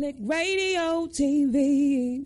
Radio 0.00 1.08
TV. 1.08 2.22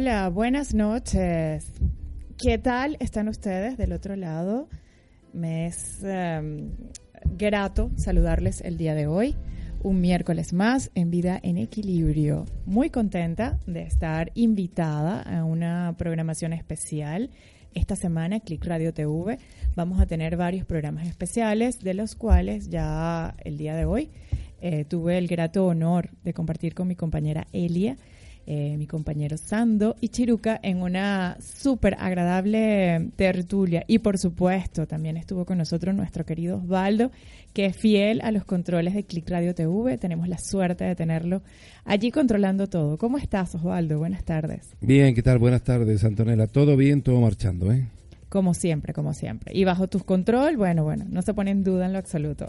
Hola, 0.00 0.28
buenas 0.28 0.74
noches. 0.74 1.72
¿Qué 2.36 2.56
tal 2.56 2.96
están 3.00 3.26
ustedes 3.26 3.76
del 3.76 3.92
otro 3.92 4.14
lado? 4.14 4.68
Me 5.32 5.66
es 5.66 6.04
em, 6.04 6.70
grato 7.36 7.90
saludarles 7.96 8.60
el 8.60 8.76
día 8.76 8.94
de 8.94 9.08
hoy, 9.08 9.34
un 9.82 10.00
miércoles 10.00 10.52
más 10.52 10.92
en 10.94 11.10
Vida 11.10 11.40
en 11.42 11.58
Equilibrio. 11.58 12.44
Muy 12.64 12.90
contenta 12.90 13.58
de 13.66 13.82
estar 13.82 14.30
invitada 14.34 15.20
a 15.22 15.42
una 15.42 15.96
programación 15.98 16.52
especial. 16.52 17.30
Esta 17.74 17.96
semana, 17.96 18.38
Click 18.38 18.64
Radio 18.64 18.94
TV, 18.94 19.40
vamos 19.74 20.00
a 20.00 20.06
tener 20.06 20.36
varios 20.36 20.64
programas 20.64 21.08
especiales, 21.08 21.80
de 21.80 21.94
los 21.94 22.14
cuales 22.14 22.68
ya 22.68 23.34
el 23.42 23.58
día 23.58 23.74
de 23.74 23.84
hoy 23.84 24.10
eh, 24.60 24.84
tuve 24.84 25.18
el 25.18 25.26
grato 25.26 25.66
honor 25.66 26.10
de 26.22 26.34
compartir 26.34 26.76
con 26.76 26.86
mi 26.86 26.94
compañera 26.94 27.48
Elia 27.52 27.96
eh, 28.50 28.78
mi 28.78 28.86
compañero 28.86 29.36
Sando 29.36 29.94
y 30.00 30.08
Chiruca 30.08 30.58
en 30.62 30.80
una 30.80 31.36
súper 31.38 31.94
agradable 31.98 33.10
tertulia. 33.14 33.84
Y 33.86 33.98
por 33.98 34.16
supuesto, 34.16 34.86
también 34.86 35.18
estuvo 35.18 35.44
con 35.44 35.58
nosotros 35.58 35.94
nuestro 35.94 36.24
querido 36.24 36.56
Osvaldo, 36.56 37.10
que 37.52 37.66
es 37.66 37.76
fiel 37.76 38.22
a 38.22 38.30
los 38.30 38.46
controles 38.46 38.94
de 38.94 39.04
Click 39.04 39.28
Radio 39.28 39.54
TV. 39.54 39.98
Tenemos 39.98 40.28
la 40.28 40.38
suerte 40.38 40.84
de 40.84 40.96
tenerlo 40.96 41.42
allí 41.84 42.10
controlando 42.10 42.68
todo. 42.68 42.96
¿Cómo 42.96 43.18
estás, 43.18 43.54
Osvaldo? 43.54 43.98
Buenas 43.98 44.24
tardes. 44.24 44.74
Bien, 44.80 45.14
¿qué 45.14 45.22
tal? 45.22 45.38
Buenas 45.38 45.62
tardes, 45.62 46.02
Antonella. 46.04 46.46
Todo 46.46 46.74
bien, 46.74 47.02
todo 47.02 47.20
marchando, 47.20 47.70
¿eh? 47.70 47.86
Como 48.28 48.52
siempre, 48.52 48.92
como 48.92 49.14
siempre. 49.14 49.56
Y 49.56 49.64
bajo 49.64 49.88
tu 49.88 50.00
control, 50.00 50.58
bueno, 50.58 50.84
bueno, 50.84 51.06
no 51.08 51.22
se 51.22 51.32
pone 51.32 51.50
en 51.50 51.64
duda 51.64 51.86
en 51.86 51.94
lo 51.94 51.98
absoluto. 51.98 52.46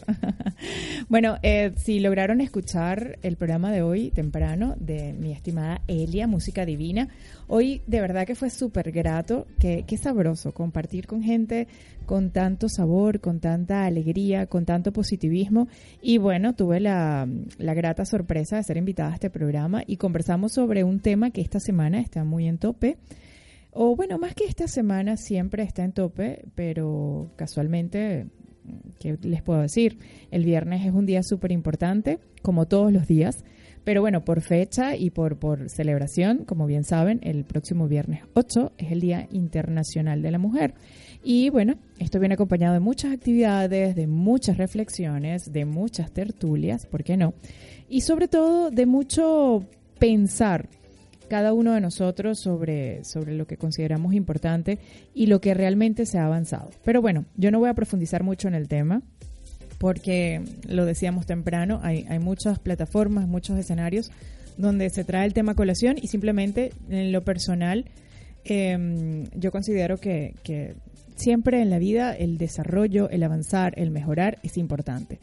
bueno, 1.10 1.38
eh, 1.42 1.72
si 1.78 2.02
lograron 2.02 2.42
escuchar 2.42 3.18
el 3.22 3.38
programa 3.38 3.72
de 3.72 3.82
hoy 3.82 4.12
temprano 4.12 4.76
de 4.78 5.14
mi 5.14 5.32
estimada 5.32 5.82
Elia, 5.88 6.28
Música 6.28 6.66
Divina, 6.66 7.08
hoy 7.48 7.82
de 7.88 8.02
verdad 8.02 8.28
que 8.28 8.36
fue 8.36 8.50
súper 8.50 8.92
grato, 8.92 9.48
que, 9.58 9.86
qué 9.88 9.96
sabroso 9.98 10.54
compartir 10.54 11.08
con 11.08 11.24
gente 11.24 11.68
con 12.06 12.32
tanto 12.32 12.68
sabor, 12.70 13.22
con 13.22 13.40
tanta 13.40 13.86
alegría, 13.86 14.48
con 14.48 14.66
tanto 14.66 14.92
positivismo. 14.92 15.68
Y 16.02 16.18
bueno, 16.18 16.56
tuve 16.56 16.80
la, 16.80 17.26
la 17.58 17.74
grata 17.74 18.04
sorpresa 18.04 18.58
de 18.58 18.64
ser 18.64 18.78
invitada 18.78 19.12
a 19.12 19.14
este 19.14 19.30
programa 19.30 19.84
y 19.86 19.98
conversamos 19.98 20.54
sobre 20.54 20.84
un 20.84 21.00
tema 21.00 21.30
que 21.30 21.42
esta 21.42 21.60
semana 21.60 22.02
está 22.02 22.24
muy 22.24 22.48
en 22.48 22.58
tope 22.58 22.98
o 23.72 23.96
bueno, 23.96 24.18
más 24.18 24.34
que 24.34 24.46
esta 24.46 24.68
semana 24.68 25.18
siempre 25.18 25.64
está 25.64 25.84
en 25.84 25.92
tope, 25.92 26.46
pero 26.56 27.32
casualmente, 27.36 28.28
¿qué 29.00 29.18
les 29.22 29.42
puedo 29.44 29.62
decir? 29.62 30.00
El 30.32 30.44
viernes 30.44 30.86
es 30.86 30.94
un 30.94 31.06
día 31.06 31.22
súper 31.24 31.52
importante, 31.52 32.20
como 32.42 32.68
todos 32.68 32.92
los 32.92 33.08
días, 33.08 33.44
pero 33.84 34.02
bueno, 34.02 34.26
por 34.26 34.42
fecha 34.42 34.96
y 34.96 35.10
por, 35.10 35.38
por 35.38 35.70
celebración, 35.70 36.46
como 36.46 36.66
bien 36.66 36.84
saben, 36.84 37.20
el 37.24 37.46
próximo 37.46 37.88
viernes 37.88 38.24
8 38.34 38.74
es 38.78 38.92
el 38.92 39.02
Día 39.02 39.28
Internacional 39.32 40.22
de 40.22 40.32
la 40.32 40.38
Mujer. 40.38 40.74
Y 41.24 41.50
bueno, 41.50 41.76
esto 41.98 42.20
viene 42.20 42.34
acompañado 42.34 42.74
de 42.74 42.80
muchas 42.80 43.14
actividades, 43.14 43.96
de 43.96 44.08
muchas 44.08 44.58
reflexiones, 44.58 45.52
de 45.52 45.66
muchas 45.66 46.12
tertulias, 46.12 46.86
¿por 46.86 47.04
qué 47.04 47.18
no? 47.18 47.34
Y 47.88 48.02
sobre 48.02 48.28
todo 48.28 48.72
de 48.72 48.86
mucho 48.86 49.66
pensar 50.00 50.70
cada 51.30 51.54
uno 51.54 51.74
de 51.74 51.82
nosotros 51.82 52.40
sobre, 52.40 53.06
sobre 53.06 53.34
lo 53.34 53.48
que 53.48 53.56
consideramos 53.56 54.14
importante 54.14 54.80
y 55.14 55.28
lo 55.28 55.40
que 55.40 55.54
realmente 55.54 56.06
se 56.06 56.18
ha 56.18 56.26
avanzado. 56.26 56.72
Pero 56.84 57.02
bueno, 57.02 57.26
yo 57.38 57.52
no 57.52 57.60
voy 57.60 57.70
a 57.70 57.74
profundizar 57.74 58.24
mucho 58.24 58.48
en 58.48 58.56
el 58.56 58.68
tema 58.68 59.02
porque 59.78 60.42
lo 60.68 60.86
decíamos 60.86 61.26
temprano, 61.26 61.80
hay, 61.82 62.06
hay 62.10 62.20
muchas 62.20 62.60
plataformas, 62.60 63.28
muchos 63.28 63.58
escenarios 63.58 64.12
donde 64.58 64.90
se 64.90 65.06
trae 65.06 65.26
el 65.26 65.34
tema 65.34 65.56
colación 65.56 65.98
y 66.02 66.08
simplemente 66.08 66.74
en 66.90 67.14
lo 67.14 67.24
personal 67.24 67.86
em, 68.44 69.24
yo 69.34 69.52
considero 69.52 69.98
que, 69.98 70.36
que 70.44 70.76
siempre 71.16 71.62
en 71.62 71.70
la 71.70 71.80
vida 71.80 72.14
el 72.14 72.38
desarrollo, 72.38 73.10
el 73.10 73.24
avanzar, 73.24 73.74
el 73.78 73.92
mejorar 73.92 74.40
es 74.44 74.58
importante. 74.58 75.20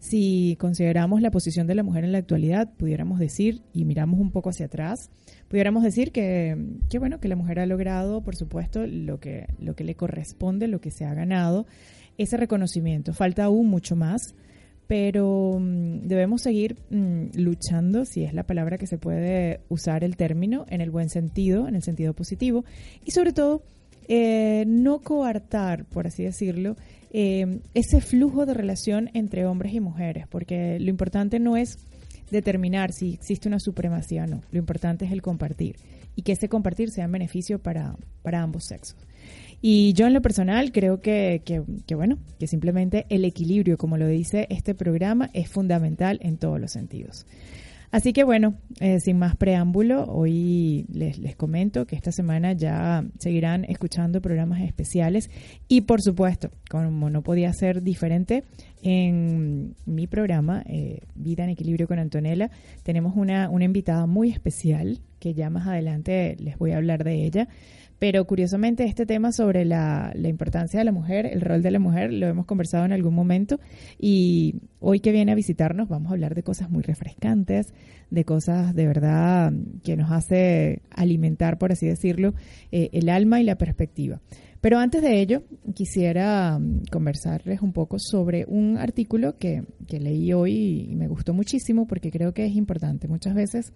Si 0.00 0.56
consideramos 0.58 1.20
la 1.20 1.30
posición 1.30 1.66
de 1.66 1.74
la 1.74 1.82
mujer 1.82 2.04
en 2.04 2.12
la 2.12 2.18
actualidad, 2.18 2.72
pudiéramos 2.78 3.18
decir, 3.18 3.60
y 3.74 3.84
miramos 3.84 4.18
un 4.18 4.30
poco 4.30 4.48
hacia 4.48 4.64
atrás, 4.64 5.10
pudiéramos 5.48 5.82
decir 5.82 6.10
que, 6.10 6.56
bueno, 6.98 7.20
que 7.20 7.28
la 7.28 7.36
mujer 7.36 7.60
ha 7.60 7.66
logrado, 7.66 8.22
por 8.22 8.34
supuesto, 8.34 8.86
lo 8.86 9.20
que, 9.20 9.46
lo 9.58 9.76
que 9.76 9.84
le 9.84 9.94
corresponde, 9.96 10.68
lo 10.68 10.80
que 10.80 10.90
se 10.90 11.04
ha 11.04 11.12
ganado, 11.12 11.66
ese 12.16 12.38
reconocimiento. 12.38 13.12
Falta 13.12 13.44
aún 13.44 13.68
mucho 13.68 13.94
más, 13.94 14.34
pero 14.86 15.58
mm, 15.60 16.08
debemos 16.08 16.40
seguir 16.40 16.76
mm, 16.88 17.38
luchando, 17.38 18.06
si 18.06 18.24
es 18.24 18.32
la 18.32 18.44
palabra 18.44 18.78
que 18.78 18.86
se 18.86 18.96
puede 18.96 19.60
usar 19.68 20.02
el 20.02 20.16
término, 20.16 20.64
en 20.70 20.80
el 20.80 20.90
buen 20.90 21.10
sentido, 21.10 21.68
en 21.68 21.74
el 21.74 21.82
sentido 21.82 22.14
positivo, 22.14 22.64
y 23.04 23.10
sobre 23.10 23.34
todo, 23.34 23.62
eh, 24.08 24.64
no 24.66 25.00
coartar, 25.00 25.84
por 25.84 26.06
así 26.06 26.24
decirlo, 26.24 26.76
eh, 27.10 27.60
ese 27.74 28.00
flujo 28.00 28.46
de 28.46 28.54
relación 28.54 29.10
entre 29.14 29.46
hombres 29.46 29.74
y 29.74 29.80
mujeres, 29.80 30.26
porque 30.28 30.78
lo 30.78 30.90
importante 30.90 31.38
no 31.38 31.56
es 31.56 31.78
determinar 32.30 32.92
si 32.92 33.14
existe 33.14 33.48
una 33.48 33.58
supremacía 33.58 34.24
o 34.24 34.26
no, 34.26 34.42
lo 34.52 34.58
importante 34.58 35.04
es 35.04 35.12
el 35.12 35.20
compartir 35.20 35.76
y 36.14 36.22
que 36.22 36.32
ese 36.32 36.48
compartir 36.48 36.90
sea 36.90 37.04
en 37.04 37.12
beneficio 37.12 37.58
para, 37.58 37.96
para 38.22 38.42
ambos 38.42 38.64
sexos. 38.66 38.96
Y 39.62 39.92
yo 39.92 40.06
en 40.06 40.14
lo 40.14 40.22
personal 40.22 40.72
creo 40.72 41.00
que, 41.00 41.42
que, 41.44 41.62
que, 41.86 41.94
bueno, 41.94 42.18
que 42.38 42.46
simplemente 42.46 43.04
el 43.10 43.24
equilibrio, 43.24 43.76
como 43.76 43.98
lo 43.98 44.06
dice 44.06 44.46
este 44.48 44.74
programa, 44.74 45.28
es 45.34 45.48
fundamental 45.50 46.18
en 46.22 46.38
todos 46.38 46.58
los 46.58 46.72
sentidos. 46.72 47.26
Así 47.90 48.12
que 48.12 48.22
bueno, 48.22 48.54
eh, 48.78 49.00
sin 49.00 49.18
más 49.18 49.34
preámbulo, 49.34 50.04
hoy 50.04 50.86
les, 50.92 51.18
les 51.18 51.34
comento 51.34 51.86
que 51.86 51.96
esta 51.96 52.12
semana 52.12 52.52
ya 52.52 53.04
seguirán 53.18 53.64
escuchando 53.64 54.20
programas 54.20 54.60
especiales 54.60 55.28
y 55.66 55.80
por 55.82 56.00
supuesto, 56.00 56.50
como 56.68 57.10
no 57.10 57.22
podía 57.22 57.52
ser 57.52 57.82
diferente, 57.82 58.44
en 58.82 59.74
mi 59.86 60.06
programa 60.06 60.62
eh, 60.66 61.00
Vida 61.14 61.44
en 61.44 61.50
Equilibrio 61.50 61.86
con 61.86 61.98
Antonella 61.98 62.50
tenemos 62.82 63.14
una, 63.16 63.50
una 63.50 63.64
invitada 63.64 64.06
muy 64.06 64.30
especial 64.30 65.00
que 65.18 65.34
ya 65.34 65.50
más 65.50 65.66
adelante 65.66 66.36
les 66.38 66.56
voy 66.58 66.70
a 66.70 66.78
hablar 66.78 67.04
de 67.04 67.24
ella. 67.24 67.48
Pero 68.00 68.24
curiosamente 68.24 68.84
este 68.84 69.04
tema 69.04 69.30
sobre 69.30 69.66
la, 69.66 70.10
la, 70.14 70.28
importancia 70.28 70.80
de 70.80 70.84
la 70.84 70.90
mujer, 70.90 71.26
el 71.26 71.42
rol 71.42 71.60
de 71.60 71.70
la 71.70 71.78
mujer, 71.78 72.10
lo 72.12 72.26
hemos 72.26 72.46
conversado 72.46 72.86
en 72.86 72.92
algún 72.92 73.14
momento 73.14 73.60
y 73.98 74.54
hoy 74.80 75.00
que 75.00 75.12
viene 75.12 75.32
a 75.32 75.34
visitarnos 75.34 75.86
vamos 75.88 76.10
a 76.10 76.14
hablar 76.14 76.34
de 76.34 76.42
cosas 76.42 76.70
muy 76.70 76.82
refrescantes, 76.82 77.74
de 78.08 78.24
cosas 78.24 78.74
de 78.74 78.86
verdad 78.86 79.52
que 79.84 79.98
nos 79.98 80.10
hace 80.10 80.80
alimentar, 80.90 81.58
por 81.58 81.72
así 81.72 81.86
decirlo, 81.86 82.32
eh, 82.72 82.88
el 82.94 83.10
alma 83.10 83.38
y 83.38 83.44
la 83.44 83.56
perspectiva. 83.56 84.22
Pero 84.62 84.78
antes 84.78 85.02
de 85.02 85.20
ello, 85.20 85.42
quisiera 85.74 86.58
mm, 86.58 86.84
conversarles 86.90 87.60
un 87.60 87.74
poco 87.74 87.98
sobre 87.98 88.46
un 88.46 88.78
artículo 88.78 89.36
que, 89.36 89.64
que 89.86 90.00
leí 90.00 90.32
hoy 90.32 90.88
y 90.90 90.96
me 90.96 91.06
gustó 91.06 91.34
muchísimo 91.34 91.86
porque 91.86 92.10
creo 92.10 92.32
que 92.32 92.46
es 92.46 92.56
importante. 92.56 93.08
Muchas 93.08 93.34
veces 93.34 93.74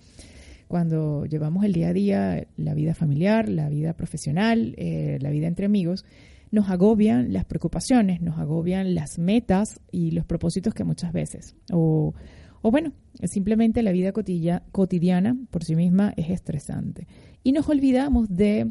cuando 0.68 1.26
llevamos 1.26 1.64
el 1.64 1.72
día 1.72 1.88
a 1.88 1.92
día, 1.92 2.46
la 2.56 2.74
vida 2.74 2.94
familiar, 2.94 3.48
la 3.48 3.68
vida 3.68 3.94
profesional, 3.94 4.74
eh, 4.76 5.18
la 5.20 5.30
vida 5.30 5.46
entre 5.46 5.66
amigos, 5.66 6.04
nos 6.50 6.70
agobian 6.70 7.32
las 7.32 7.44
preocupaciones, 7.44 8.20
nos 8.20 8.38
agobian 8.38 8.94
las 8.94 9.18
metas 9.18 9.80
y 9.90 10.12
los 10.12 10.24
propósitos 10.24 10.72
que 10.74 10.84
muchas 10.84 11.12
veces, 11.12 11.56
o, 11.72 12.14
o 12.62 12.70
bueno, 12.70 12.92
simplemente 13.24 13.82
la 13.82 13.92
vida 13.92 14.12
cotidiana 14.12 15.36
por 15.50 15.64
sí 15.64 15.76
misma 15.76 16.14
es 16.16 16.30
estresante. 16.30 17.06
Y 17.42 17.52
nos 17.52 17.68
olvidamos 17.68 18.34
de 18.34 18.70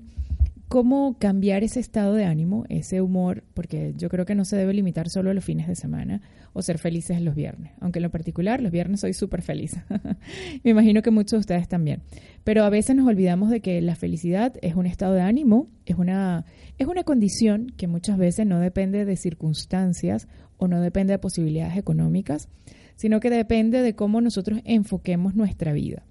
cómo 0.74 1.18
cambiar 1.20 1.64
ese 1.64 1.80
estado 1.80 2.16
de 2.16 2.26
ánimo, 2.26 2.66
ese 2.68 3.00
humor, 3.00 3.44
porque 3.54 3.94
yo 3.96 4.10
creo 4.10 4.26
que 4.26 4.34
no 4.34 4.44
se 4.44 4.58
debe 4.58 4.74
limitar 4.74 5.08
solo 5.08 5.30
a 5.30 5.36
los 5.36 5.46
fines 5.46 5.68
de 5.68 5.76
semana 5.76 6.24
o 6.52 6.64
ser 6.64 6.80
felices 6.80 7.22
los 7.22 7.36
viernes, 7.36 7.74
aunque 7.80 8.00
en 8.00 8.04
lo 8.04 8.10
particular 8.10 8.60
los 8.60 8.72
viernes 8.72 9.02
soy 9.02 9.14
súper 9.14 9.44
feliz. 9.44 9.76
Me 10.64 10.72
imagino 10.72 11.04
que 11.04 11.12
muchos 11.12 11.34
de 11.34 11.38
ustedes 11.42 11.68
también. 11.68 12.02
Pero 12.44 12.64
a 12.64 12.72
veces 12.72 12.96
nos 12.96 13.08
olvidamos 13.08 13.52
de 13.52 13.60
que 13.60 13.80
la 13.84 13.94
felicidad 13.94 14.56
es 14.64 14.74
un 14.74 14.88
estado 14.88 15.14
de 15.14 15.22
ánimo, 15.22 15.68
es 15.86 15.96
una, 16.00 16.44
es 16.80 16.88
una 16.88 17.04
condición 17.04 17.72
que 17.78 17.86
muchas 17.86 18.18
veces 18.18 18.48
no 18.48 18.60
depende 18.60 19.06
de 19.06 19.16
circunstancias 19.16 20.28
o 20.58 20.68
no 20.68 20.82
depende 20.82 21.14
de 21.14 21.20
posibilidades 21.20 21.78
económicas, 21.78 22.50
sino 22.96 23.20
que 23.20 23.30
depende 23.30 23.84
de 23.84 23.94
cómo 23.94 24.22
nosotros 24.22 24.60
enfoquemos 24.66 25.36
nuestra 25.36 25.72
vida. 25.72 26.04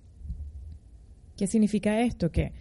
¿Qué 1.36 1.48
significa 1.48 2.00
esto? 2.02 2.30
Que 2.30 2.52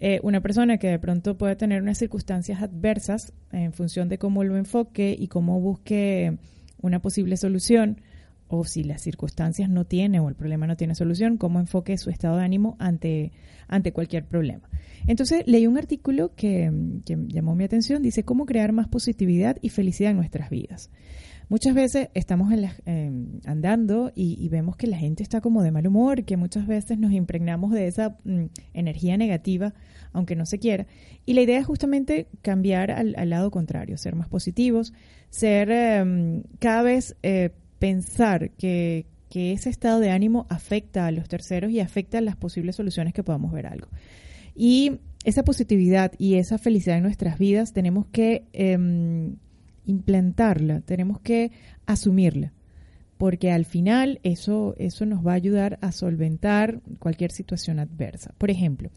eh, 0.00 0.18
una 0.22 0.40
persona 0.40 0.78
que 0.78 0.88
de 0.88 0.98
pronto 0.98 1.36
puede 1.36 1.56
tener 1.56 1.82
unas 1.82 1.98
circunstancias 1.98 2.62
adversas 2.62 3.32
en 3.52 3.72
función 3.72 4.08
de 4.08 4.18
cómo 4.18 4.44
lo 4.44 4.56
enfoque 4.56 5.14
y 5.18 5.28
cómo 5.28 5.60
busque 5.60 6.38
una 6.80 7.00
posible 7.00 7.36
solución, 7.36 8.00
o 8.48 8.64
si 8.64 8.82
las 8.82 9.02
circunstancias 9.02 9.70
no 9.70 9.84
tiene 9.84 10.18
o 10.18 10.28
el 10.28 10.34
problema 10.34 10.66
no 10.66 10.76
tiene 10.76 10.96
solución, 10.96 11.36
cómo 11.36 11.60
enfoque 11.60 11.96
su 11.98 12.10
estado 12.10 12.38
de 12.38 12.44
ánimo 12.44 12.76
ante, 12.80 13.30
ante 13.68 13.92
cualquier 13.92 14.24
problema. 14.24 14.68
Entonces 15.06 15.44
leí 15.46 15.68
un 15.68 15.78
artículo 15.78 16.34
que, 16.34 16.72
que 17.06 17.16
llamó 17.28 17.54
mi 17.54 17.62
atención, 17.62 18.02
dice 18.02 18.24
cómo 18.24 18.46
crear 18.46 18.72
más 18.72 18.88
positividad 18.88 19.56
y 19.62 19.68
felicidad 19.68 20.10
en 20.10 20.16
nuestras 20.16 20.50
vidas. 20.50 20.90
Muchas 21.50 21.74
veces 21.74 22.10
estamos 22.14 22.52
en 22.52 23.40
andando 23.44 24.12
y, 24.14 24.48
vemos 24.50 24.76
que 24.76 24.86
la 24.86 24.96
gente 24.96 25.24
está 25.24 25.40
como 25.40 25.64
de 25.64 25.72
mal 25.72 25.84
humor, 25.84 26.22
que 26.22 26.36
muchas 26.36 26.68
veces 26.68 26.96
nos 26.96 27.10
impregnamos 27.10 27.72
de 27.72 27.88
esa 27.88 28.16
mm, 28.22 28.44
energía 28.72 29.16
negativa, 29.16 29.74
aunque 30.12 30.36
no 30.36 30.46
se 30.46 30.60
quiera. 30.60 30.86
Y 31.26 31.34
la 31.34 31.40
idea 31.40 31.58
es 31.58 31.66
justamente 31.66 32.28
cambiar 32.42 32.92
al, 32.92 33.28
lado 33.28 33.50
contrario, 33.50 33.98
ser 33.98 34.14
más 34.14 34.28
positivos, 34.28 34.92
ser 35.28 35.72
em, 35.72 36.44
cada 36.60 36.82
vez 36.82 37.16
eh, 37.24 37.50
pensar 37.80 38.50
que, 38.52 39.06
que 39.28 39.50
ese 39.50 39.70
estado 39.70 39.98
de 39.98 40.10
ánimo 40.10 40.46
afecta 40.50 41.06
a 41.06 41.10
los 41.10 41.28
terceros 41.28 41.72
y 41.72 41.80
afecta 41.80 42.18
a 42.18 42.20
las 42.20 42.36
posibles 42.36 42.76
soluciones 42.76 43.12
que 43.12 43.24
podamos 43.24 43.50
ver 43.50 43.66
algo. 43.66 43.88
Y 44.54 45.00
esa 45.24 45.42
positividad 45.42 46.12
y 46.16 46.36
esa 46.36 46.58
felicidad 46.58 46.98
en 46.98 47.02
nuestras 47.02 47.40
vidas 47.40 47.72
tenemos 47.72 48.06
que 48.06 48.44
eh, 48.52 48.78
implantarla, 49.90 50.80
tenemos 50.80 51.20
que 51.20 51.52
asumirla, 51.86 52.52
porque 53.18 53.50
al 53.50 53.64
final 53.64 54.20
eso, 54.22 54.74
eso 54.78 55.04
nos 55.04 55.26
va 55.26 55.32
a 55.32 55.36
ayudar 55.36 55.78
a 55.82 55.92
solventar 55.92 56.80
cualquier 56.98 57.32
situación 57.32 57.78
adversa. 57.78 58.34
Por 58.38 58.50
ejemplo, 58.50 58.90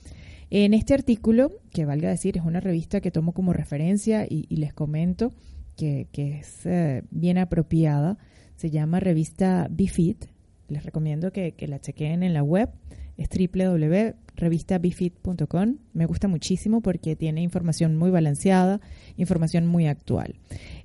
en 0.50 0.74
este 0.74 0.94
artículo, 0.94 1.52
que 1.72 1.86
valga 1.86 2.10
decir, 2.10 2.38
es 2.38 2.46
una 2.46 2.60
revista 2.60 3.02
que 3.02 3.12
tomo 3.12 3.34
como 3.34 3.54
referencia 3.54 4.26
y, 4.30 4.56
les 4.56 4.74
comento 4.74 5.34
que, 5.76 6.08
es 6.14 6.66
eh, 6.66 7.04
bien 7.10 7.38
apropiada, 7.38 8.18
se 8.56 8.70
llama 8.70 9.00
revista 9.00 9.68
BeFit, 9.70 10.26
les 10.70 10.86
recomiendo 10.86 11.32
que, 11.32 11.54
que 11.54 11.68
la 11.68 11.80
chequeen 11.80 12.24
en 12.24 12.34
la 12.34 12.44
web, 12.44 12.70
es 13.18 13.28
www.revistabifit.com. 13.30 15.78
Me 15.94 16.06
gusta 16.06 16.28
muchísimo 16.28 16.82
porque 16.82 17.16
tiene 17.16 17.42
información 17.42 17.96
muy 17.96 18.12
balanceada, 18.12 18.82
información 19.18 19.66
muy 19.68 19.88
actual. 19.88 20.36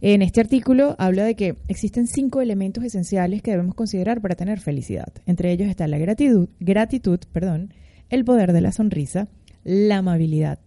En 0.00 0.22
este 0.22 0.40
artículo 0.40 0.96
habla 0.98 1.24
de 1.24 1.36
que 1.36 1.56
existen 1.68 2.06
cinco 2.06 2.40
elementos 2.40 2.84
esenciales 2.84 3.42
que 3.42 3.50
debemos 3.52 3.74
considerar 3.74 4.20
para 4.20 4.36
tener 4.36 4.60
felicidad. 4.60 5.08
Entre 5.26 5.50
ellos 5.52 5.68
está 5.68 5.88
la 5.88 5.98
gratitud, 5.98 6.48
gratitud, 6.60 7.18
perdón, 7.32 7.74
el 8.10 8.24
poder 8.24 8.52
de 8.52 8.60
la 8.60 8.70
sonrisa, 8.72 9.28
la 9.64 9.98
amabilidad, 9.98 10.60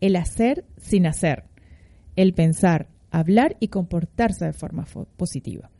el 0.00 0.16
hacer 0.16 0.64
sin 0.76 1.06
hacer, 1.06 1.44
el 2.16 2.34
pensar, 2.34 2.88
hablar 3.10 3.56
y 3.60 3.68
comportarse 3.68 4.44
de 4.44 4.52
forma 4.52 4.84
positiva. 5.16 5.70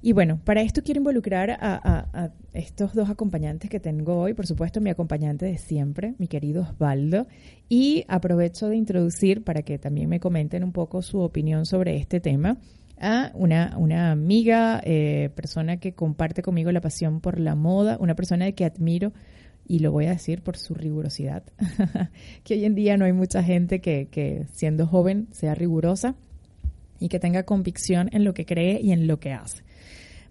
Y 0.00 0.12
bueno, 0.12 0.40
para 0.44 0.62
esto 0.62 0.82
quiero 0.82 0.98
involucrar 0.98 1.50
a, 1.60 2.30
estos 2.52 2.94
dos 2.94 3.10
acompañantes 3.10 3.68
que 3.68 3.80
tengo 3.80 4.20
hoy, 4.20 4.34
por 4.34 4.46
supuesto 4.46 4.80
mi 4.80 4.90
acompañante 4.90 5.46
de 5.46 5.58
siempre, 5.58 6.14
mi 6.18 6.28
querido 6.28 6.62
Osvaldo, 6.62 7.26
y 7.68 8.04
aprovecho 8.08 8.68
de 8.68 8.76
introducir 8.76 9.42
para 9.42 9.62
que 9.62 9.78
también 9.78 10.08
me 10.08 10.20
comenten 10.20 10.62
un 10.62 10.72
poco 10.72 11.02
su 11.02 11.20
opinión 11.20 11.66
sobre 11.66 11.96
este 11.96 12.20
tema 12.20 12.58
a 13.00 13.32
una, 13.34 14.10
amiga, 14.10 14.80
eh, 14.84 15.30
persona 15.34 15.78
que 15.78 15.92
comparte 15.92 16.42
conmigo 16.42 16.72
la 16.72 16.80
pasión 16.80 17.20
por 17.20 17.38
la 17.38 17.54
moda, 17.54 17.96
una 18.00 18.14
persona 18.14 18.50
que 18.52 18.64
admiro 18.64 19.12
y 19.66 19.80
lo 19.80 19.92
voy 19.92 20.06
a 20.06 20.10
decir 20.10 20.42
por 20.42 20.56
su 20.56 20.74
rigurosidad, 20.74 21.42
que 22.44 22.54
hoy 22.54 22.64
en 22.64 22.74
día 22.74 22.96
no 22.96 23.04
hay 23.04 23.12
mucha 23.12 23.42
gente 23.42 23.80
que 23.80 24.46
siendo 24.52 24.86
joven 24.86 25.28
sea 25.32 25.54
rigurosa 25.54 26.14
y 27.00 27.08
que 27.08 27.18
tenga 27.18 27.44
convicción 27.44 28.08
en 28.12 28.24
lo 28.24 28.34
que 28.34 28.46
cree 28.46 28.80
y 28.80 28.92
en 28.92 29.06
lo 29.06 29.20
que 29.20 29.32
hace. 29.32 29.67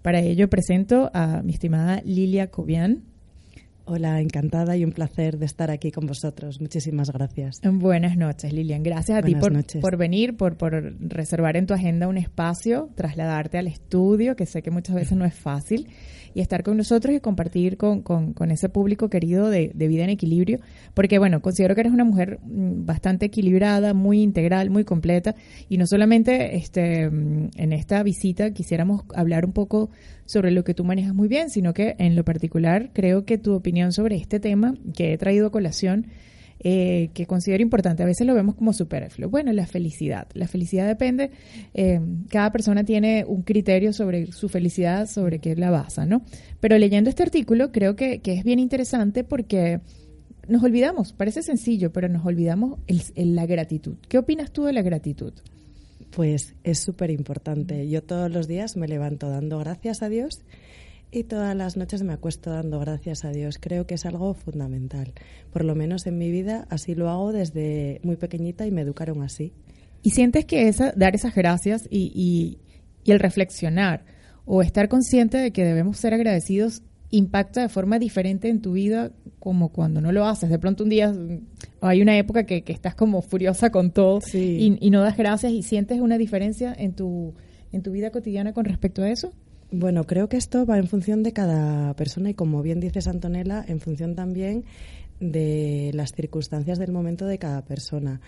Para 0.08 0.22
ello 0.22 0.50
presento 0.50 1.12
a 1.14 1.42
mi 1.44 1.52
estimada 1.52 2.02
Lilia 2.06 2.50
Cobian. 2.50 3.04
Hola, 3.90 4.20
encantada 4.20 4.76
y 4.76 4.84
un 4.84 4.92
placer 4.92 5.38
de 5.38 5.46
estar 5.46 5.72
aquí 5.72 5.94
con 5.94 6.08
vosotros. 6.08 6.60
Muchísimas 6.60 7.10
gracias. 7.10 7.62
Buenas 7.64 8.18
noches, 8.18 8.52
Lilian. 8.52 8.84
Gracias 8.84 9.18
a 9.18 9.22
ti 9.22 9.34
por, 9.34 9.54
por, 9.80 9.96
venir, 9.96 10.36
por, 10.36 10.58
por 10.58 10.94
reservar 11.00 11.56
en 11.56 11.68
tu 11.68 11.74
agenda 11.74 12.10
un 12.10 12.18
espacio, 12.18 12.90
trasladarte 12.96 13.58
al 13.58 13.68
estudio, 13.68 14.36
que 14.36 14.46
sé 14.46 14.62
que 14.62 14.72
muchas 14.72 14.94
veces 14.94 15.18
no 15.18 15.24
es 15.24 15.34
fácil 15.34 15.88
y 16.38 16.42
estar 16.42 16.64
con 16.64 16.78
nosotros 16.78 17.16
y 17.16 17.20
compartir 17.20 17.78
con, 17.78 18.04
con, 18.04 18.52
ese 18.52 18.70
público 18.70 19.10
querido 19.10 19.50
de, 19.50 19.72
vida 19.74 20.04
en 20.04 20.12
equilibrio, 20.12 20.60
porque 20.94 21.18
bueno, 21.18 21.42
considero 21.42 21.74
que 21.74 21.82
eres 21.82 21.94
una 21.94 22.04
mujer 22.04 22.40
mm, 22.44 22.86
bastante 22.86 23.26
equilibrada, 23.26 23.96
muy 23.96 24.22
integral, 24.22 24.70
muy 24.70 24.84
completa, 24.84 25.34
y 25.68 25.78
no 25.78 25.88
solamente 25.88 26.56
este, 26.56 27.10
mm, 27.10 27.50
en 27.56 27.74
esta 27.74 28.04
visita 28.04 28.52
quisiéramos 28.52 29.02
hablar 29.16 29.46
un 29.46 29.54
poco 29.54 29.90
sobre 30.28 30.52
lo 30.52 30.64
que 30.64 30.76
tú 30.76 30.84
manejas 30.84 31.16
muy 31.16 31.28
bien, 31.28 31.50
sino 31.50 31.74
que 31.74 31.96
en 31.98 32.16
lo 32.16 32.24
particular 32.24 32.92
creo 32.94 33.26
que 33.26 33.40
tu 33.40 33.56
opinión 33.56 33.92
sobre 33.92 34.18
este 34.18 34.40
tema 34.40 34.76
que 34.96 35.14
he 35.14 35.18
traído 35.18 35.48
a 35.48 35.52
colación 35.52 36.06
eh, 36.60 37.12
que 37.14 37.28
considero 37.28 37.62
importante. 37.62 38.02
A 38.02 38.08
veces 38.08 38.26
lo 38.26 38.34
vemos 38.34 38.56
como 38.56 38.74
superfluo. 38.74 39.30
Bueno, 39.30 39.54
la 39.54 39.68
felicidad. 39.68 40.28
La 40.34 40.48
felicidad 40.48 40.88
depende, 40.88 41.30
eh, 41.74 42.00
cada 42.30 42.52
persona 42.52 42.84
tiene 42.84 43.26
un 43.28 43.44
criterio 43.44 43.94
sobre 43.94 44.32
su 44.32 44.50
felicidad, 44.50 45.08
sobre 45.08 45.40
qué 45.40 45.56
la 45.56 45.70
basa, 45.70 46.06
¿no? 46.06 46.24
Pero 46.60 46.78
leyendo 46.78 47.10
este 47.10 47.24
artículo 47.24 47.72
creo 47.72 47.96
que, 47.96 48.22
es 48.24 48.44
bien 48.44 48.60
interesante 48.60 49.24
porque 49.24 49.80
nos 50.48 50.64
olvidamos, 50.64 51.14
parece 51.14 51.44
sencillo, 51.44 51.92
pero 51.92 52.10
nos 52.10 52.26
olvidamos 52.26 52.80
el, 52.88 53.36
la 53.36 53.46
gratitud. 53.46 53.96
¿Qué 54.08 54.18
opinas 54.18 54.52
tú 54.52 54.64
de 54.64 54.74
la 54.74 54.82
gratitud? 54.82 55.34
Pues 56.12 56.56
es 56.64 56.80
súper 56.80 57.12
importante. 57.12 57.88
Yo 57.90 58.04
todos 58.04 58.32
los 58.32 58.48
días 58.48 58.78
me 58.78 58.88
levanto 58.88 59.30
dando 59.30 59.60
gracias 59.60 60.02
a 60.02 60.10
Dios 60.10 60.44
y 61.12 61.24
todas 61.24 61.56
las 61.56 61.78
noches 61.78 62.04
me 62.04 62.14
acuesto 62.14 62.50
dando 62.50 62.80
gracias 62.80 63.24
a 63.24 63.32
Dios. 63.32 63.58
Creo 63.60 63.86
que 63.86 63.96
es 63.96 64.06
algo 64.06 64.34
fundamental. 64.34 65.14
Por 65.52 65.64
lo 65.64 65.76
menos 65.76 66.06
en 66.06 66.18
mi 66.18 66.32
vida 66.32 66.68
así 66.70 66.96
lo 66.96 67.10
hago 67.10 67.32
desde 67.32 68.00
muy 68.04 68.18
pequeñita 68.18 68.66
y 68.66 68.72
me 68.72 68.82
educaron 68.82 69.22
así. 69.22 69.54
¿Y 70.02 70.12
sientes 70.12 70.46
que 70.46 70.68
esa, 70.68 70.92
dar 70.96 71.16
esas 71.16 71.36
gracias 71.36 71.88
y, 71.90 72.12
y, 72.14 73.12
el 73.12 73.20
reflexionar 73.20 74.04
o 74.46 74.62
estar 74.62 74.90
consciente 74.90 75.38
de 75.38 75.52
que 75.52 75.64
debemos 75.64 75.98
ser 75.98 76.14
agradecidos 76.14 76.82
impacta 77.10 77.62
de 77.62 77.70
forma 77.70 78.00
diferente 78.00 78.50
en 78.50 78.62
tu 78.62 78.74
vida 78.74 79.12
como 79.40 79.70
cuando 79.70 80.02
no 80.02 80.12
lo 80.12 80.26
haces? 80.26 80.50
De 80.50 80.60
pronto 80.60 80.84
un 80.84 80.90
día 80.90 81.14
hay 81.82 82.02
una 82.02 82.18
época 82.18 82.46
que, 82.46 82.64
que 82.64 82.74
estás 82.74 82.96
como 82.96 83.22
furiosa 83.22 83.72
con 83.72 83.92
todo 83.92 84.20
y, 84.34 84.78
y 84.80 84.90
no 84.90 85.02
das 85.02 85.18
gracias 85.18 85.52
y 85.52 85.64
sientes 85.64 86.00
una 86.00 86.18
diferencia 86.18 86.74
en 86.78 86.94
tu, 86.94 87.34
en 87.72 87.82
tu 87.82 87.92
vida 87.92 88.12
cotidiana 88.12 88.54
con 88.54 88.66
respecto 88.66 89.04
a 89.04 89.10
eso. 89.10 89.32
Bueno, 89.72 90.06
creo 90.06 90.30
que 90.30 90.38
esto 90.38 90.66
va 90.66 90.78
en 90.78 90.88
función 90.88 91.24
de 91.24 91.34
cada 91.34 91.94
persona 91.96 92.30
y 92.30 92.34
como 92.34 92.62
bien 92.62 92.80
dices 92.80 93.08
Antonella, 93.08 93.66
en 93.68 93.82
función 93.82 94.16
también 94.16 94.64
de 95.20 95.92
las 95.94 96.12
circunstancias 96.12 96.80
del 96.80 96.92
momento 96.92 97.26
de 97.26 97.38
cada 97.38 97.64
persona. 97.66 98.22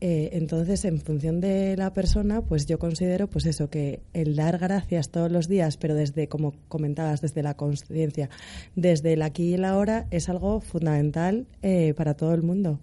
Eh, 0.00 0.30
entonces, 0.32 0.84
en 0.86 0.98
función 0.98 1.40
de 1.40 1.76
la 1.76 1.92
persona, 1.92 2.40
pues 2.40 2.64
yo 2.66 2.78
considero, 2.78 3.28
pues 3.28 3.44
eso, 3.44 3.68
que 3.68 4.00
el 4.14 4.34
dar 4.34 4.58
gracias 4.58 5.10
todos 5.10 5.30
los 5.30 5.46
días, 5.46 5.76
pero 5.76 5.94
desde, 5.94 6.26
como 6.26 6.54
comentabas, 6.68 7.20
desde 7.20 7.42
la 7.42 7.54
conciencia, 7.54 8.30
desde 8.76 9.12
el 9.12 9.22
aquí 9.22 9.50
y 9.50 9.54
el 9.54 9.64
ahora, 9.64 10.06
es 10.10 10.28
algo 10.30 10.60
fundamental 10.60 11.46
eh, 11.62 11.92
para 11.94 12.14
todo 12.14 12.32
el 12.32 12.42
mundo. 12.42 12.80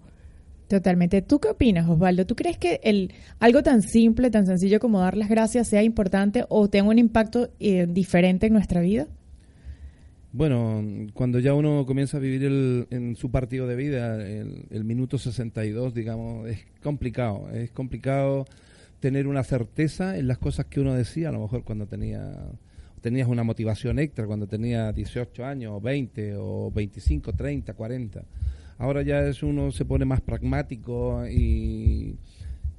Totalmente. 0.68 1.22
¿Tú 1.22 1.40
qué 1.40 1.48
opinas, 1.48 1.88
Osvaldo? 1.88 2.26
¿Tú 2.26 2.36
crees 2.36 2.58
que 2.58 2.80
el 2.84 3.12
algo 3.40 3.62
tan 3.62 3.82
simple, 3.82 4.30
tan 4.30 4.46
sencillo 4.46 4.78
como 4.78 5.00
dar 5.00 5.16
las 5.16 5.30
gracias 5.30 5.66
sea 5.66 5.82
importante 5.82 6.44
o 6.50 6.68
tenga 6.68 6.90
un 6.90 6.98
impacto 6.98 7.48
eh, 7.58 7.86
diferente 7.88 8.46
en 8.46 8.52
nuestra 8.52 8.82
vida? 8.82 9.06
Bueno, 10.32 10.84
cuando 11.14 11.38
ya 11.38 11.54
uno 11.54 11.86
comienza 11.86 12.18
a 12.18 12.20
vivir 12.20 12.44
el, 12.44 12.86
en 12.90 13.16
su 13.16 13.30
partido 13.30 13.66
de 13.66 13.76
vida, 13.76 14.16
el, 14.26 14.66
el 14.70 14.84
minuto 14.84 15.18
62, 15.18 15.94
digamos, 15.94 16.48
es 16.48 16.66
complicado. 16.82 17.48
Es 17.50 17.70
complicado 17.70 18.44
tener 19.00 19.26
una 19.26 19.42
certeza 19.42 20.18
en 20.18 20.28
las 20.28 20.38
cosas 20.38 20.66
que 20.66 20.80
uno 20.80 20.94
decía, 20.94 21.30
a 21.30 21.32
lo 21.32 21.40
mejor 21.40 21.64
cuando 21.64 21.86
tenía 21.86 22.36
tenías 23.00 23.28
una 23.28 23.44
motivación 23.44 23.98
extra, 23.98 24.26
cuando 24.26 24.46
tenía 24.46 24.92
18 24.92 25.44
años, 25.44 25.72
o 25.74 25.80
20, 25.80 26.34
o 26.36 26.70
25, 26.70 27.32
30, 27.32 27.72
40. 27.74 28.24
Ahora 28.78 29.02
ya 29.02 29.26
es 29.26 29.42
uno 29.42 29.72
se 29.72 29.84
pone 29.84 30.04
más 30.04 30.20
pragmático 30.20 31.26
y, 31.26 32.16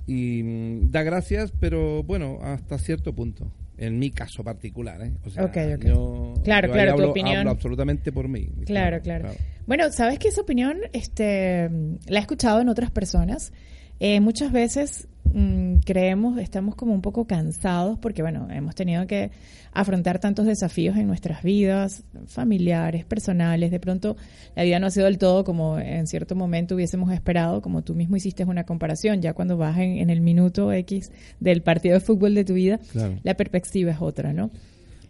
y 0.08 0.44
mm, 0.44 0.92
da 0.92 1.04
gracias, 1.04 1.52
pero 1.60 2.04
bueno, 2.04 2.40
hasta 2.42 2.78
cierto 2.78 3.14
punto. 3.14 3.52
En 3.80 3.98
mi 3.98 4.12
caso 4.12 4.44
particular, 4.44 5.02
¿eh? 5.02 5.12
O 5.26 5.30
sea, 5.30 5.46
Ok, 5.46 5.58
ok. 5.76 5.86
yo- 5.86 6.34
Claro, 6.44 6.68
yo 6.68 6.74
claro, 6.74 6.92
tu 6.96 6.98
hablo- 7.02 7.10
opinión. 7.12 7.38
hablo 7.40 7.52
absolutamente 7.52 8.12
por 8.12 8.28
mí. 8.28 8.48
Claro, 8.66 9.02
claro. 9.02 9.30
Bueno, 9.66 9.92
sabes 9.92 10.20
que 10.20 10.28
esa 10.28 10.42
opinión 10.42 10.78
este, 10.94 11.70
la 12.08 12.20
he 12.20 12.22
escuchado 12.22 12.60
en 12.62 12.70
otras 12.70 12.92
personas. 12.92 13.54
Eh, 14.00 14.20
muchas 14.22 14.52
veces 14.52 15.08
mm, 15.34 15.78
creemos, 15.86 16.38
estamos 16.40 16.76
como 16.76 16.94
un 16.94 17.02
poco 17.02 17.26
cansados 17.26 18.00
porque, 18.00 18.22
bueno, 18.22 18.48
hemos 18.52 18.76
tenido 18.76 19.06
que 19.08 19.32
afrontar 19.72 20.20
tantos 20.20 20.46
desafíos 20.48 20.98
en 20.98 21.06
nuestras 21.06 21.44
vidas, 21.44 22.04
familiares, 22.28 23.06
personales. 23.06 23.70
De 23.72 23.80
pronto, 23.80 24.16
la 24.56 24.64
vida 24.64 24.80
no 24.80 24.88
ha 24.88 24.92
sido 24.92 25.06
del 25.06 25.18
todo 25.18 25.44
como 25.44 25.78
en 25.80 26.08
cierto 26.08 26.36
momento 26.36 26.76
hubiésemos 26.76 27.12
esperado, 27.12 27.62
como 27.62 27.84
tú 27.84 27.94
mismo 27.94 28.16
hiciste 28.16 28.44
una 28.46 28.64
comparación. 28.66 29.22
Ya 29.22 29.34
cuando 29.34 29.58
vas 29.58 29.78
en, 29.78 29.98
en 30.00 30.10
el 30.10 30.22
minuto 30.22 30.72
X 30.74 31.12
del 31.40 31.62
partido 31.62 31.96
de 31.96 32.00
fútbol 32.00 32.34
de 32.36 32.46
tu 32.46 32.54
vida, 32.54 32.80
Claro. 32.92 33.20
la 33.24 33.34
perspectiva 33.36 33.92
es 33.92 33.98
otra, 34.02 34.34
¿no? 34.34 34.50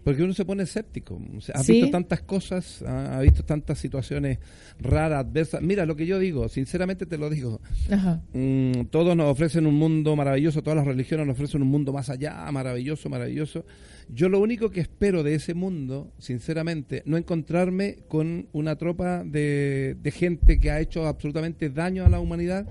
Porque 0.04 0.24
uno 0.24 0.34
se 0.34 0.46
pone 0.46 0.64
escéptico. 0.64 1.22
O 1.38 1.42
sea, 1.42 1.56
ha 1.56 1.64
Sí. 1.64 1.74
visto 1.74 1.92
tantas 1.92 2.22
cosas, 2.22 2.82
ha, 2.84 3.18
ha 3.18 3.22
visto 3.22 3.44
tantas 3.44 3.78
situaciones 3.80 4.40
raras, 4.80 5.26
adversas. 5.26 5.62
Mira, 5.62 5.86
lo 5.86 5.96
que 5.96 6.06
yo 6.06 6.18
digo, 6.20 6.48
sinceramente 6.50 7.06
te 7.06 7.18
lo 7.18 7.30
digo. 7.30 7.60
Ajá. 7.92 8.22
Mm, 8.34 8.86
todos 8.90 9.16
nos 9.18 9.28
ofrecen 9.30 9.66
un 9.68 9.76
mundo 9.76 10.16
maravilloso, 10.16 10.62
todas 10.64 10.78
las 10.78 10.88
religiones 10.88 11.28
nos 11.28 11.34
ofrecen 11.36 11.62
un 11.62 11.68
mundo 11.68 11.92
más 11.94 12.10
allá, 12.10 12.50
maravilloso, 12.52 13.10
maravilloso. 13.10 13.66
Yo 14.12 14.28
lo 14.28 14.40
único 14.40 14.72
que 14.72 14.82
espero 14.82 15.22
de 15.22 15.36
ese 15.36 15.54
mundo, 15.54 16.12
sinceramente, 16.18 17.04
no 17.06 17.16
encontrarme 17.16 17.98
con 18.08 18.48
una 18.54 18.76
tropa 18.76 19.24
de, 19.24 19.96
de 20.02 20.12
gente 20.12 20.60
que 20.60 20.72
ha 20.72 20.80
hecho 20.80 21.06
absolutamente 21.06 21.70
daño 21.70 22.04
a 22.06 22.10
la 22.10 22.20
humanidad 22.20 22.66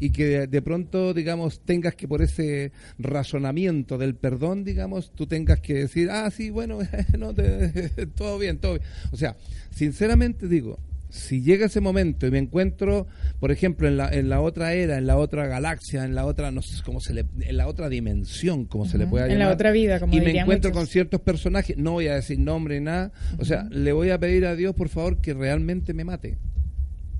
y 0.00 0.10
que 0.10 0.48
de, 0.48 0.62
pronto, 0.62 1.14
digamos, 1.14 1.60
tengas 1.60 1.94
que 1.94 2.08
por 2.08 2.20
ese 2.20 2.72
razonamiento 2.98 3.96
del 3.96 4.16
perdón, 4.16 4.64
digamos, 4.64 5.12
tú 5.14 5.28
tengas 5.28 5.60
que 5.60 5.74
decir, 5.74 6.10
ah, 6.10 6.28
sí, 6.32 6.50
bueno, 6.50 6.78
no 7.18 7.32
te- 7.32 7.88
todo 8.16 8.36
bien, 8.38 8.58
todo 8.58 8.72
bien. 8.72 8.84
O 9.12 9.16
sea, 9.16 9.36
sinceramente 9.70 10.48
digo, 10.48 10.80
si 11.14 11.42
llega 11.42 11.66
ese 11.66 11.80
momento 11.82 12.26
y 12.26 12.30
me 12.30 12.38
encuentro, 12.38 13.06
por 13.38 13.52
ejemplo, 13.52 13.86
en 13.86 13.98
la, 13.98 14.08
en 14.08 14.30
la 14.30 14.40
otra 14.40 14.72
era, 14.72 14.96
en 14.96 15.06
la 15.06 15.18
otra 15.18 15.46
galaxia, 15.46 16.04
en 16.06 16.14
la 16.14 16.24
otra, 16.24 16.50
no 16.50 16.62
sé 16.62 16.82
cómo 16.82 17.00
se 17.00 17.12
le, 17.12 17.26
en 17.40 17.56
la 17.58 17.68
otra 17.68 17.90
dimensión, 17.90 18.64
como 18.64 18.86
se 18.86 18.96
le 18.96 19.06
pueda 19.06 19.26
En 19.26 19.32
llamar. 19.32 19.48
la 19.48 19.54
otra 19.54 19.70
vida, 19.72 20.00
como 20.00 20.14
Y 20.16 20.20
me 20.22 20.30
encuentro 20.40 20.70
muchos. 20.70 20.80
con 20.80 20.86
ciertos 20.86 21.20
personajes, 21.20 21.76
no 21.76 21.92
voy 21.92 22.08
a 22.08 22.14
decir 22.14 22.38
nombre 22.38 22.78
ni 22.80 22.86
nada, 22.86 23.12
o 23.38 23.44
sea, 23.44 23.64
le 23.70 23.92
voy 23.92 24.08
a 24.08 24.18
pedir 24.18 24.46
a 24.46 24.56
Dios, 24.56 24.74
por 24.74 24.88
favor, 24.88 25.20
que 25.20 25.34
realmente 25.34 25.92
me 25.92 26.04
mate. 26.04 26.38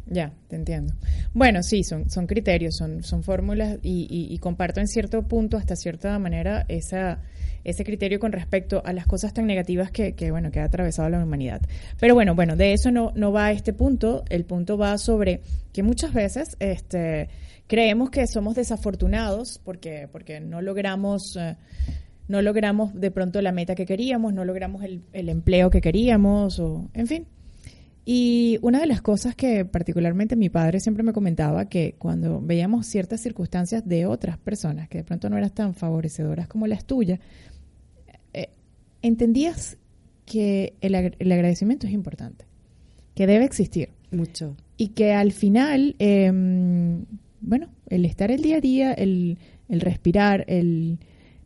Ya, 0.07 0.33
te 0.49 0.57
entiendo. 0.57 0.95
Bueno, 1.33 1.63
sí, 1.63 1.85
son, 1.85 2.11
son 2.11 2.27
criterios, 2.27 2.77
son, 2.77 3.03
son 3.03 3.23
fórmulas 3.23 3.79
y, 3.83 4.07
y- 4.11 4.35
y 4.35 4.39
comparto 4.39 4.81
en 4.81 4.89
cierto 4.89 5.23
punto, 5.29 5.57
hasta 5.57 5.77
cierta 5.77 6.19
manera, 6.19 6.65
esa, 6.69 7.21
ese 7.65 7.85
criterio 7.85 8.19
con 8.19 8.33
respecto 8.33 8.83
a 8.85 8.93
las 8.93 9.07
cosas 9.07 9.33
tan 9.35 9.47
negativas 9.47 9.91
que, 9.91 10.15
bueno, 10.31 10.51
que 10.51 10.61
ha 10.61 10.65
atravesado 10.65 11.09
la 11.09 11.23
humanidad. 11.23 11.61
Pero 11.99 12.15
bueno, 12.15 12.35
bueno, 12.35 12.57
de 12.57 12.73
eso 12.73 12.91
no, 12.91 13.13
no 13.15 13.33
va 13.33 13.53
este 13.53 13.73
punto. 13.73 14.25
El 14.29 14.45
punto 14.45 14.77
va 14.79 14.99
sobre 14.99 15.41
que 15.73 15.83
muchas 15.83 16.13
veces 16.13 16.57
este, 16.61 17.29
creemos 17.67 18.11
que 18.11 18.27
somos 18.27 18.55
desafortunados 18.55 19.61
porque, 19.65 20.09
porque 20.11 20.41
no 20.41 20.63
logramos... 20.63 21.37
eh, 21.37 21.57
no 22.29 22.41
logramos 22.41 22.95
de 22.95 23.11
pronto 23.11 23.43
la 23.43 23.53
meta 23.53 23.75
que 23.75 23.85
queríamos, 23.85 24.33
no 24.33 24.45
logramos 24.45 24.85
el, 24.85 25.03
el 25.13 25.29
empleo 25.29 25.69
que 25.71 25.81
queríamos, 25.83 26.61
o 26.61 26.89
en 26.95 27.07
fin. 27.07 27.27
Y 28.05 28.59
una 28.63 28.81
de 28.81 28.87
las 28.87 29.03
cosas 29.03 29.35
que 29.37 29.65
particularmente 29.65 30.35
mi 30.35 30.49
padre 30.49 30.81
siempre 30.81 31.03
me 31.03 31.13
comentaba, 31.13 31.69
que 31.69 31.95
cuando 31.99 32.41
veíamos 32.41 32.87
ciertas 32.87 33.21
circunstancias 33.21 33.87
de 33.87 34.07
otras 34.07 34.39
personas 34.39 34.89
que 34.89 34.99
de 34.99 35.05
pronto 35.05 35.29
no 35.29 35.37
eran 35.37 35.51
tan 35.51 35.75
favorecedoras 35.75 36.49
como 36.49 36.67
las 36.67 36.85
tuyas, 36.85 37.21
entendías 39.03 39.77
que 40.25 40.75
el, 40.81 40.95
ag- 40.95 41.17
el 41.19 41.33
agradecimiento 41.33 41.87
es 41.87 41.93
importante, 41.93 42.45
que 43.15 43.27
debe 43.27 43.45
existir 43.45 43.91
Mucho. 44.11 44.57
y 44.77 44.89
que 44.89 45.13
al 45.13 45.33
final, 45.33 45.97
eh, 45.99 46.31
bueno, 47.41 47.69
el 47.89 48.05
estar 48.05 48.31
el 48.31 48.41
día 48.43 48.57
a 48.57 48.61
día, 48.61 48.93
el, 48.93 49.39
el 49.69 49.81
respirar, 49.81 50.45
el, 50.49 50.99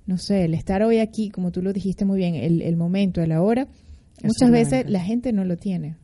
no 0.06 0.18
sé, 0.18 0.44
el 0.44 0.54
estar 0.54 0.82
hoy 0.82 0.98
aquí, 0.98 1.30
como 1.30 1.50
tú 1.52 1.62
lo 1.62 1.72
dijiste 1.72 2.04
muy 2.04 2.18
bien, 2.18 2.34
el, 2.34 2.62
el 2.62 2.76
momento, 2.76 3.22
el 3.22 3.32
ahora, 3.32 3.66
Es 4.18 4.24
muchas 4.24 4.50
veces 4.50 4.88
la 4.90 5.00
gente 5.02 5.32
no 5.32 5.44
lo 5.44 5.56
tiene. 5.56 5.96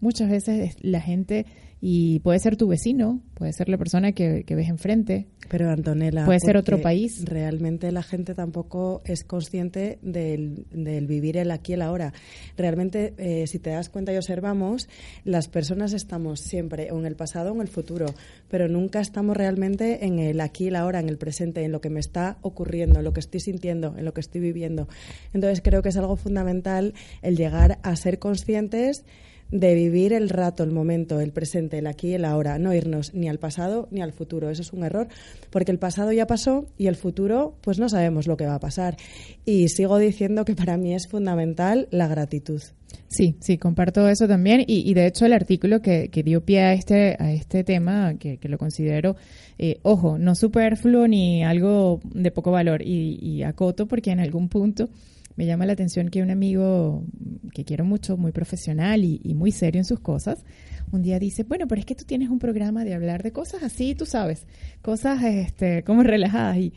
Muchas 0.00 0.28
veces 0.28 0.70
es- 0.70 0.84
la 0.84 1.00
gente, 1.00 1.46
y 1.84 2.20
puede 2.20 2.38
ser 2.38 2.56
tu 2.56 2.68
vecino, 2.68 3.20
puede 3.34 3.52
ser 3.52 3.68
la 3.68 3.76
persona 3.76 4.12
que, 4.12 4.44
que 4.44 4.54
ves 4.54 4.68
enfrente, 4.68 5.26
Pero 5.48 5.68
Antonella, 5.68 6.24
Puede 6.24 6.38
ser 6.38 6.56
otro 6.56 6.80
país. 6.80 7.24
Realmente 7.24 7.90
la 7.90 8.04
gente 8.04 8.36
tampoco 8.36 9.02
es 9.04 9.24
consciente 9.24 9.98
del, 10.00 10.64
del 10.70 11.08
vivir 11.08 11.36
el 11.36 11.50
aquí 11.50 11.72
y 11.72 11.74
el 11.74 11.82
ahora. 11.82 12.12
Realmente, 12.56 13.14
eh, 13.18 13.48
si 13.48 13.58
te 13.58 13.70
das 13.70 13.88
cuenta 13.88 14.12
y 14.12 14.16
observamos, 14.16 14.88
las 15.24 15.48
personas 15.48 15.92
estamos 15.92 16.38
siempre 16.38 16.92
o 16.92 17.00
en 17.00 17.04
el 17.04 17.16
pasado 17.16 17.50
o 17.50 17.56
en 17.56 17.62
el 17.62 17.68
futuro, 17.68 18.06
pero 18.48 18.68
nunca 18.68 19.00
estamos 19.00 19.36
realmente 19.36 20.06
en 20.06 20.20
el 20.20 20.40
aquí 20.40 20.66
y 20.66 20.68
el 20.68 20.76
ahora, 20.76 21.00
en 21.00 21.08
el 21.08 21.18
presente, 21.18 21.64
en 21.64 21.72
lo 21.72 21.80
que 21.80 21.90
me 21.90 21.98
está 21.98 22.38
ocurriendo, 22.42 23.00
en 23.00 23.04
lo 23.04 23.12
que 23.12 23.18
estoy 23.18 23.40
sintiendo, 23.40 23.96
en 23.98 24.04
lo 24.04 24.14
que 24.14 24.20
estoy 24.20 24.40
viviendo. 24.40 24.86
Entonces 25.32 25.60
creo 25.64 25.82
que 25.82 25.88
es 25.88 25.96
algo 25.96 26.14
fundamental 26.14 26.94
el 27.22 27.36
llegar 27.36 27.80
a 27.82 27.96
ser 27.96 28.20
conscientes 28.20 29.04
de 29.52 29.74
vivir 29.74 30.14
el 30.14 30.30
rato, 30.30 30.64
el 30.64 30.72
momento, 30.72 31.20
el 31.20 31.30
presente, 31.30 31.78
el 31.78 31.86
aquí 31.86 32.14
el 32.14 32.24
ahora, 32.24 32.58
no 32.58 32.74
irnos 32.74 33.14
ni 33.14 33.28
al 33.28 33.38
pasado 33.38 33.86
ni 33.90 34.00
al 34.00 34.12
futuro. 34.12 34.50
Eso 34.50 34.62
es 34.62 34.72
un 34.72 34.82
error, 34.82 35.08
porque 35.50 35.70
el 35.70 35.78
pasado 35.78 36.10
ya 36.10 36.26
pasó 36.26 36.66
y 36.78 36.86
el 36.86 36.96
futuro, 36.96 37.54
pues 37.60 37.78
no 37.78 37.88
sabemos 37.88 38.26
lo 38.26 38.36
que 38.36 38.46
va 38.46 38.54
a 38.54 38.60
pasar. 38.60 38.96
Y 39.44 39.68
sigo 39.68 39.98
diciendo 39.98 40.44
que 40.44 40.56
para 40.56 40.76
mí 40.78 40.94
es 40.94 41.06
fundamental 41.06 41.86
la 41.90 42.08
gratitud. 42.08 42.62
Sí, 43.08 43.36
sí, 43.40 43.58
comparto 43.58 44.08
eso 44.08 44.26
también. 44.26 44.62
Y, 44.66 44.88
y 44.90 44.94
de 44.94 45.06
hecho 45.06 45.26
el 45.26 45.34
artículo 45.34 45.82
que, 45.82 46.08
que 46.08 46.22
dio 46.22 46.44
pie 46.44 46.60
a 46.60 46.72
este, 46.72 47.16
a 47.18 47.30
este 47.32 47.62
tema, 47.62 48.14
que, 48.18 48.38
que 48.38 48.48
lo 48.48 48.56
considero, 48.56 49.16
eh, 49.58 49.78
ojo, 49.82 50.18
no 50.18 50.34
superfluo 50.34 51.06
ni 51.06 51.44
algo 51.44 52.00
de 52.04 52.30
poco 52.30 52.50
valor. 52.50 52.80
Y, 52.82 53.18
y 53.20 53.42
acoto 53.42 53.86
porque 53.86 54.12
en 54.12 54.20
algún 54.20 54.48
punto 54.48 54.88
me 55.36 55.46
llama 55.46 55.66
la 55.66 55.72
atención 55.72 56.08
que 56.08 56.22
un 56.22 56.30
amigo 56.30 57.04
que 57.52 57.64
quiero 57.64 57.84
mucho, 57.84 58.16
muy 58.16 58.32
profesional 58.32 59.04
y, 59.04 59.34
muy 59.34 59.52
serio 59.52 59.80
en 59.80 59.84
sus 59.84 60.00
cosas, 60.00 60.44
un 60.90 61.02
día 61.02 61.18
dice, 61.18 61.44
bueno, 61.44 61.66
pero 61.66 61.80
es 61.80 61.86
que 61.86 61.94
tú 61.94 62.04
tienes 62.04 62.28
un 62.28 62.38
programa 62.38 62.84
de 62.84 62.94
hablar 62.94 63.22
de 63.22 63.32
cosas 63.32 63.62
así, 63.62 63.94
tú 63.94 64.06
sabes, 64.06 64.46
cosas 64.82 65.22
este, 65.22 65.84
como 65.84 66.02
relajadas. 66.02 66.58
Y, 66.58 66.72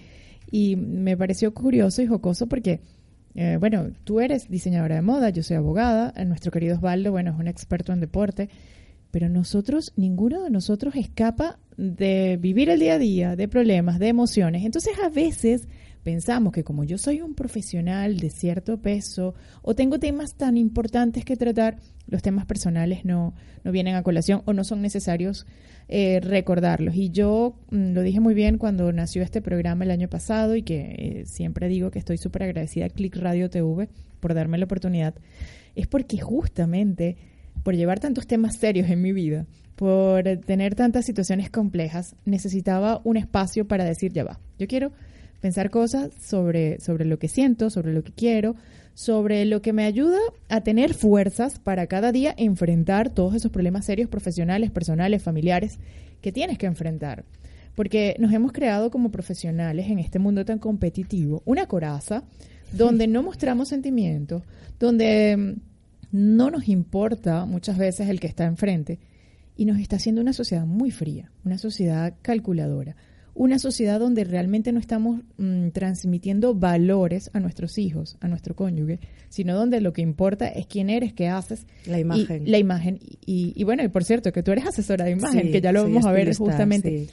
y 0.52 0.76
me 0.76 1.18
pareció 1.18 1.54
curioso 1.54 2.02
y 2.02 2.08
jocoso 2.08 2.48
porque 2.48 2.80
eh, 3.36 3.58
bueno, 3.60 3.92
tú 4.06 4.22
eres 4.22 4.50
diseñadora 4.50 4.96
de 4.96 5.02
moda, 5.02 5.30
yo 5.30 5.44
soy 5.44 5.58
abogada, 5.58 6.14
eh, 6.16 6.24
nuestro 6.24 6.52
querido 6.52 6.76
Osvaldo, 6.76 7.12
bueno, 7.12 7.32
es 7.32 7.38
un 7.38 7.50
experto 7.50 7.92
en 7.92 8.00
deporte, 8.00 8.50
pero 9.12 9.28
nosotros, 9.28 9.92
ninguno 9.98 10.44
de 10.44 10.50
nosotros 10.50 10.96
escapa 10.96 11.60
de 11.76 12.38
vivir 12.40 12.70
el 12.70 12.80
día 12.80 12.94
a 12.94 12.98
día, 12.98 13.36
de 13.36 13.50
problemas, 13.50 14.00
de 14.00 14.08
emociones. 14.08 14.64
Entonces 14.64 14.94
a 15.04 15.10
veces 15.10 15.68
pensamos 16.06 16.54
que 16.54 16.64
como 16.64 16.84
yo 16.84 17.00
soy 17.00 17.22
un 17.22 17.34
profesional 17.34 18.20
de 18.20 18.30
cierto 18.30 18.78
peso 18.78 19.34
o 19.64 19.74
tengo 19.74 19.98
temas 19.98 20.36
tan 20.36 20.56
importantes 20.56 21.26
que 21.26 21.36
tratar, 21.36 21.80
los 22.08 22.22
temas 22.22 22.46
personales 22.46 23.06
no, 23.06 23.34
no 23.64 23.72
vienen 23.72 23.96
a 23.96 24.04
colación 24.04 24.44
o 24.46 24.54
no 24.54 24.64
son 24.64 24.84
necesarios 24.84 25.48
eh, 25.88 26.20
recordarlos. 26.22 26.94
Y 26.94 27.10
yo 27.10 27.58
mm, 27.72 27.94
lo 27.94 28.04
dije 28.04 28.20
muy 28.20 28.36
bien 28.36 28.60
cuando 28.60 28.94
nació 28.94 29.24
este 29.24 29.42
programa 29.42 29.84
el 29.84 29.90
año 29.90 30.08
pasado 30.08 30.56
y 30.56 30.62
que 30.62 30.96
eh, 30.96 31.24
siempre 31.26 31.68
digo 31.68 31.90
que 31.90 31.98
estoy 31.98 32.20
súper 32.20 32.44
agradecida 32.44 32.86
a 32.86 32.90
Click 32.90 33.16
Radio 33.16 33.50
TV 33.50 33.90
por 34.20 34.36
darme 34.36 34.60
la 34.60 34.66
oportunidad, 34.66 35.16
es 35.74 35.88
porque 35.88 36.20
justamente 36.20 37.18
por 37.64 37.76
llevar 37.76 38.00
tantos 38.00 38.28
temas 38.28 38.58
serios 38.60 38.92
en 38.92 39.02
mi 39.02 39.12
vida, 39.12 39.48
por 39.76 40.22
tener 40.46 40.76
tantas 40.76 41.04
situaciones 41.04 41.50
complejas, 41.50 42.16
necesitaba 42.26 43.02
un 43.04 43.18
espacio 43.18 43.68
para 43.68 43.86
decir, 43.86 44.14
ya 44.14 44.24
va, 44.24 44.40
yo 44.60 44.68
quiero 44.68 44.92
pensar 45.42 45.70
cosas 45.70 46.12
sobre, 46.20 46.80
sobre 46.80 47.06
lo 47.06 47.20
que 47.20 47.28
siento, 47.28 47.70
sobre 47.70 47.94
lo 47.94 48.04
que 48.04 48.12
quiero, 48.12 48.56
sobre 48.96 49.46
lo 49.46 49.62
que 49.62 49.74
me 49.74 49.84
ayuda 49.84 50.18
a 50.50 50.62
tener 50.62 50.94
fuerzas 50.94 51.60
para 51.60 51.86
cada 51.88 52.12
día 52.12 52.34
enfrentar 52.38 53.10
todos 53.10 53.36
esos 53.36 53.52
problemas 53.52 53.86
serios 53.86 54.10
profesionales, 54.10 54.72
personales, 54.72 55.22
familiares 55.22 55.80
que 56.22 56.32
tienes 56.32 56.58
que 56.58 56.66
enfrentar. 56.66 57.26
Porque 57.76 58.16
nos 58.20 58.32
hemos 58.34 58.54
creado 58.54 58.90
como 58.90 59.12
profesionales 59.12 59.90
en 59.90 60.00
este 60.00 60.18
mundo 60.18 60.46
tan 60.46 60.60
competitivo 60.60 61.44
una 61.46 61.68
coraza 61.68 62.24
donde 62.72 63.06
no 63.08 63.22
mostramos 63.22 63.68
sentimientos, 63.68 64.44
donde 64.80 65.36
mm, 65.38 65.54
no 66.12 66.50
nos 66.50 66.70
importa 66.70 67.46
muchas 67.46 67.78
veces 67.78 68.08
el 68.08 68.22
que 68.22 68.28
está 68.28 68.46
enfrente 68.46 69.00
y 69.58 69.66
nos 69.66 69.80
está 69.80 69.98
haciendo 69.98 70.22
una 70.22 70.34
sociedad 70.34 70.66
muy 70.66 70.92
fría, 70.92 71.32
una 71.44 71.58
sociedad 71.58 72.14
calculadora, 72.22 72.96
una 73.36 73.60
sociedad 73.60 74.00
donde 74.00 74.24
realmente 74.24 74.72
no 74.72 74.80
estamos 74.80 75.22
mm, 75.38 75.70
transmitiendo 75.70 76.56
valores 76.56 77.30
a 77.34 77.42
nuestros 77.42 77.78
hijos, 77.78 78.18
a 78.22 78.30
nuestro 78.30 78.56
cónyuge, 78.56 79.00
sino 79.30 79.56
donde 79.56 79.82
lo 79.82 79.92
que 79.94 80.02
importa 80.02 80.48
es 80.48 80.66
quién 80.66 80.90
eres, 80.90 81.14
qué 81.14 81.28
haces. 81.28 81.68
La 81.86 82.00
imagen. 82.00 82.50
la 82.50 82.58
imagen. 82.58 83.00
Y, 83.26 83.62
bueno, 83.66 83.84
y 83.84 83.90
por 83.90 84.06
cierto, 84.06 84.32
que 84.32 84.42
tú 84.42 84.52
eres 84.52 84.66
asesora 84.66 85.06
de 85.06 85.12
imagen, 85.12 85.52
que 85.52 85.62
ya 85.62 85.74
lo 85.74 85.84
vamos 85.84 86.06
a 86.06 86.12
ver 86.14 86.34
justamente. 86.34 87.08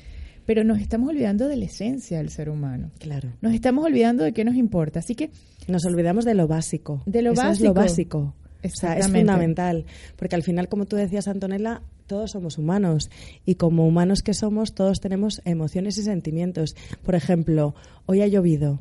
Pero 0.47 0.65
nos 0.65 0.81
estamos 0.81 1.09
olvidando 1.09 1.47
de 1.47 1.57
la 1.57 1.67
esencia 1.67 2.19
del 2.19 2.31
ser 2.31 2.49
humano. 2.49 2.91
Claro. 2.99 3.31
Nos 3.41 3.55
estamos 3.55 3.85
olvidando 3.85 4.25
de 4.25 4.33
qué 4.33 4.45
nos 4.45 4.57
importa. 4.57 5.01
Así 5.01 5.15
que. 5.15 5.31
Nos 5.69 5.85
olvidamos 5.85 6.25
de 6.25 6.35
lo 6.35 6.49
básico. 6.49 7.03
De 7.07 7.23
lo 7.23 7.35
básico. 7.35 7.53
Es 7.53 7.61
lo 7.61 7.75
básico. 7.75 8.35
O 8.65 8.69
sea, 8.69 8.97
es 8.97 9.09
fundamental, 9.09 9.85
porque 10.17 10.37
al 10.37 10.43
final, 10.43 10.69
como 10.69 10.87
tú 10.87 10.95
decías, 10.95 11.27
Antonella, 11.27 11.83
todos 12.07 12.33
somos 12.33 12.59
humanos 12.59 13.11
y 13.45 13.57
como 13.57 13.87
humanos 13.87 14.23
que 14.23 14.35
somos, 14.35 14.75
todos 14.75 15.01
tenemos 15.01 15.41
emociones 15.45 15.99
y 15.99 16.03
sentimientos. 16.03 16.75
Por 17.03 17.15
ejemplo, 17.15 17.75
hoy 18.07 18.23
ha 18.23 18.27
llovido. 18.27 18.81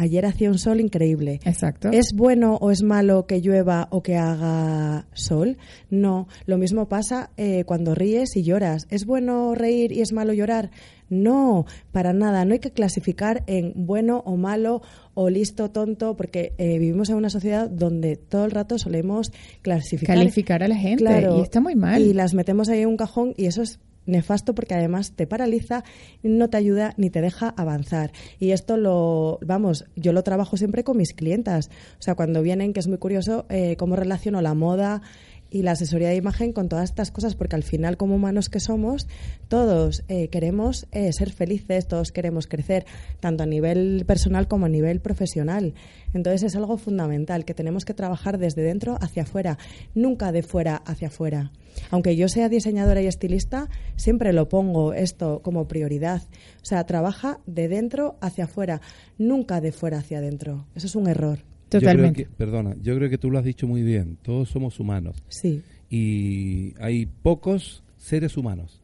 Ayer 0.00 0.26
hacía 0.26 0.48
un 0.48 0.58
sol 0.58 0.80
increíble. 0.80 1.40
Exacto. 1.44 1.90
¿Es 1.90 2.12
bueno 2.14 2.56
o 2.60 2.70
es 2.70 2.84
malo 2.84 3.26
que 3.26 3.40
llueva 3.40 3.88
o 3.90 4.00
que 4.00 4.16
haga 4.16 5.06
sol? 5.12 5.58
No. 5.90 6.28
Lo 6.46 6.56
mismo 6.56 6.88
pasa 6.88 7.30
eh, 7.36 7.64
cuando 7.64 7.96
ríes 7.96 8.36
y 8.36 8.44
lloras. 8.44 8.86
¿Es 8.90 9.06
bueno 9.06 9.56
reír 9.56 9.90
y 9.90 10.00
es 10.00 10.12
malo 10.12 10.32
llorar? 10.32 10.70
No, 11.10 11.66
para 11.92 12.12
nada. 12.12 12.44
No 12.44 12.52
hay 12.52 12.58
que 12.58 12.70
clasificar 12.70 13.42
en 13.46 13.72
bueno 13.74 14.22
o 14.26 14.36
malo 14.36 14.82
o 15.14 15.30
listo, 15.30 15.70
tonto, 15.70 16.16
porque 16.16 16.52
eh, 16.58 16.78
vivimos 16.78 17.08
en 17.10 17.16
una 17.16 17.30
sociedad 17.30 17.68
donde 17.68 18.16
todo 18.16 18.44
el 18.44 18.50
rato 18.50 18.78
solemos 18.78 19.32
clasificar. 19.62 20.16
Calificar 20.16 20.62
a 20.62 20.68
la 20.68 20.76
gente. 20.76 21.04
y 21.36 21.40
está 21.40 21.60
muy 21.60 21.74
mal. 21.74 22.00
Y 22.02 22.12
las 22.12 22.34
metemos 22.34 22.68
ahí 22.68 22.80
en 22.80 22.88
un 22.88 22.96
cajón 22.96 23.34
y 23.36 23.46
eso 23.46 23.62
es 23.62 23.80
nefasto 24.08 24.54
porque 24.54 24.74
además 24.74 25.12
te 25.12 25.26
paraliza, 25.26 25.84
no 26.22 26.48
te 26.48 26.56
ayuda 26.56 26.94
ni 26.96 27.10
te 27.10 27.20
deja 27.20 27.50
avanzar. 27.56 28.12
Y 28.40 28.50
esto 28.50 28.76
lo, 28.76 29.38
vamos, 29.44 29.84
yo 29.94 30.12
lo 30.12 30.24
trabajo 30.24 30.56
siempre 30.56 30.82
con 30.82 30.96
mis 30.96 31.12
clientas. 31.12 31.70
O 31.98 32.02
sea, 32.02 32.14
cuando 32.14 32.42
vienen, 32.42 32.72
que 32.72 32.80
es 32.80 32.88
muy 32.88 32.98
curioso 32.98 33.46
eh, 33.48 33.76
cómo 33.76 33.96
relaciono 33.96 34.40
la 34.40 34.54
moda 34.54 35.02
y 35.50 35.62
la 35.62 35.72
asesoría 35.72 36.08
de 36.08 36.16
imagen 36.16 36.52
con 36.52 36.68
todas 36.68 36.90
estas 36.90 37.10
cosas, 37.10 37.34
porque 37.34 37.56
al 37.56 37.62
final, 37.62 37.96
como 37.96 38.16
humanos 38.16 38.48
que 38.48 38.60
somos, 38.60 39.06
todos 39.48 40.04
eh, 40.08 40.28
queremos 40.28 40.86
eh, 40.92 41.12
ser 41.12 41.30
felices, 41.32 41.86
todos 41.86 42.12
queremos 42.12 42.46
crecer, 42.46 42.86
tanto 43.20 43.42
a 43.42 43.46
nivel 43.46 44.04
personal 44.06 44.48
como 44.48 44.66
a 44.66 44.68
nivel 44.68 45.00
profesional. 45.00 45.74
Entonces 46.14 46.42
es 46.42 46.56
algo 46.56 46.76
fundamental, 46.76 47.44
que 47.44 47.54
tenemos 47.54 47.84
que 47.84 47.94
trabajar 47.94 48.38
desde 48.38 48.62
dentro 48.62 48.98
hacia 49.00 49.22
afuera, 49.22 49.58
nunca 49.94 50.32
de 50.32 50.42
fuera 50.42 50.76
hacia 50.76 51.08
afuera. 51.08 51.52
Aunque 51.90 52.16
yo 52.16 52.28
sea 52.28 52.48
diseñadora 52.48 53.02
y 53.02 53.06
estilista, 53.06 53.68
siempre 53.96 54.32
lo 54.32 54.48
pongo 54.48 54.92
esto 54.92 55.40
como 55.42 55.68
prioridad. 55.68 56.22
O 56.62 56.64
sea, 56.64 56.84
trabaja 56.84 57.40
de 57.46 57.68
dentro 57.68 58.16
hacia 58.20 58.44
afuera, 58.44 58.80
nunca 59.16 59.60
de 59.60 59.72
fuera 59.72 59.98
hacia 59.98 60.18
adentro. 60.18 60.66
Eso 60.74 60.86
es 60.86 60.96
un 60.96 61.08
error. 61.08 61.38
Totalmente. 61.68 62.26
perdona, 62.36 62.74
yo 62.82 62.94
creo 62.96 63.10
que 63.10 63.18
tú 63.18 63.30
lo 63.30 63.38
has 63.38 63.44
dicho 63.44 63.66
muy 63.66 63.82
bien. 63.82 64.18
Todos 64.22 64.48
somos 64.48 64.80
humanos. 64.80 65.22
Sí. 65.28 65.62
Y 65.90 66.74
hay 66.80 67.06
pocos 67.06 67.82
seres 67.96 68.36
humanos. 68.36 68.80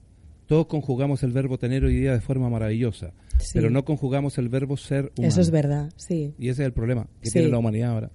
Todos 0.46 0.66
conjugamos 0.66 1.22
el 1.22 1.32
verbo 1.32 1.58
tener 1.58 1.84
hoy 1.84 1.96
día 1.96 2.12
de 2.12 2.20
forma 2.20 2.50
maravillosa, 2.50 3.14
pero 3.54 3.70
no 3.70 3.84
conjugamos 3.84 4.36
el 4.36 4.50
verbo 4.50 4.76
ser 4.76 5.10
humano. 5.16 5.28
Eso 5.28 5.40
es 5.40 5.50
verdad, 5.50 5.90
sí. 5.96 6.34
Y 6.38 6.50
ese 6.50 6.62
es 6.62 6.66
el 6.66 6.72
problema 6.72 7.06
que 7.22 7.30
tiene 7.30 7.48
la 7.48 7.58
humanidad 7.58 7.92
ahora. 7.92 8.10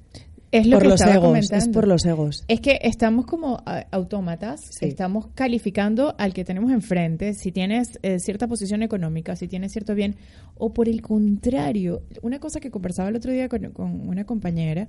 Es 0.52 0.66
lo 0.66 0.78
por 0.78 0.84
que 0.84 0.90
los 0.90 1.02
estaba 1.02 1.16
egos, 1.16 1.28
comentando. 1.28 1.66
es 1.66 1.70
por 1.70 1.88
los 1.88 2.06
egos. 2.06 2.44
Es 2.48 2.60
que 2.60 2.80
estamos 2.82 3.26
como 3.26 3.62
autómatas, 3.92 4.62
estamos 4.82 5.28
calificando 5.36 6.16
al 6.18 6.34
que 6.34 6.44
tenemos 6.44 6.72
enfrente, 6.72 7.34
si 7.34 7.52
tienes 7.52 8.00
eh, 8.02 8.20
cierta 8.20 8.48
posición 8.48 8.82
económica, 8.82 9.36
si 9.36 9.48
tienes 9.48 9.72
cierto 9.72 9.94
bien, 9.94 10.16
o 10.56 10.74
por 10.74 10.90
el 10.90 11.02
contrario, 11.02 12.02
una 12.22 12.40
cosa 12.40 12.60
que 12.60 12.72
conversaba 12.72 13.10
el 13.10 13.16
otro 13.16 13.32
día 13.32 13.48
con, 13.48 13.70
con 13.72 14.08
una 14.10 14.26
compañera, 14.26 14.88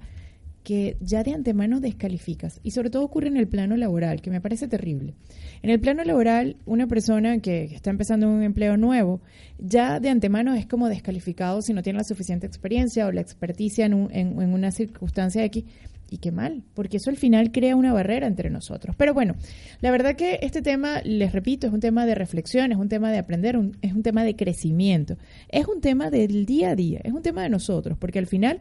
que 0.62 0.96
ya 1.00 1.22
de 1.22 1.32
antemano 1.32 1.80
descalificas. 1.80 2.60
Y 2.62 2.72
sobre 2.72 2.90
todo 2.90 3.04
ocurre 3.04 3.28
en 3.28 3.36
el 3.36 3.48
plano 3.48 3.76
laboral, 3.76 4.20
que 4.20 4.30
me 4.30 4.40
parece 4.40 4.68
terrible. 4.68 5.14
En 5.62 5.70
el 5.70 5.80
plano 5.80 6.04
laboral, 6.04 6.56
una 6.66 6.86
persona 6.86 7.38
que 7.38 7.64
está 7.64 7.90
empezando 7.90 8.28
un 8.28 8.42
empleo 8.42 8.76
nuevo, 8.76 9.20
ya 9.58 10.00
de 10.00 10.10
antemano 10.10 10.54
es 10.54 10.66
como 10.66 10.88
descalificado 10.88 11.62
si 11.62 11.72
no 11.72 11.82
tiene 11.82 11.98
la 11.98 12.04
suficiente 12.04 12.46
experiencia 12.46 13.06
o 13.06 13.12
la 13.12 13.20
experticia 13.20 13.86
en, 13.86 14.08
en, 14.12 14.38
una 14.38 14.70
circunstancia 14.70 15.44
X. 15.44 15.64
Y 16.12 16.18
qué 16.18 16.32
mal, 16.32 16.64
porque 16.74 16.96
eso 16.96 17.08
al 17.08 17.16
final 17.16 17.52
crea 17.52 17.76
una 17.76 17.92
barrera 17.92 18.26
entre 18.26 18.50
nosotros. 18.50 18.96
Pero 18.98 19.14
bueno, 19.14 19.36
la 19.80 19.92
verdad 19.92 20.16
que 20.16 20.40
este 20.42 20.60
tema, 20.60 21.02
les 21.04 21.30
repito, 21.30 21.68
es 21.68 21.72
un 21.72 21.78
tema 21.78 22.04
de 22.04 22.16
reflexión, 22.16 22.72
es 22.72 22.78
un 22.78 22.88
tema 22.88 23.12
de 23.12 23.18
aprender, 23.18 23.56
es 23.80 23.92
un 23.92 24.02
tema 24.02 24.24
de 24.24 24.34
crecimiento, 24.34 25.16
es 25.48 25.68
un 25.68 25.80
tema 25.80 26.10
del 26.10 26.46
día 26.46 26.70
a 26.70 26.74
día, 26.74 27.00
es 27.04 27.12
un 27.12 27.22
tema 27.22 27.44
de 27.44 27.48
nosotros, 27.48 27.96
porque 27.96 28.18
al 28.18 28.26
final 28.26 28.60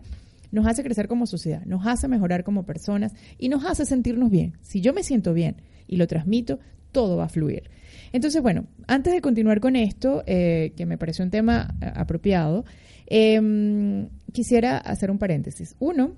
nos 0.52 0.66
hace 0.66 0.84
crecer 0.84 1.08
como 1.08 1.26
sociedad, 1.26 1.64
nos 1.66 1.86
hace 1.86 2.08
mejorar 2.08 2.44
como 2.44 2.64
personas 2.64 3.14
y 3.38 3.50
nos 3.50 3.66
hace 3.66 3.86
sentirnos 3.86 4.30
bien. 4.30 4.58
Si 4.62 4.82
yo 4.82 4.94
me 4.94 5.04
siento 5.04 5.34
bien 5.34 5.58
y 5.88 5.98
lo 5.98 6.08
transmito, 6.08 6.60
todo 6.92 7.18
va 7.18 7.26
a 7.26 7.30
fluir. 7.30 7.70
Entonces, 8.12 8.42
bueno, 8.42 8.66
antes 8.88 9.14
de 9.14 9.22
continuar 9.22 9.60
con 9.60 9.76
esto, 9.76 10.24
eh, 10.26 10.74
que 10.76 10.86
me 10.86 10.98
pareció 10.98 11.24
un 11.24 11.32
tema 11.32 11.76
eh, 11.82 11.92
apropiado, 11.96 12.66
em, 13.08 14.10
quisiera 14.32 14.78
hacer 14.78 15.12
un 15.12 15.20
paréntesis. 15.20 15.76
Uno, 15.80 16.16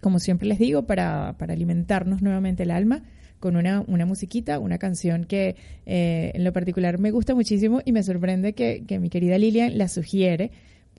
como 0.00 0.18
siempre 0.18 0.48
les 0.48 0.58
digo, 0.58 0.86
para, 0.86 1.36
para 1.38 1.52
alimentarnos 1.52 2.22
nuevamente 2.22 2.64
el 2.64 2.70
alma, 2.70 3.02
con 3.38 3.56
una, 3.56 3.82
una 3.86 4.04
musiquita, 4.04 4.58
una 4.58 4.78
canción 4.78 5.24
que 5.24 5.56
eh, 5.86 6.32
en 6.34 6.44
lo 6.44 6.52
particular 6.52 6.98
me 6.98 7.10
gusta 7.10 7.34
muchísimo 7.34 7.80
y 7.84 7.92
me 7.92 8.02
sorprende 8.02 8.52
que, 8.52 8.84
que 8.86 8.98
mi 8.98 9.08
querida 9.08 9.38
Lilian 9.38 9.78
la 9.78 9.88
sugiere 9.88 10.50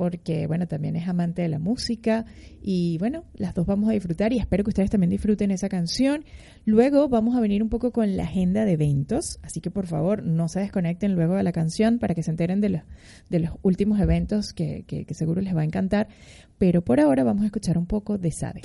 porque, 0.01 0.47
bueno, 0.47 0.67
también 0.67 0.95
es 0.95 1.07
amante 1.07 1.43
de 1.43 1.47
la 1.47 1.59
música 1.59 2.25
y, 2.59 2.97
bueno, 2.97 3.23
las 3.35 3.53
dos 3.53 3.67
vamos 3.67 3.87
a 3.87 3.93
disfrutar 3.93 4.33
y 4.33 4.39
espero 4.39 4.63
que 4.63 4.71
ustedes 4.71 4.89
también 4.89 5.11
disfruten 5.11 5.51
esa 5.51 5.69
canción. 5.69 6.25
Luego 6.65 7.07
vamos 7.07 7.35
a 7.35 7.39
venir 7.39 7.61
un 7.61 7.69
poco 7.69 7.91
con 7.91 8.17
la 8.17 8.23
agenda 8.23 8.65
de 8.65 8.71
eventos, 8.71 9.37
así 9.43 9.61
que 9.61 9.69
por 9.69 9.85
favor 9.85 10.23
no 10.23 10.47
se 10.47 10.59
desconecten 10.59 11.13
luego 11.13 11.35
de 11.35 11.43
la 11.43 11.51
canción 11.51 11.99
para 11.99 12.15
que 12.15 12.23
se 12.23 12.31
enteren 12.31 12.61
de 12.61 12.69
los, 12.69 12.81
de 13.29 13.41
los 13.41 13.51
últimos 13.61 13.99
eventos 13.99 14.53
que, 14.53 14.85
que, 14.87 15.13
seguro 15.13 15.39
les 15.39 15.55
va 15.55 15.61
a 15.61 15.65
encantar. 15.65 16.07
Pero 16.57 16.81
por 16.81 16.99
ahora 16.99 17.23
vamos 17.23 17.43
a 17.43 17.45
escuchar 17.45 17.77
un 17.77 17.85
poco 17.85 18.17
de 18.17 18.31
Sabe. 18.31 18.61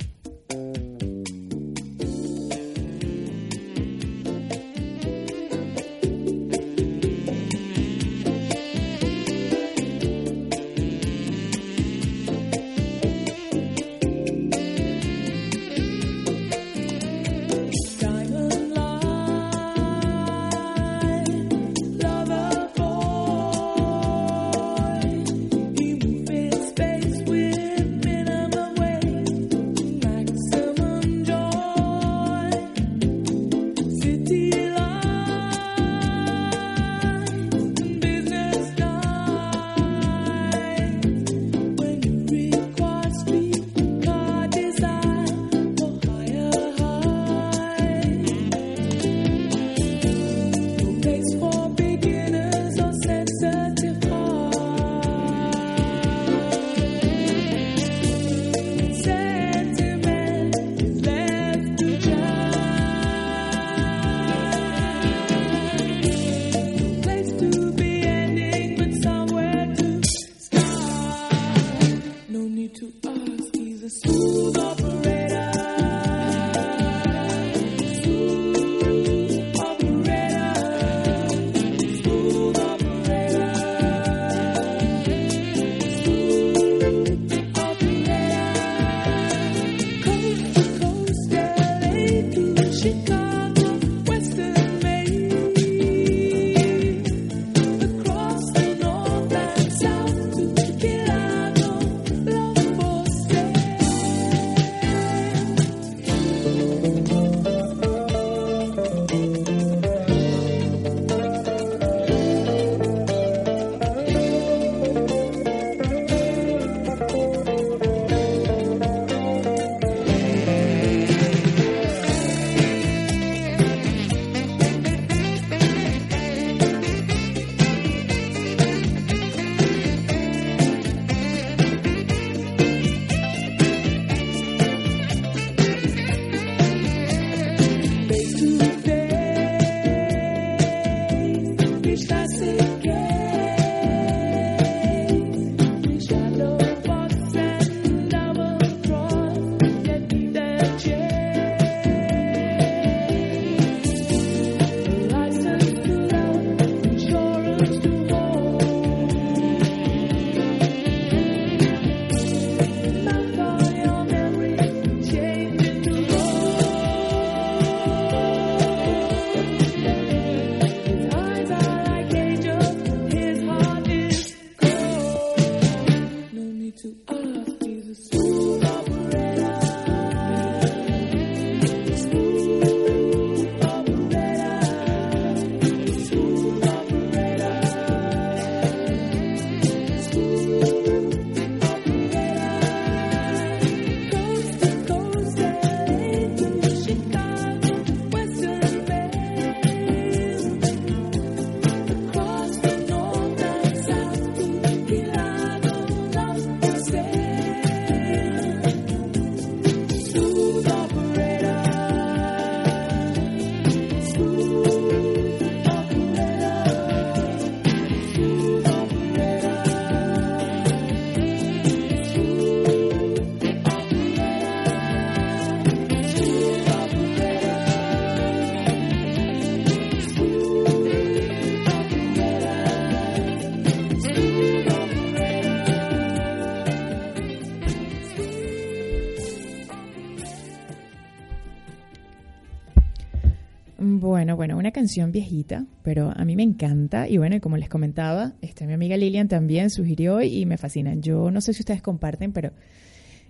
Canción 244.87 245.11
viejita, 245.11 245.65
pero 245.83 246.13
a 246.15 246.23
mí 246.23 246.37
me 246.37 246.43
encanta. 246.43 247.09
Y 247.09 247.17
bueno, 247.17 247.41
como 247.41 247.57
les 247.57 247.67
comentaba, 247.67 248.35
este, 248.41 248.65
mi 248.65 248.71
amiga 248.71 248.95
Lilian 248.95 249.27
también 249.27 249.69
sugirió 249.69 250.21
y 250.21 250.45
me 250.45 250.57
fascina. 250.57 250.93
Yo 250.95 251.29
no 251.29 251.41
sé 251.41 251.51
si 251.51 251.59
ustedes 251.59 251.81
comparten, 251.81 252.31
pero 252.31 252.53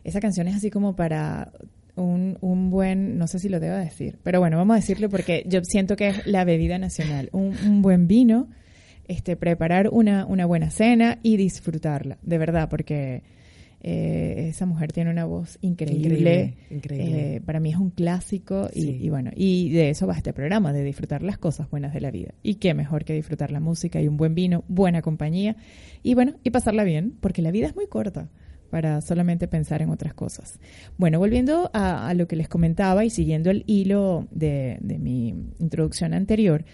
esa 0.03 0.19
canción 0.19 0.47
es 0.47 0.55
así 0.55 0.69
como 0.69 0.95
para 0.95 1.51
un, 1.95 2.37
un 2.41 2.69
buen, 2.69 3.17
no 3.17 3.25
sé 3.25 3.39
si 3.39 3.49
lo 3.49 3.59
debo 3.59 3.75
decir, 3.75 4.19
pero 4.21 4.39
bueno, 4.39 4.57
vamos 4.57 4.75
a 4.75 4.79
decirlo 4.81 5.09
porque 5.09 5.45
yo 5.47 5.63
siento 5.63 5.95
que 5.95 6.09
es 6.09 6.27
la 6.27 6.45
bebida 6.45 6.77
nacional. 6.77 7.29
Un, 7.31 7.55
un 7.65 7.81
buen 7.81 8.07
vino, 8.07 8.49
este, 9.07 9.35
preparar 9.35 9.89
una, 9.91 10.27
una 10.27 10.45
buena 10.45 10.69
cena 10.69 11.17
y 11.23 11.37
disfrutarla, 11.37 12.19
de 12.21 12.37
verdad, 12.37 12.69
porque 12.69 13.23
eh, 13.81 14.47
esa 14.49 14.65
mujer 14.65 14.91
tiene 14.91 15.11
una 15.11 15.25
voz 15.25 15.57
increíble. 15.61 16.55
Increíble, 16.71 17.35
Eh, 17.35 17.41
para 17.41 17.59
mí 17.59 17.69
es 17.71 17.77
un 17.77 17.91
clásico 17.91 18.69
y, 18.73 18.81
Sí. 18.81 18.99
y 19.01 19.09
bueno, 19.09 19.31
y 19.35 19.69
de 19.69 19.89
eso 19.91 20.07
va 20.07 20.15
este 20.17 20.33
programa, 20.33 20.73
de 20.73 20.83
disfrutar 20.83 21.21
las 21.23 21.37
cosas 21.37 21.69
buenas 21.69 21.93
de 21.93 22.01
la 22.01 22.11
vida. 22.11 22.33
Y 22.43 22.55
qué 22.55 22.73
mejor 22.73 23.05
que 23.05 23.13
disfrutar 23.13 23.51
la 23.51 23.59
música 23.59 24.01
y 24.01 24.07
un 24.07 24.17
buen 24.17 24.33
vino, 24.35 24.63
buena 24.67 25.01
compañía 25.01 25.55
y 26.03 26.15
bueno, 26.15 26.33
y 26.43 26.49
pasarla 26.49 26.83
bien, 26.83 27.13
porque 27.21 27.41
la 27.41 27.51
vida 27.51 27.67
es 27.67 27.75
muy 27.75 27.87
corta 27.87 28.29
para 28.71 28.99
solamente 29.01 29.47
pensar 29.47 29.81
en 29.81 29.89
otras 29.91 30.13
cosas. 30.13 30.59
Bueno, 30.97 31.19
volviendo 31.19 31.69
a, 31.73 32.09
a 32.09 32.13
lo 32.13 32.27
que 32.27 32.35
les 32.35 32.49
comentaba 32.49 33.05
y 33.05 33.09
siguiendo 33.09 33.49
el 33.49 33.63
hilo 33.65 34.27
de, 34.31 34.77
de 34.81 34.97
mi 34.99 35.29
introducción 35.59 36.13
anterior, 36.13 36.65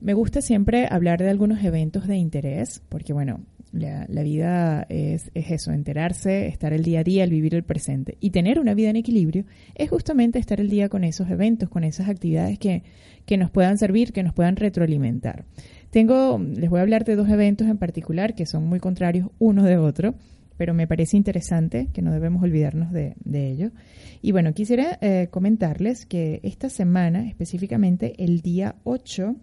me 0.00 0.14
gusta 0.14 0.40
siempre 0.40 0.88
hablar 0.90 1.20
de 1.20 1.28
algunos 1.28 1.62
eventos 1.62 2.06
de 2.08 2.16
interés, 2.16 2.82
porque 2.88 3.12
bueno, 3.12 3.42
la, 3.72 4.22
vida 4.22 4.84
es, 4.88 5.30
es 5.34 5.50
eso, 5.50 5.72
enterarse, 5.72 6.46
estar 6.46 6.72
el 6.72 6.82
día 6.82 7.00
a 7.00 7.04
día, 7.04 7.24
el 7.24 7.30
vivir 7.30 7.54
el 7.54 7.62
presente. 7.62 8.16
Y 8.20 8.30
tener 8.30 8.58
una 8.58 8.74
vida 8.74 8.90
en 8.90 8.96
equilibrio 8.96 9.44
es 9.74 9.90
justamente 9.90 10.38
estar 10.38 10.60
el 10.60 10.68
día 10.68 10.88
con 10.88 11.04
esos 11.04 11.30
eventos, 11.30 11.68
con 11.68 11.84
esas 11.84 12.08
actividades 12.08 12.58
que, 12.58 12.82
que 13.26 13.36
nos 13.36 13.50
puedan 13.50 13.78
servir, 13.78 14.12
que 14.12 14.22
nos 14.22 14.34
puedan 14.34 14.56
retroalimentar. 14.56 15.44
Tengo, 15.90 16.38
les 16.38 16.68
voy 16.70 16.78
a 16.78 16.82
hablar 16.82 17.04
de 17.04 17.16
dos 17.16 17.28
eventos 17.28 17.68
en 17.68 17.78
particular 17.78 18.34
que 18.34 18.46
son 18.46 18.66
muy 18.66 18.80
contrarios 18.80 19.28
uno 19.38 19.62
de 19.64 19.76
otro, 19.76 20.14
pero 20.56 20.74
me 20.74 20.86
parece 20.86 21.16
interesante 21.16 21.88
que 21.92 22.02
no 22.02 22.12
debemos 22.12 22.42
olvidarnos 22.42 22.92
de, 22.92 23.14
de 23.24 23.50
ello. 23.50 23.70
Y 24.20 24.32
bueno, 24.32 24.52
quisiera 24.52 24.98
eh, 25.00 25.28
comentarles 25.30 26.06
que 26.06 26.40
esta 26.42 26.68
semana, 26.68 27.26
específicamente 27.26 28.14
el 28.22 28.40
día 28.40 28.74
8, 28.84 29.36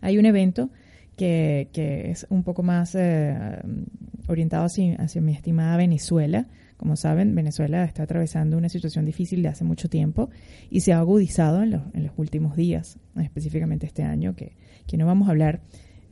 hay 0.00 0.18
un 0.18 0.26
evento 0.26 0.70
que, 1.16 1.68
es 2.10 2.26
un 2.30 2.42
poco 2.42 2.62
más 2.62 2.94
eh, 2.94 3.36
orientado 4.28 4.64
hacia, 4.64 5.20
mi 5.20 5.32
estimada 5.32 5.76
Venezuela. 5.76 6.46
Como 6.76 6.96
saben, 6.96 7.34
Venezuela 7.34 7.84
está 7.84 8.02
atravesando 8.02 8.58
una 8.58 8.68
situación 8.68 9.04
difícil 9.04 9.42
de 9.42 9.48
hace 9.48 9.64
mucho 9.64 9.88
tiempo 9.88 10.30
y 10.70 10.80
se 10.80 10.92
ha 10.92 10.98
agudizado 10.98 11.62
en 11.62 11.70
los, 11.70 11.82
últimos 12.16 12.56
días, 12.56 12.98
específicamente 13.16 13.86
este 13.86 14.02
año, 14.02 14.34
que, 14.34 14.56
no 14.96 15.06
vamos 15.06 15.28
a 15.28 15.32
hablar 15.32 15.62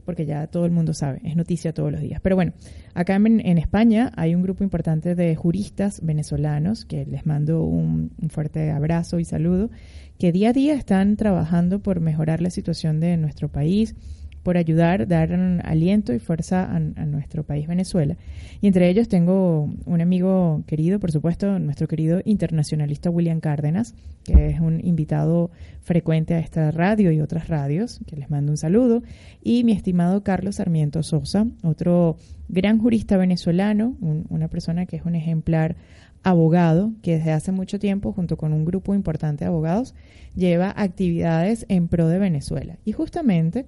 porque 0.04 0.26
ya 0.26 0.48
todo 0.48 0.66
el 0.66 0.72
mundo 0.72 0.94
sabe, 0.94 1.20
es 1.22 1.36
noticia 1.36 1.72
todos 1.72 1.92
los 1.92 2.00
días. 2.00 2.20
Pero 2.20 2.34
bueno, 2.34 2.52
acá 2.92 3.14
en, 3.14 3.38
en 3.38 3.58
España 3.58 4.10
hay 4.16 4.34
un 4.34 4.42
grupo 4.42 4.64
importante 4.64 5.14
de 5.14 5.36
juristas 5.36 6.00
venezolanos 6.02 6.84
que 6.84 7.06
les 7.06 7.24
mando 7.24 7.62
un 7.62 8.10
fuerte 8.28 8.72
abrazo 8.72 9.20
y 9.20 9.24
saludo, 9.24 9.70
que 10.18 10.32
día 10.32 10.50
a 10.50 10.52
día 10.52 10.74
están 10.74 11.16
trabajando 11.16 11.80
por 11.80 12.00
mejorar 12.00 12.40
la 12.40 12.50
situación 12.50 12.98
de 12.98 13.16
nuestro 13.16 13.48
país, 13.48 13.94
por 14.42 14.56
ayudar, 14.56 15.06
dar 15.06 15.32
aliento 15.64 16.12
y 16.12 16.18
fuerza 16.18 16.64
a, 16.64 16.80
nuestro 16.80 17.44
país 17.44 17.68
Venezuela. 17.68 18.16
Y 18.60 18.66
entre 18.66 18.88
ellos 18.88 19.08
tengo 19.08 19.70
un 19.84 20.00
amigo 20.00 20.64
querido, 20.66 20.98
por 20.98 21.12
supuesto, 21.12 21.58
nuestro 21.58 21.86
querido 21.88 22.20
internacionalista 22.24 23.10
William 23.10 23.40
Cárdenas, 23.40 23.94
que 24.24 24.50
es 24.50 24.60
un 24.60 24.84
invitado 24.84 25.50
frecuente 25.80 26.34
a 26.34 26.38
esta 26.38 26.70
radio 26.70 27.12
y 27.12 27.20
otras 27.20 27.48
radios, 27.48 28.00
que 28.06 28.16
les 28.16 28.30
mando 28.30 28.52
un 28.52 28.56
saludo, 28.56 29.02
y 29.42 29.64
mi 29.64 29.72
estimado 29.72 30.22
Carlos 30.22 30.56
Sarmiento 30.56 31.02
Sosa, 31.02 31.46
otro 31.62 32.16
gran 32.48 32.78
jurista 32.78 33.16
venezolano, 33.16 33.96
un, 34.00 34.26
una 34.28 34.48
persona 34.48 34.86
que 34.86 34.96
es 34.96 35.04
un 35.04 35.14
ejemplar 35.14 35.76
abogado 36.22 36.92
que 37.02 37.16
desde 37.16 37.32
hace 37.32 37.52
mucho 37.52 37.78
tiempo, 37.78 38.12
junto 38.12 38.36
con 38.36 38.52
un 38.52 38.64
grupo 38.64 38.94
importante 38.94 39.44
de 39.44 39.48
abogados, 39.48 39.94
lleva 40.34 40.72
actividades 40.76 41.66
en 41.68 41.88
pro 41.88 42.08
de 42.08 42.18
Venezuela. 42.18 42.78
Y 42.84 42.92
justamente 42.92 43.66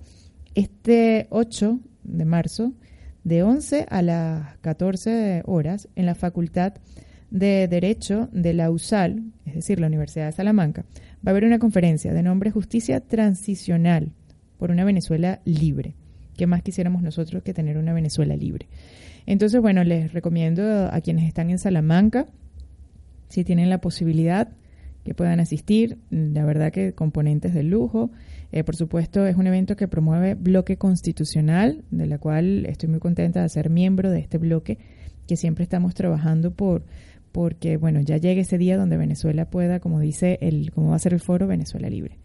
este 0.55 1.27
8 1.31 1.81
de 2.05 2.25
marzo, 2.25 2.73
de 3.25 3.43
11 3.43 3.87
a 3.89 4.03
las 4.03 4.57
14 4.59 5.43
horas, 5.47 5.89
en 5.97 6.07
la 6.07 6.15
Facultad 6.15 6.75
de 7.31 7.67
Derecho 7.69 8.29
de 8.33 8.55
la 8.55 8.71
USAL, 8.71 9.23
es 9.47 9.55
decir, 9.55 9.81
la 9.81 9.87
Universidad 9.87 10.27
de 10.27 10.33
Salamanca, 10.33 10.85
va 11.27 11.27
a 11.27 11.31
haber 11.31 11.45
una 11.45 11.59
conferencia 11.59 12.13
de 12.13 12.23
nombre 12.23 12.51
Justicia 12.51 13.01
Transicional 13.01 14.13
por 14.59 14.71
una 14.71 14.85
Venezuela 14.85 15.41
libre. 15.45 15.95
¿Qué 16.37 16.47
más 16.47 16.63
quisiéramos 16.63 17.03
nosotros 17.03 17.43
que 17.43 17.55
tener 17.55 17.79
una 17.79 17.93
Venezuela 17.93 18.37
libre? 18.37 18.69
Entonces, 19.27 19.61
bueno, 19.61 19.85
les 19.85 20.13
recomiendo 20.13 20.89
a 20.93 21.01
quienes 21.01 21.27
están 21.27 21.51
en 21.51 21.59
Salamanca, 21.59 22.27
si 23.29 23.43
tienen 23.43 23.71
la 23.71 23.81
posibilidad, 23.81 24.49
que 25.05 25.15
puedan 25.15 25.39
asistir. 25.39 25.99
La 26.11 26.45
verdad 26.45 26.73
que 26.73 26.95
componentes 26.95 27.55
de 27.55 27.63
lujo. 27.63 28.11
Eh, 28.55 28.63
por 28.63 28.77
supuesto, 28.77 29.27
es 29.27 29.35
un 29.35 29.49
evento 29.49 29.75
que 29.75 29.89
promueve 29.89 30.37
bloque 30.37 30.77
constitucional, 30.77 31.83
de 31.91 32.07
la 32.07 32.19
cual 32.19 32.67
estoy 32.67 32.89
muy 32.89 33.01
contenta 33.01 33.43
de 33.43 33.49
ser 33.49 33.69
miembro 33.69 34.13
de 34.13 34.21
este 34.21 34.39
bloque, 34.39 34.79
que 35.27 35.37
siempre 35.37 35.65
estamos 35.65 35.93
trabajando 35.93 36.53
por 36.53 36.85
porque 37.33 37.79
bueno 37.79 38.01
ya 38.01 38.17
llegue 38.17 38.43
ese 38.43 38.57
día 38.57 38.77
donde 38.77 38.97
Venezuela 38.97 39.51
pueda, 39.51 39.81
como 39.81 39.99
dice 39.99 40.39
el, 40.41 40.71
como 40.71 40.91
va 40.91 40.95
a 40.95 41.01
ser 41.01 41.15
el 41.15 41.19
foro 41.19 41.49
Venezuela 41.49 41.91
Libre, 41.91 42.17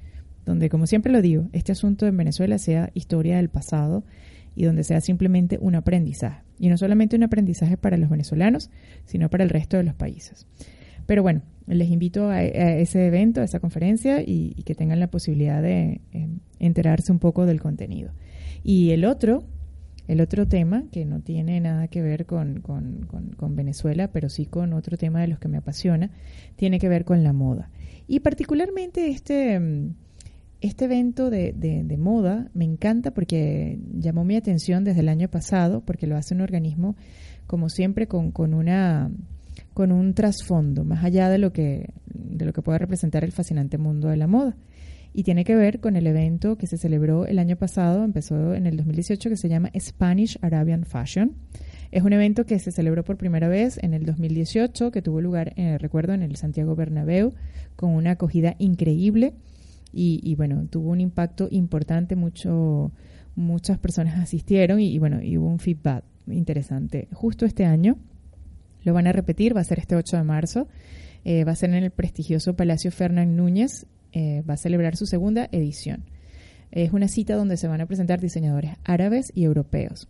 donde 0.45 0.69
como 0.69 0.85
siempre 0.85 1.11
lo 1.11 1.23
digo, 1.23 1.47
este 1.51 1.71
asunto 1.71 2.05
en 2.05 2.15
Venezuela 2.15 2.59
sea 2.59 2.91
historia 2.93 3.37
del 3.37 3.49
pasado 3.49 4.03
y 4.55 4.65
donde 4.65 4.83
sea 4.83 5.01
simplemente 5.01 5.57
un 5.59 5.73
aprendizaje 5.73 6.43
y 6.59 6.69
no 6.69 6.77
solamente 6.77 7.15
un 7.15 7.23
aprendizaje 7.23 7.75
para 7.75 7.97
los 7.97 8.11
venezolanos, 8.11 8.69
sino 9.05 9.31
para 9.31 9.43
el 9.43 9.49
resto 9.49 9.77
de 9.77 9.83
los 9.83 9.95
países. 9.95 10.45
Pero 11.07 11.23
bueno, 11.23 11.41
les 11.75 11.89
invito 11.89 12.29
a, 12.29 12.43
ese 12.43 13.05
evento, 13.05 13.41
a 13.41 13.43
esa 13.43 13.59
conferencia 13.59 14.21
y, 14.25 14.53
que 14.65 14.75
tengan 14.75 14.99
la 14.99 15.07
posibilidad 15.07 15.61
de 15.61 16.01
eh, 16.11 16.27
enterarse 16.59 17.11
un 17.11 17.19
poco 17.19 17.45
del 17.45 17.61
contenido. 17.61 18.11
Y 18.63 18.89
el 18.89 19.05
otro, 19.05 19.43
el 20.07 20.19
otro 20.21 20.47
tema, 20.47 20.85
que 20.91 21.05
no 21.05 21.21
tiene 21.21 21.59
nada 21.61 21.87
que 21.87 22.01
ver 22.01 22.25
con, 22.25 22.61
con, 22.61 23.55
Venezuela, 23.55 24.11
pero 24.11 24.29
sí 24.29 24.45
con 24.45 24.73
otro 24.73 24.97
tema 24.97 25.21
de 25.21 25.27
los 25.27 25.39
que 25.39 25.47
me 25.47 25.57
apasiona, 25.57 26.09
tiene 26.55 26.79
que 26.79 26.89
ver 26.89 27.05
con 27.05 27.23
la 27.23 27.33
moda. 27.33 27.69
Y 28.07 28.21
particularmente 28.21 29.09
este, 29.09 29.59
este 30.61 30.85
evento 30.85 31.29
de, 31.29 31.53
de, 31.53 31.83
de 31.83 31.97
moda 31.97 32.49
me 32.53 32.65
encanta 32.65 33.11
porque 33.11 33.79
llamó 33.93 34.25
mi 34.25 34.35
atención 34.35 34.83
desde 34.83 35.01
el 35.01 35.09
año 35.09 35.29
pasado, 35.29 35.81
porque 35.85 36.07
lo 36.07 36.17
hace 36.17 36.33
un 36.33 36.41
organismo, 36.41 36.95
como 37.45 37.69
siempre, 37.69 38.07
con, 38.07 38.31
con 38.31 38.55
una 38.55 39.11
con 39.79 39.93
un 39.93 40.13
trasfondo 40.13 40.83
más 40.83 41.05
allá 41.05 41.29
de 41.29 41.37
lo 41.37 41.53
que 41.53 41.93
de 42.05 42.43
lo 42.43 42.51
que 42.51 42.61
puede 42.61 42.79
representar 42.79 43.23
el 43.23 43.31
fascinante 43.31 43.77
mundo 43.77 44.09
de 44.09 44.17
la 44.17 44.27
moda 44.27 44.57
y 45.13 45.23
tiene 45.23 45.45
que 45.45 45.55
ver 45.55 45.79
con 45.79 45.95
el 45.95 46.05
evento 46.05 46.57
que 46.57 46.67
se 46.67 46.75
celebró 46.75 47.25
el 47.25 47.39
año 47.39 47.55
pasado, 47.55 48.03
empezó 48.03 48.53
en 48.55 48.67
el 48.67 48.75
2018 48.75 49.29
que 49.29 49.37
se 49.37 49.47
llama 49.47 49.71
Spanish 49.79 50.37
Arabian 50.41 50.83
Fashion. 50.83 51.33
Es 51.91 52.03
un 52.03 52.11
evento 52.11 52.45
que 52.45 52.59
se 52.59 52.73
celebró 52.73 53.05
por 53.05 53.15
primera 53.15 53.47
vez 53.47 53.79
en 53.81 53.93
el 53.93 54.05
2018, 54.05 54.91
que 54.91 55.01
tuvo 55.01 55.21
lugar, 55.21 55.53
eh, 55.55 55.77
recuerdo, 55.77 56.11
en 56.11 56.23
el 56.23 56.35
Santiago 56.35 56.75
Bernabéu, 56.75 57.33
con 57.77 57.91
una 57.91 58.11
acogida 58.11 58.57
increíble 58.59 59.33
y, 59.93 60.19
y 60.29 60.35
bueno, 60.35 60.67
tuvo 60.69 60.89
un 60.89 60.99
impacto 60.99 61.47
importante, 61.51 62.17
mucho, 62.17 62.91
muchas 63.37 63.77
personas 63.77 64.19
asistieron 64.19 64.81
y, 64.81 64.93
y 64.93 64.99
bueno, 64.99 65.21
y 65.23 65.37
hubo 65.37 65.47
un 65.47 65.59
feedback 65.59 66.03
interesante. 66.27 67.07
Justo 67.13 67.45
este 67.45 67.63
año, 67.63 67.97
lo 68.89 68.93
van 68.95 69.07
a 69.07 69.11
repetir, 69.11 69.55
va 69.55 69.61
a 69.61 69.63
ser 69.63 69.79
este 69.79 69.95
8 69.95 70.17
de 70.17 70.23
marzo. 70.23 70.67
Eh, 71.23 71.43
va 71.43 71.51
a 71.51 71.55
ser 71.55 71.69
en 71.69 71.83
el 71.83 71.91
prestigioso 71.91 72.55
Palacio 72.55 72.91
Fernán 72.91 73.35
Núñez. 73.35 73.85
Eh, 74.13 74.41
va 74.49 74.55
a 74.55 74.57
celebrar 74.57 74.95
su 74.95 75.05
segunda 75.05 75.47
edición. 75.51 76.05
Es 76.71 76.91
una 76.91 77.07
cita 77.07 77.35
donde 77.35 77.55
se 77.57 77.67
van 77.67 77.81
a 77.81 77.85
presentar 77.85 78.19
diseñadores 78.19 78.71
árabes 78.83 79.31
y 79.35 79.43
europeos. 79.43 80.07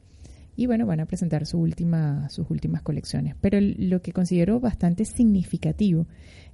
Y 0.55 0.65
bueno, 0.65 0.85
van 0.85 1.01
a 1.01 1.05
presentar 1.05 1.45
su 1.45 1.57
última, 1.59 2.29
sus 2.29 2.49
últimas 2.49 2.81
colecciones. 2.81 3.35
Pero 3.41 3.59
lo 3.61 4.01
que 4.01 4.13
considero 4.13 4.59
bastante 4.61 5.03
significativo 5.03 6.05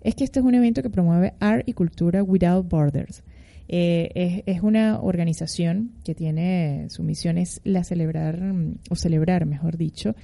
es 0.01 0.15
que 0.15 0.23
este 0.23 0.39
es 0.39 0.45
un 0.45 0.55
evento 0.55 0.81
que 0.81 0.89
promueve 0.89 1.33
art 1.39 1.67
y 1.67 1.73
cultura 1.73 2.23
without 2.23 2.67
borders. 2.67 3.23
Eh, 3.67 4.09
es, 4.13 4.43
es, 4.57 4.63
una 4.63 4.99
organización 4.99 5.91
que 6.03 6.13
tiene 6.13 6.87
su 6.89 7.01
misión 7.01 7.39
es 7.39 7.61
la 7.63 7.83
celebrar, 7.83 8.39
o 8.91 8.95
celebrar, 8.95 9.47
mejor 9.47 9.77
dicho, 9.77 10.15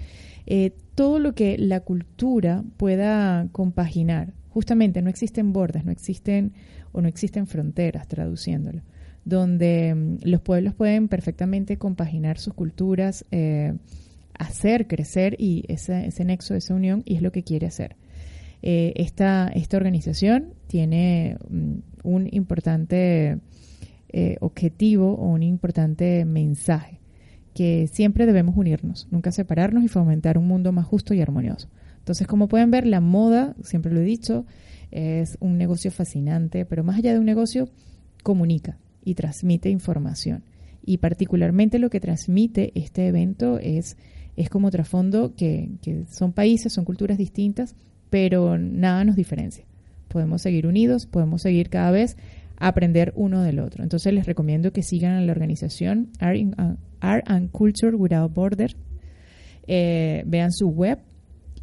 eh, 0.45 0.75
todo 0.95 1.19
lo 1.19 1.34
que 1.34 1.58
la 1.58 1.82
cultura 1.82 2.63
pueda 2.77 3.47
compaginar. 3.51 4.34
Justamente 4.49 5.01
no 5.01 5.10
existen 5.10 5.54
bordes, 5.54 5.86
no 5.86 5.91
existen 5.91 6.54
o 6.91 7.01
no 7.01 7.08
existen 7.08 7.47
fronteras, 7.47 8.08
traduciéndolo, 8.08 8.82
donde 9.23 9.93
um, 9.93 10.17
los 10.23 10.41
pueblos 10.41 10.73
pueden 10.73 11.08
perfectamente 11.08 11.77
compaginar 11.77 12.38
sus 12.38 12.54
culturas, 12.54 13.25
eh, 13.32 13.73
hacer 14.38 14.88
crecer 14.88 15.36
y 15.39 15.63
ese, 15.67 16.10
nexo, 16.25 16.56
esa 16.56 16.73
unión, 16.73 17.04
y 17.06 17.15
es 17.15 17.21
lo 17.21 17.32
que 17.32 17.43
quiere 17.43 17.67
hacer. 17.67 17.95
Eh, 18.62 18.93
esta, 18.95 19.47
esta 19.54 19.77
organización 19.77 20.54
tiene 20.67 21.38
um, 21.49 21.82
un 22.04 22.27
importante 22.32 23.39
eh, 24.10 24.38
objetivo 24.41 25.13
o 25.13 25.30
un 25.30 25.43
importante 25.43 26.25
mensaje, 26.25 27.01
que 27.54 27.88
siempre 27.88 28.26
debemos 28.26 28.56
unirnos, 28.56 29.08
nunca 29.12 29.32
separarnos 29.32 29.84
y 29.84 29.88
fomentar 29.88 30.38
un 30.38 30.48
mundo 30.48 30.72
más 30.72 30.86
justo 30.86 31.14
y 31.14 31.22
armonioso. 31.22 31.68
Entonces, 32.00 32.28
como 32.28 32.48
pueden 32.48 32.72
ver, 32.72 32.88
la 32.88 33.02
moda, 33.02 33.56
siempre 33.62 33.92
lo 33.92 34.00
he 34.00 34.04
dicho, 34.04 34.46
es 34.90 35.38
un 35.40 35.58
negocio 35.58 35.92
fascinante, 35.92 36.66
pero 36.66 36.84
más 36.84 36.98
allá 36.98 37.14
de 37.14 37.20
un 37.20 37.26
negocio, 37.26 37.70
comunica 38.24 38.78
y 39.04 39.16
transmite 39.16 39.70
información. 39.70 40.44
Y 40.84 40.98
particularmente 40.98 41.80
lo 41.80 41.90
que 41.90 42.00
transmite 42.00 42.72
este 42.76 43.08
evento 43.08 43.60
es, 43.60 43.98
es 44.36 44.50
como 44.50 44.72
trasfondo 44.72 45.36
que, 45.36 45.72
que 45.82 46.06
son 46.10 46.34
países, 46.34 46.74
son 46.74 46.86
culturas 46.86 47.18
distintas, 47.18 47.76
pero 48.10 48.58
nada 48.58 49.04
nos 49.06 49.16
diferencia. 49.16 49.66
Podemos 50.08 50.42
seguir 50.42 50.68
unidos, 50.68 51.06
podemos 51.06 51.44
seguir 51.44 51.70
cada 51.70 51.92
vez 51.92 52.18
aprender 52.58 53.14
uno 53.16 53.42
del 53.42 53.60
otro. 53.60 53.84
Entonces 53.84 54.14
les 54.14 54.26
recomiendo 54.26 54.72
que 54.72 54.84
sigan 54.84 55.14
a 55.14 55.22
la 55.22 55.32
organización 55.32 56.10
Art 57.02 57.30
and 57.30 57.52
Culture 57.52 57.96
Without 57.96 58.34
Border. 58.34 58.76
Eh, 59.68 60.24
vean 60.26 60.52
su 60.52 60.70
web 60.70 61.00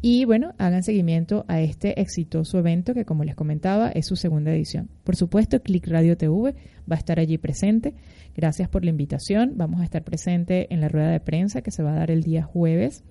y 0.01 0.23
bueno, 0.23 0.53
hagan 0.57 0.83
seguimiento 0.83 1.43
a 1.49 1.59
este 1.59 1.99
exitoso 1.99 2.57
evento 2.57 2.93
que 2.93 3.03
como 3.03 3.25
les 3.25 3.35
comentaba 3.35 3.89
es 3.89 4.07
su 4.07 4.15
segunda 4.15 4.53
edición. 4.53 4.89
Por 5.03 5.17
supuesto, 5.17 5.61
Click 5.61 5.87
Radio 5.87 6.15
TV 6.15 6.55
va 6.89 6.95
a 6.95 6.99
estar 6.99 7.19
allí 7.19 7.37
presente. 7.37 7.95
Gracias 8.35 8.69
por 8.69 8.85
la 8.85 8.91
invitación. 8.91 9.53
Vamos 9.55 9.81
a 9.81 9.83
estar 9.83 10.03
presente 10.03 10.73
en 10.73 10.79
la 10.79 10.87
rueda 10.87 11.11
de 11.11 11.19
prensa 11.19 11.61
que 11.61 11.71
se 11.71 11.83
va 11.83 11.91
a 11.91 11.99
dar 11.99 12.11
el 12.11 12.23
día 12.23 12.43
jueves. 12.43 13.03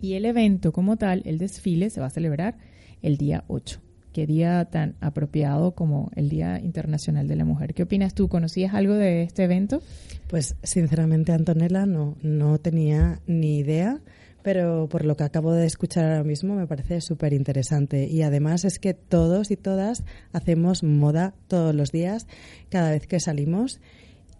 Y 0.00 0.14
el 0.14 0.26
evento 0.26 0.70
como 0.70 0.96
tal, 0.96 1.22
el 1.24 1.38
desfile, 1.38 1.90
se 1.90 2.00
va 2.00 2.06
a 2.06 2.10
celebrar 2.10 2.56
el 3.02 3.16
día 3.16 3.42
8 3.48 3.87
qué 4.12 4.26
día 4.26 4.64
tan 4.66 4.96
apropiado 5.00 5.72
como 5.72 6.10
el 6.16 6.28
Día 6.28 6.60
Internacional 6.60 7.28
de 7.28 7.36
la 7.36 7.44
Mujer. 7.44 7.74
¿Qué 7.74 7.82
opinas 7.82 8.14
tú? 8.14 8.28
¿Conocías 8.28 8.74
algo 8.74 8.94
de 8.94 9.22
este 9.22 9.44
evento? 9.44 9.82
Pues 10.28 10.56
sinceramente, 10.62 11.32
Antonella, 11.32 11.86
no, 11.86 12.16
no 12.22 12.58
tenía 12.58 13.20
ni 13.26 13.58
idea, 13.58 14.00
pero 14.42 14.88
por 14.88 15.04
lo 15.04 15.16
que 15.16 15.24
acabo 15.24 15.52
de 15.52 15.66
escuchar 15.66 16.04
ahora 16.04 16.24
mismo 16.24 16.54
me 16.54 16.66
parece 16.66 17.00
súper 17.00 17.32
interesante. 17.32 18.06
Y 18.06 18.22
además 18.22 18.64
es 18.64 18.78
que 18.78 18.94
todos 18.94 19.50
y 19.50 19.56
todas 19.56 20.04
hacemos 20.32 20.82
moda 20.82 21.34
todos 21.48 21.74
los 21.74 21.92
días, 21.92 22.26
cada 22.70 22.90
vez 22.90 23.06
que 23.06 23.20
salimos. 23.20 23.80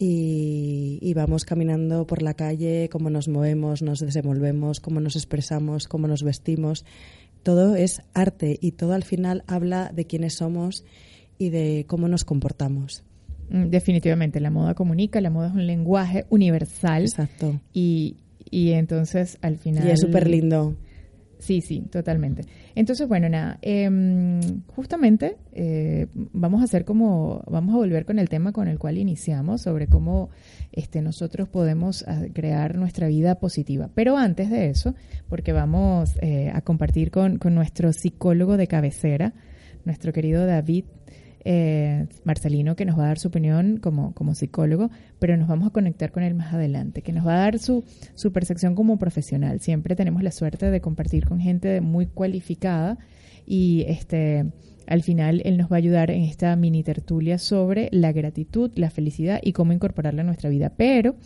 Y, 0.00 1.00
y, 1.02 1.12
vamos 1.14 1.44
caminando 1.44 2.06
por 2.06 2.22
la 2.22 2.34
calle, 2.34 2.88
cómo 2.88 3.10
nos 3.10 3.26
movemos, 3.26 3.82
nos 3.82 3.98
desenvolvemos, 3.98 4.78
cómo 4.78 5.00
nos 5.00 5.16
expresamos, 5.16 5.88
cómo 5.88 6.06
nos 6.06 6.22
vestimos 6.22 6.84
todo 7.48 7.76
es 7.76 8.02
arte 8.12 8.58
y 8.60 8.72
todo 8.72 8.92
al 8.92 9.04
final 9.04 9.42
habla 9.46 9.90
de 9.94 10.04
quiénes 10.04 10.34
somos 10.34 10.84
y 11.38 11.48
de 11.48 11.86
cómo 11.88 12.06
nos 12.06 12.26
comportamos. 12.26 13.04
Mm, 13.48 13.70
definitivamente, 13.70 14.38
la 14.38 14.50
moda 14.50 14.74
comunica, 14.74 15.18
la 15.22 15.30
moda 15.30 15.48
es 15.48 15.54
un 15.54 15.66
lenguaje 15.66 16.26
universal. 16.28 17.04
Exacto. 17.04 17.58
Y, 17.72 18.16
y 18.50 18.72
entonces 18.72 19.38
al 19.40 19.56
final... 19.56 19.88
Y 19.88 19.92
es 19.92 20.00
súper 20.00 20.28
lindo. 20.28 20.76
Sí, 21.38 21.60
sí, 21.60 21.82
totalmente. 21.90 22.42
Entonces, 22.74 23.06
bueno, 23.06 23.28
nada, 23.28 23.58
em, 23.62 24.40
justamente 24.66 25.36
eh, 25.52 26.08
vamos 26.14 26.60
a 26.60 26.64
hacer 26.64 26.84
como, 26.84 27.44
vamos 27.48 27.74
a 27.74 27.78
volver 27.78 28.04
con 28.04 28.18
el 28.18 28.28
tema 28.28 28.52
con 28.52 28.66
el 28.66 28.78
cual 28.78 28.98
iniciamos, 28.98 29.62
sobre 29.62 29.86
cómo 29.86 30.30
este, 30.72 31.00
nosotros 31.00 31.48
podemos 31.48 32.04
ah, 32.08 32.22
crear 32.32 32.76
nuestra 32.76 33.06
vida 33.06 33.36
positiva. 33.36 33.88
Pero 33.94 34.16
antes 34.16 34.50
de 34.50 34.68
eso, 34.68 34.94
porque 35.28 35.52
vamos 35.52 36.18
eh, 36.22 36.50
a 36.52 36.60
compartir 36.62 37.12
con, 37.12 37.38
con 37.38 37.54
nuestro 37.54 37.92
psicólogo 37.92 38.56
de 38.56 38.66
cabecera, 38.66 39.32
nuestro 39.84 40.12
querido 40.12 40.44
David 40.44 40.84
eh, 41.44 42.06
Marcelino, 42.24 42.76
que 42.76 42.84
nos 42.84 42.98
va 42.98 43.04
a 43.04 43.08
dar 43.08 43.18
su 43.18 43.28
opinión 43.28 43.78
como, 43.78 44.14
como 44.14 44.34
psicólogo, 44.34 44.90
pero 45.18 45.36
nos 45.36 45.48
vamos 45.48 45.68
a 45.68 45.70
conectar 45.70 46.10
con 46.12 46.22
él 46.22 46.34
más 46.34 46.52
adelante, 46.52 47.02
que 47.02 47.12
nos 47.12 47.26
va 47.26 47.34
a 47.34 47.38
dar 47.38 47.58
su, 47.58 47.84
su 48.14 48.32
percepción 48.32 48.74
como 48.74 48.98
profesional. 48.98 49.60
Siempre 49.60 49.96
tenemos 49.96 50.22
la 50.22 50.30
suerte 50.30 50.70
de 50.70 50.80
compartir 50.80 51.26
con 51.26 51.40
gente 51.40 51.80
muy 51.80 52.06
cualificada 52.06 52.98
y 53.46 53.84
este 53.88 54.46
al 54.86 55.02
final 55.02 55.42
él 55.44 55.58
nos 55.58 55.70
va 55.70 55.76
a 55.76 55.78
ayudar 55.78 56.10
en 56.10 56.22
esta 56.22 56.56
mini 56.56 56.82
tertulia 56.82 57.38
sobre 57.38 57.88
la 57.92 58.10
gratitud, 58.12 58.70
la 58.74 58.88
felicidad 58.88 59.38
y 59.42 59.52
cómo 59.52 59.74
incorporarla 59.74 60.22
a 60.22 60.24
nuestra 60.24 60.48
vida. 60.48 60.72
Pero 60.76 61.16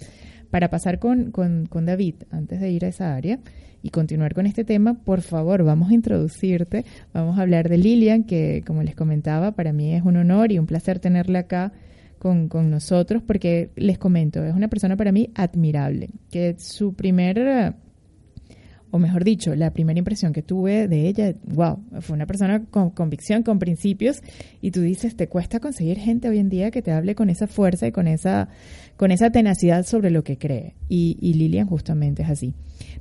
para 0.52 0.68
pasar 0.68 0.98
con, 0.98 1.30
con, 1.30 1.86
David, 1.86 2.16
antes 2.30 2.60
de 2.60 2.70
ir 2.70 2.84
a 2.84 2.88
esa 2.88 3.14
área, 3.14 3.38
y 3.82 3.88
continuar 3.88 4.34
con 4.34 4.44
este 4.44 4.64
tema, 4.64 5.02
por 5.02 5.22
favor, 5.22 5.64
vamos 5.64 5.90
a 5.90 5.94
introducirte, 5.94 6.84
vamos 7.14 7.38
a 7.38 7.42
hablar 7.42 7.70
de 7.70 7.78
Lilian, 7.78 8.24
que 8.24 8.62
como 8.66 8.82
les 8.82 8.94
comentaba, 8.94 9.52
para 9.52 9.72
mí 9.72 9.94
es 9.94 10.02
un 10.04 10.18
honor 10.18 10.52
y 10.52 10.58
un 10.58 10.66
placer 10.66 10.98
tenerla 10.98 11.38
acá 11.38 11.72
con, 12.18 12.48
con 12.48 12.70
nosotros, 12.70 13.22
porque 13.26 13.70
les 13.76 13.96
comento, 13.96 14.44
es 14.44 14.54
una 14.54 14.68
persona 14.68 14.94
para 14.94 15.10
mí 15.10 15.30
admirable, 15.34 16.10
que 16.30 16.54
su 16.58 16.92
primer 16.92 17.74
o 18.92 18.98
mejor 18.98 19.24
dicho, 19.24 19.54
la 19.54 19.72
primera 19.72 19.98
impresión 19.98 20.34
que 20.34 20.42
tuve 20.42 20.86
de 20.86 21.08
ella, 21.08 21.34
wow, 21.44 21.82
fue 22.00 22.14
una 22.14 22.26
persona 22.26 22.66
con 22.70 22.90
convicción, 22.90 23.42
con 23.42 23.58
principios, 23.58 24.22
y 24.60 24.70
tú 24.70 24.82
dices, 24.82 25.16
te 25.16 25.28
cuesta 25.28 25.60
conseguir 25.60 25.98
gente 25.98 26.28
hoy 26.28 26.38
en 26.38 26.50
día 26.50 26.70
que 26.70 26.82
te 26.82 26.92
hable 26.92 27.14
con 27.14 27.30
esa 27.30 27.46
fuerza 27.46 27.86
y 27.86 27.92
con 27.92 28.06
esa, 28.06 28.50
con 28.98 29.10
esa 29.10 29.30
tenacidad 29.30 29.86
sobre 29.86 30.10
lo 30.10 30.22
que 30.24 30.36
cree. 30.36 30.74
Y, 30.90 31.16
y 31.22 31.32
Lilian 31.32 31.68
justamente 31.68 32.22
es 32.22 32.28
así. 32.28 32.54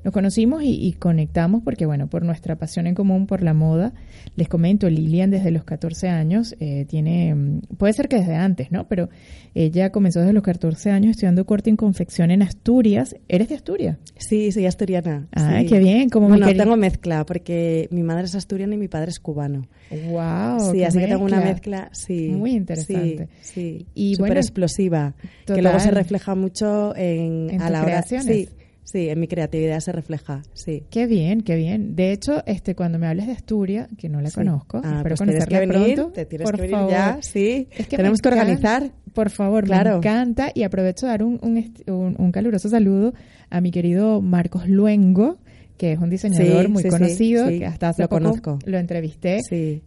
Nos 0.03 0.13
conocimos 0.13 0.61
y, 0.63 0.93
conectamos 0.93 1.61
porque, 1.63 1.85
bueno, 1.85 2.07
por 2.07 2.23
nuestra 2.23 2.55
pasión 2.57 2.87
en 2.87 2.95
común 2.95 3.27
por 3.27 3.43
la 3.43 3.53
moda, 3.53 3.93
les 4.35 4.47
comento, 4.47 4.89
Lilian 4.89 5.31
desde 5.31 5.51
los 5.51 5.63
14 5.63 6.09
años 6.09 6.55
eh, 6.59 6.85
tiene, 6.87 7.33
mm, 7.33 7.61
puede 7.77 7.93
ser 7.93 8.07
que 8.07 8.17
desde 8.17 8.35
antes, 8.35 8.71
¿no? 8.71 8.87
Pero 8.87 9.09
ella 9.53 9.91
comenzó 9.91 10.19
desde 10.19 10.33
los 10.33 10.43
14 10.43 10.91
años 10.91 11.11
estudiando 11.11 11.45
corte 11.45 11.69
en 11.69 11.75
confección 11.75 12.31
en 12.31 12.41
Asturias. 12.41 13.15
¿Eres 13.27 13.49
de 13.49 13.55
Asturias? 13.55 13.97
Sí, 14.17 14.51
soy 14.51 14.65
asturiana. 14.65 15.27
Ah, 15.33 15.61
qué 15.67 15.79
bien. 15.79 16.09
Como 16.09 16.27
bueno, 16.29 16.47
tengo 16.47 16.77
mezcla 16.77 17.25
porque 17.25 17.87
mi 17.91 18.03
madre 18.03 18.25
es 18.25 18.35
asturiana 18.35 18.75
y 18.75 18.77
mi 18.77 18.87
padre 18.87 19.11
es 19.11 19.19
cubano. 19.19 19.67
Wow. 19.89 20.71
Sí, 20.71 20.83
así 20.83 20.99
que 20.99 21.07
tengo 21.07 21.25
una 21.25 21.41
mezcla, 21.41 21.89
sí. 21.91 22.29
Muy 22.29 22.51
interesante. 22.51 23.29
Sí, 23.41 23.87
Y 23.93 24.15
súper 24.15 24.37
explosiva, 24.37 25.15
que 25.45 25.61
luego 25.61 25.79
se 25.79 25.91
refleja 25.91 26.35
mucho 26.35 26.95
en, 26.95 27.61
a 27.61 27.69
la 27.69 27.83
hora. 27.83 28.01
Sí, 28.03 28.49
Sí, 28.83 29.09
en 29.09 29.19
mi 29.19 29.27
creatividad 29.27 29.79
se 29.79 29.91
refleja, 29.91 30.41
sí. 30.53 30.83
Qué 30.89 31.07
bien, 31.07 31.41
qué 31.41 31.55
bien. 31.55 31.95
De 31.95 32.11
hecho, 32.11 32.43
este, 32.45 32.75
cuando 32.75 32.99
me 32.99 33.07
hables 33.07 33.27
de 33.27 33.33
Asturias, 33.33 33.87
que 33.97 34.09
no 34.09 34.21
la 34.21 34.31
conozco, 34.31 34.81
ah, 34.83 34.97
espero 34.97 35.15
pues 35.15 35.19
conocerla 35.19 35.59
que 35.59 35.67
venir, 35.67 35.93
pronto. 35.95 36.13
Te 36.13 36.25
tienes 36.25 36.51
que 36.51 36.61
venir 36.61 36.77
ya, 36.89 37.19
sí. 37.21 37.67
Es 37.71 37.87
que 37.87 37.97
Tenemos 37.97 38.21
que 38.21 38.29
organizar. 38.29 38.91
Por 39.13 39.29
favor, 39.29 39.65
claro. 39.65 39.91
me 39.91 39.97
encanta. 39.97 40.51
Y 40.53 40.63
aprovecho 40.63 41.05
de 41.05 41.11
dar 41.11 41.23
un, 41.23 41.39
un, 41.41 42.15
un 42.17 42.31
caluroso 42.31 42.69
saludo 42.69 43.13
a 43.49 43.61
mi 43.61 43.71
querido 43.71 44.21
Marcos 44.21 44.67
Luengo, 44.67 45.37
que 45.81 45.93
es 45.93 45.99
un 45.99 46.11
diseñador 46.11 46.69
muy 46.69 46.83
conocido, 46.83 47.47
que 47.47 47.65
hasta 47.65 47.89
hace 47.89 48.03
lo 48.03 48.07
poco 48.07 48.21
conozco. 48.21 48.59
lo 48.67 48.77
entrevisté. 48.77 49.39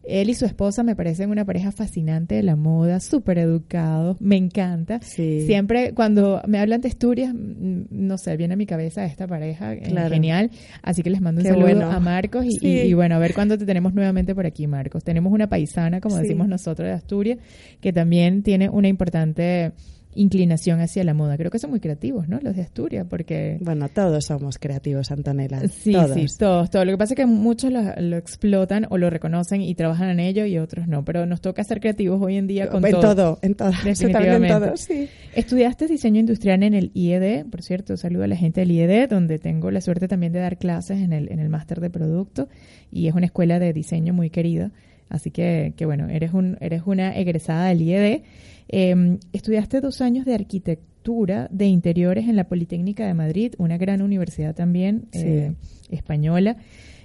Él 0.02 0.28
y 0.28 0.34
su 0.34 0.44
esposa 0.44 0.82
me 0.82 0.96
parecen 0.96 1.30
una 1.30 1.44
pareja 1.44 1.70
fascinante 1.70 2.34
de 2.34 2.42
la 2.42 2.56
moda, 2.56 2.98
súper 2.98 3.38
educados, 3.38 4.20
me 4.20 4.34
encanta. 4.34 4.98
Siempre 5.00 5.94
cuando 5.94 6.42
me 6.48 6.58
hablan 6.58 6.80
de 6.80 6.88
Asturias, 6.88 7.32
mm, 7.32 7.82
no 7.92 8.18
sé, 8.18 8.36
viene 8.36 8.54
a 8.54 8.56
mi 8.56 8.66
cabeza 8.66 9.04
esta 9.04 9.28
pareja 9.28 9.72
eh, 9.72 9.84
genial. 10.10 10.50
Así 10.82 11.04
que 11.04 11.10
les 11.10 11.20
mando 11.20 11.42
un 11.42 11.46
saludo 11.46 11.84
a 11.84 12.00
Marcos 12.00 12.44
y, 12.44 12.68
y, 12.68 12.92
bueno, 12.94 13.14
a 13.14 13.20
ver 13.20 13.32
cuándo 13.32 13.56
te 13.56 13.64
tenemos 13.64 13.94
nuevamente 13.94 14.34
por 14.34 14.46
aquí, 14.46 14.66
Marcos. 14.66 15.04
Tenemos 15.04 15.32
una 15.32 15.48
paisana, 15.48 16.00
como 16.00 16.16
decimos 16.16 16.48
nosotros, 16.48 16.88
de 16.88 16.92
Asturias, 16.92 17.38
que 17.80 17.92
también 17.92 18.42
tiene 18.42 18.68
una 18.68 18.88
importante 18.88 19.70
inclinación 20.14 20.80
hacia 20.80 21.04
la 21.04 21.14
moda. 21.14 21.36
Creo 21.36 21.50
que 21.50 21.58
son 21.58 21.70
muy 21.70 21.80
creativos, 21.80 22.28
¿no? 22.28 22.38
Los 22.40 22.56
de 22.56 22.62
Asturias, 22.62 23.06
porque... 23.08 23.58
Bueno, 23.60 23.88
todos 23.88 24.24
somos 24.24 24.58
creativos, 24.58 25.10
Antonella. 25.10 25.60
Sí, 25.68 25.92
todos. 25.92 26.14
sí, 26.14 26.26
todos, 26.38 26.70
todos. 26.70 26.86
Lo 26.86 26.92
que 26.92 26.98
pasa 26.98 27.14
es 27.14 27.16
que 27.16 27.26
muchos 27.26 27.72
lo, 27.72 28.16
explotan 28.16 28.86
o 28.90 28.98
lo 28.98 29.10
reconocen 29.10 29.62
y 29.62 29.74
trabajan 29.74 30.08
en 30.10 30.20
ello 30.20 30.46
y 30.46 30.58
otros 30.58 30.88
no, 30.88 31.04
pero 31.04 31.26
nos 31.26 31.40
toca 31.40 31.64
ser 31.64 31.80
creativos 31.80 32.20
hoy 32.22 32.36
en 32.36 32.46
día 32.46 32.68
con 32.68 32.84
en 32.84 32.92
todo. 32.92 33.38
En 33.42 33.54
todo, 33.54 33.70
Definitivamente. 33.84 34.48
En 34.48 34.60
todo, 34.60 34.76
sí. 34.76 35.08
Estudiaste 35.34 35.86
diseño 35.86 36.20
industrial 36.20 36.62
en 36.62 36.74
el 36.74 36.90
IED, 36.94 37.46
por 37.46 37.62
cierto, 37.62 37.96
saludo 37.96 38.24
a 38.24 38.26
la 38.26 38.36
gente 38.36 38.60
del 38.60 38.70
IED, 38.70 39.08
donde 39.08 39.38
tengo 39.38 39.70
la 39.70 39.80
suerte 39.80 40.08
también 40.08 40.32
de 40.32 40.40
dar 40.40 40.58
clases 40.58 41.00
en 41.00 41.12
el, 41.12 41.30
en 41.30 41.40
el 41.40 41.48
máster 41.48 41.80
de 41.80 41.90
producto 41.90 42.48
y 42.90 43.08
es 43.08 43.14
una 43.14 43.26
escuela 43.26 43.58
de 43.58 43.72
diseño 43.72 44.14
muy 44.14 44.30
querida. 44.30 44.70
Así 45.08 45.30
que, 45.30 45.74
que 45.76 45.86
bueno, 45.86 46.08
eres, 46.08 46.32
un, 46.32 46.56
eres 46.60 46.82
una 46.86 47.16
egresada 47.16 47.66
del 47.66 47.82
IED 47.82 48.22
Em, 48.68 49.18
estudiaste 49.32 49.80
dos 49.80 50.00
años 50.00 50.24
de 50.24 50.34
arquitectura 50.34 51.48
de 51.50 51.66
interiores 51.66 52.28
en 52.28 52.36
la 52.36 52.44
Politécnica 52.44 53.06
de 53.06 53.14
Madrid, 53.14 53.54
una 53.58 53.76
gran 53.76 54.00
universidad 54.00 54.54
también 54.54 55.06
eh, 55.12 55.52
española. 55.90 56.56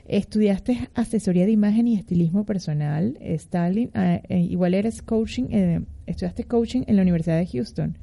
Estudiaste 0.08 0.90
asesoría 0.96 1.46
de 1.46 1.52
imagen 1.52 1.88
y 1.88 1.96
estilismo 1.96 2.46
personal, 2.46 3.20
styling, 3.38 3.92
ah, 3.94 4.22
eh, 4.28 4.40
igual 4.40 4.74
eres 4.74 5.02
coaching, 5.02 5.44
eh, 5.52 5.82
estudiaste 6.08 6.46
coaching 6.46 6.84
en 6.88 6.96
la 6.96 7.02
Universidad 7.02 7.38
de 7.38 7.46
Houston. 7.46 7.98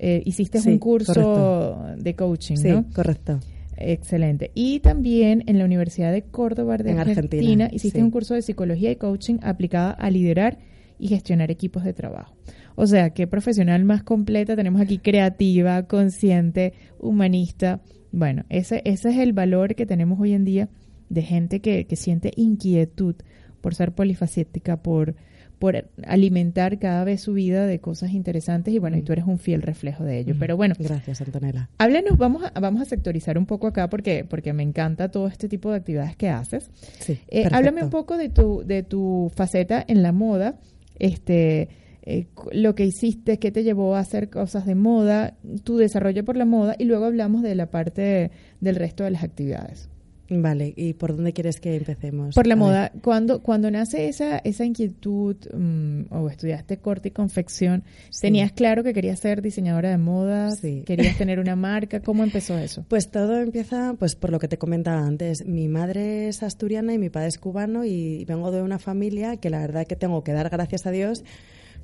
hiciste 0.00 0.58
un 0.68 0.78
curso 0.78 1.78
de 1.96 2.14
coaching, 2.16 2.56
sí, 2.56 2.68
¿no? 2.68 2.86
correcto. 2.92 3.38
Excelente. 3.76 4.50
Y 4.54 4.80
también 4.80 5.44
en 5.46 5.58
la 5.58 5.64
Universidad 5.64 6.12
de 6.12 6.22
Córdoba 6.22 6.76
de 6.76 6.90
en 6.90 6.98
Argentina, 6.98 7.68
hiciste 7.72 8.02
un 8.02 8.10
curso 8.10 8.34
de 8.34 8.42
psicología 8.42 8.90
y 8.90 8.96
coaching 8.96 9.38
aplicada 9.42 9.92
a 9.92 10.10
liderar 10.10 10.58
y 11.02 11.08
gestionar 11.08 11.50
equipos 11.50 11.82
de 11.84 11.92
trabajo. 11.92 12.34
O 12.76 12.86
sea, 12.86 13.10
qué 13.10 13.26
profesional 13.26 13.84
más 13.84 14.02
completa 14.04 14.54
tenemos 14.56 14.80
aquí, 14.80 14.98
creativa, 14.98 15.82
consciente, 15.82 16.72
humanista. 17.00 17.80
Bueno, 18.12 18.44
ese, 18.48 18.82
ese 18.84 19.10
es 19.10 19.18
el 19.18 19.32
valor 19.32 19.74
que 19.74 19.84
tenemos 19.84 20.20
hoy 20.20 20.32
en 20.32 20.44
día 20.44 20.68
de 21.08 21.22
gente 21.22 21.60
que, 21.60 21.86
que 21.86 21.96
siente 21.96 22.30
inquietud 22.36 23.16
por 23.60 23.74
ser 23.74 23.92
polifacética, 23.92 24.76
por, 24.82 25.14
por 25.58 25.88
alimentar 26.06 26.78
cada 26.78 27.04
vez 27.04 27.20
su 27.20 27.32
vida 27.34 27.66
de 27.66 27.80
cosas 27.80 28.12
interesantes 28.12 28.72
y 28.72 28.78
bueno, 28.78 28.96
y 28.96 29.02
tú 29.02 29.12
eres 29.12 29.26
un 29.26 29.38
fiel 29.38 29.62
reflejo 29.62 30.04
de 30.04 30.18
ello. 30.20 30.34
Pero 30.38 30.56
bueno, 30.56 30.74
Gracias, 30.78 31.20
Antonella. 31.20 31.68
háblanos, 31.78 32.16
vamos 32.16 32.42
a, 32.44 32.58
vamos 32.60 32.80
a 32.82 32.84
sectorizar 32.86 33.38
un 33.38 33.46
poco 33.46 33.66
acá 33.66 33.88
porque, 33.90 34.24
porque 34.24 34.52
me 34.52 34.62
encanta 34.62 35.10
todo 35.10 35.26
este 35.26 35.48
tipo 35.48 35.70
de 35.70 35.76
actividades 35.76 36.16
que 36.16 36.28
haces. 36.28 36.70
Sí, 37.00 37.18
Eh, 37.28 37.48
háblame 37.52 37.82
un 37.84 37.90
poco 37.90 38.16
de 38.16 38.28
tu, 38.30 38.62
de 38.64 38.82
tu 38.82 39.30
faceta 39.34 39.84
en 39.86 40.02
la 40.02 40.12
moda, 40.12 40.58
este, 40.98 41.68
eh, 42.02 42.26
lo 42.52 42.74
que 42.74 42.84
hiciste, 42.84 43.38
qué 43.38 43.52
te 43.52 43.62
llevó 43.62 43.94
a 43.94 44.00
hacer 44.00 44.28
cosas 44.28 44.66
de 44.66 44.74
moda, 44.74 45.36
tu 45.64 45.76
desarrollo 45.76 46.24
por 46.24 46.36
la 46.36 46.44
moda 46.44 46.74
y 46.78 46.84
luego 46.84 47.04
hablamos 47.04 47.42
de 47.42 47.54
la 47.54 47.70
parte 47.70 48.30
del 48.60 48.76
resto 48.76 49.04
de 49.04 49.12
las 49.12 49.22
actividades. 49.22 49.88
Vale, 50.34 50.72
¿y 50.76 50.94
por 50.94 51.14
dónde 51.14 51.34
quieres 51.34 51.60
que 51.60 51.76
empecemos? 51.76 52.34
Por 52.34 52.46
la 52.46 52.54
A 52.54 52.56
ver. 52.56 52.64
moda, 52.64 52.92
cuando, 53.02 53.42
cuando 53.42 53.70
nace 53.70 54.08
esa, 54.08 54.38
esa 54.38 54.64
inquietud 54.64 55.36
mm, 55.52 56.04
o 56.10 56.30
estudiaste 56.30 56.78
corte 56.78 57.08
y 57.08 57.10
confección, 57.10 57.84
Sí. 58.08 58.22
¿tenías 58.22 58.52
claro 58.52 58.82
que 58.82 58.94
querías 58.94 59.20
ser 59.20 59.42
diseñadora 59.42 59.90
de 59.90 59.98
moda? 59.98 60.50
Sí. 60.52 60.84
¿Querías 60.86 61.18
tener 61.18 61.38
una 61.38 61.54
marca? 61.54 62.00
¿Cómo 62.00 62.24
empezó 62.24 62.56
eso? 62.56 62.84
Pues 62.88 63.10
todo 63.10 63.36
empieza 63.40 63.94
pues 63.98 64.16
por 64.16 64.30
lo 64.30 64.38
que 64.38 64.48
te 64.48 64.56
comentaba 64.56 65.06
antes. 65.06 65.44
Mi 65.44 65.68
madre 65.68 66.28
es 66.28 66.42
asturiana 66.42 66.94
y 66.94 66.98
mi 66.98 67.10
padre 67.10 67.28
es 67.28 67.38
cubano 67.38 67.84
y 67.84 68.24
vengo 68.24 68.50
de 68.50 68.62
una 68.62 68.78
familia 68.78 69.36
que 69.36 69.50
la 69.50 69.58
verdad 69.60 69.86
que 69.86 69.96
tengo 69.96 70.24
que 70.24 70.32
dar 70.32 70.48
gracias 70.48 70.86
a 70.86 70.90
Dios 70.90 71.24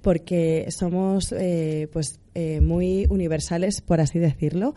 porque 0.00 0.66
somos 0.70 1.32
eh, 1.37 1.88
pues 1.92 2.20
eh, 2.34 2.61
muy 2.61 3.06
universales 3.11 3.80
por 3.80 4.00
así 4.00 4.18
decirlo. 4.18 4.74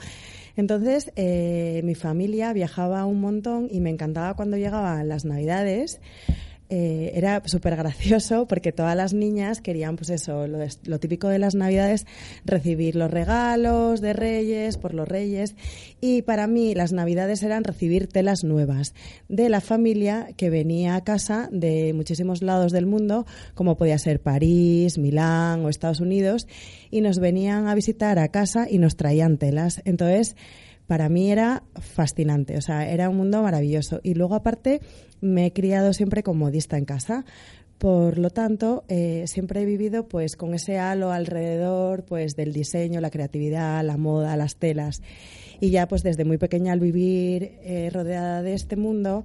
Entonces 0.56 1.12
eh, 1.16 1.82
mi 1.84 1.96
familia 1.96 2.54
viajaba 2.54 3.06
un 3.06 3.22
montón 3.22 3.68
y 3.72 3.80
me 3.80 3.90
encantaba 3.90 4.36
cuando 4.36 4.58
llegaban 4.58 5.08
las 5.08 5.26
navidades 5.26 6.00
eh, 6.74 7.12
era 7.16 7.42
súper 7.46 7.76
gracioso 7.76 8.48
porque 8.48 8.72
todas 8.72 8.96
las 8.96 9.14
niñas 9.14 9.60
querían, 9.62 9.98
pues 9.98 10.10
eso, 10.10 10.48
lo, 10.48 10.62
es- 10.64 10.80
lo 10.86 11.00
típico 11.00 11.28
de 11.28 11.38
las 11.38 11.54
navidades, 11.54 12.08
recibir 12.46 12.96
los 12.96 13.12
regalos 13.12 14.00
de 14.00 14.14
reyes, 14.14 14.78
por 14.78 14.94
los 14.94 15.08
reyes. 15.08 15.56
Y 16.00 16.22
para 16.22 16.48
mí 16.48 16.74
las 16.74 16.94
navidades 16.94 17.44
eran 17.44 17.64
recibir 17.66 18.08
telas 18.08 18.44
nuevas 18.46 18.94
de 19.28 19.50
la 19.50 19.60
familia 19.62 20.30
que 20.38 20.50
venía 20.50 20.96
a 20.96 21.04
casa 21.04 21.50
de 21.52 21.94
muchísimos 21.94 22.42
lados 22.42 22.72
del 22.72 22.86
mundo, 22.86 23.26
como 23.54 23.76
podía 23.78 24.00
ser 24.00 24.22
París, 24.22 24.98
Milán 24.98 25.66
o 25.66 25.70
Estados 25.70 26.00
Unidos, 26.00 26.48
y 26.90 27.02
nos 27.02 27.20
venían 27.20 27.68
a 27.68 27.76
visitar 27.76 28.18
a 28.18 28.30
casa 28.30 28.68
y 28.70 28.78
nos 28.78 28.96
traían 28.96 29.38
telas. 29.38 29.82
Entonces, 29.84 30.36
para 30.92 31.08
mí 31.08 31.32
era 31.32 31.64
fascinante, 31.80 32.58
o 32.58 32.62
sea, 32.62 32.86
era 32.92 33.10
un 33.10 33.16
mundo 33.16 33.42
maravilloso. 33.42 34.02
Y 34.04 34.14
luego, 34.14 34.36
aparte, 34.36 34.82
me 35.22 35.46
he 35.46 35.54
criado 35.54 35.94
siempre 35.94 36.22
como 36.22 36.48
modista 36.48 36.78
en 36.78 36.84
casa. 36.84 37.24
Por 37.78 38.18
lo 38.18 38.30
tanto, 38.30 38.84
eh, 38.90 39.24
siempre 39.26 39.62
he 39.62 39.66
vivido 39.66 40.10
pues 40.10 40.36
con 40.36 40.54
ese 40.54 40.80
halo 40.80 41.14
alrededor 41.14 42.04
pues 42.04 42.36
del 42.36 42.52
diseño, 42.52 43.00
la 43.00 43.10
creatividad, 43.10 43.82
la 43.86 43.96
moda, 43.96 44.36
las 44.36 44.58
telas. 44.58 45.02
Y 45.62 45.70
ya 45.70 45.88
pues 45.88 46.04
desde 46.04 46.26
muy 46.26 46.38
pequeña 46.38 46.74
al 46.74 46.82
vivir 46.82 47.54
eh, 47.64 47.90
rodeada 47.90 48.42
de 48.42 48.54
este 48.54 48.76
mundo, 48.76 49.24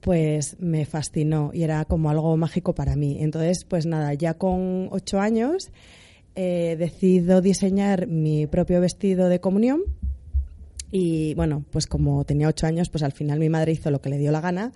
pues 0.00 0.60
me 0.60 0.86
fascinó 0.86 1.50
y 1.52 1.64
era 1.64 1.84
como 1.86 2.08
algo 2.08 2.36
mágico 2.36 2.72
para 2.72 2.94
mí. 2.94 3.16
Entonces, 3.18 3.64
pues 3.64 3.84
nada, 3.84 4.14
ya 4.14 4.34
con 4.34 4.90
ocho 4.92 5.18
años 5.18 5.72
eh, 6.36 6.76
decido 6.78 7.40
diseñar 7.40 8.06
mi 8.06 8.46
propio 8.46 8.80
vestido 8.80 9.28
de 9.28 9.40
comunión. 9.40 9.82
Y 10.96 11.34
bueno, 11.34 11.64
pues 11.72 11.88
como 11.88 12.24
tenía 12.24 12.46
ocho 12.46 12.68
años, 12.68 12.88
pues 12.88 13.02
al 13.02 13.10
final 13.10 13.40
mi 13.40 13.48
madre 13.48 13.72
hizo 13.72 13.90
lo 13.90 14.00
que 14.00 14.10
le 14.10 14.16
dio 14.16 14.30
la 14.30 14.40
gana 14.40 14.70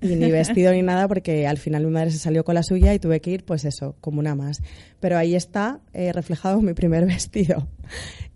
y 0.00 0.14
ni 0.16 0.30
vestido 0.30 0.72
ni 0.72 0.80
nada 0.80 1.06
porque 1.06 1.46
al 1.46 1.58
final 1.58 1.84
mi 1.84 1.90
madre 1.90 2.10
se 2.10 2.16
salió 2.16 2.42
con 2.42 2.54
la 2.54 2.62
suya 2.62 2.94
y 2.94 2.98
tuve 2.98 3.20
que 3.20 3.32
ir, 3.32 3.44
pues 3.44 3.66
eso, 3.66 3.94
como 4.00 4.20
una 4.20 4.34
más. 4.34 4.62
Pero 4.98 5.18
ahí 5.18 5.34
está 5.34 5.80
eh, 5.92 6.10
reflejado 6.14 6.58
mi 6.62 6.72
primer 6.72 7.04
vestido. 7.04 7.68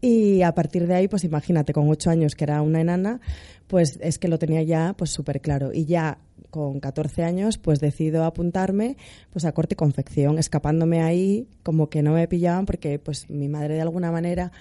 Y 0.03 0.43
a 0.43 0.53
partir 0.53 0.87
de 0.87 0.95
ahí, 0.95 1.09
pues 1.09 1.25
imagínate, 1.25 1.73
con 1.73 1.89
ocho 1.89 2.11
años 2.11 2.35
que 2.35 2.45
era 2.45 2.61
una 2.61 2.83
enana, 2.83 3.23
pues 3.67 3.99
es 4.03 4.19
que 4.19 4.29
lo 4.29 4.39
tenía 4.39 4.63
ya 4.63 4.93
pues 4.93 5.09
súper 5.09 5.41
claro. 5.41 5.73
Y 5.73 5.87
ya 5.87 6.19
con 6.51 6.81
14 6.81 7.25
años, 7.25 7.57
pues 7.57 7.81
decido 7.81 8.25
apuntarme 8.25 8.99
pues 9.31 9.47
a 9.47 9.53
corte 9.53 9.73
y 9.73 9.77
confección, 9.77 10.39
escapándome 10.39 11.01
ahí 11.01 11.49
como 11.63 11.89
que 11.89 12.03
no 12.03 12.13
me 12.13 12.29
pillaban 12.29 12.67
porque 12.67 12.99
pues 12.99 13.31
mi 13.31 13.49
madre 13.49 13.77
de 13.77 13.81
alguna 13.81 14.13
manera 14.13 14.53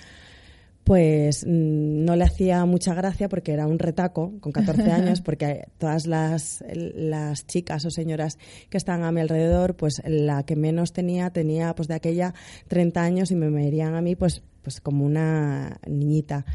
pues 0.84 1.46
mm, 1.46 2.06
no 2.06 2.16
le 2.16 2.24
hacía 2.24 2.66
mucha 2.66 2.94
gracia 2.94 3.30
porque 3.30 3.54
era 3.54 3.68
un 3.68 3.80
retaco 3.80 4.34
con 4.40 4.52
14 4.52 4.82
años, 4.92 5.22
porque 5.22 5.68
todas 5.78 6.08
las, 6.08 6.64
las 6.74 7.46
chicas 7.48 7.86
o 7.86 7.92
señoras 7.92 8.38
que 8.70 8.78
estaban 8.78 9.04
a 9.04 9.12
mi 9.12 9.22
alrededor, 9.22 9.76
pues 9.76 10.02
la 10.06 10.44
que 10.44 10.56
menos 10.56 10.94
tenía, 10.94 11.30
tenía 11.30 11.76
pues 11.76 11.88
de 11.88 11.96
aquella 11.96 12.34
30 12.68 13.02
años 13.02 13.32
y 13.32 13.36
me 13.36 13.50
verían 13.50 13.96
a 13.96 14.02
mí 14.02 14.16
pues, 14.16 14.44
pues 14.62 14.82
como 14.82 15.06
una 15.06 15.80
niñita. 15.88 16.46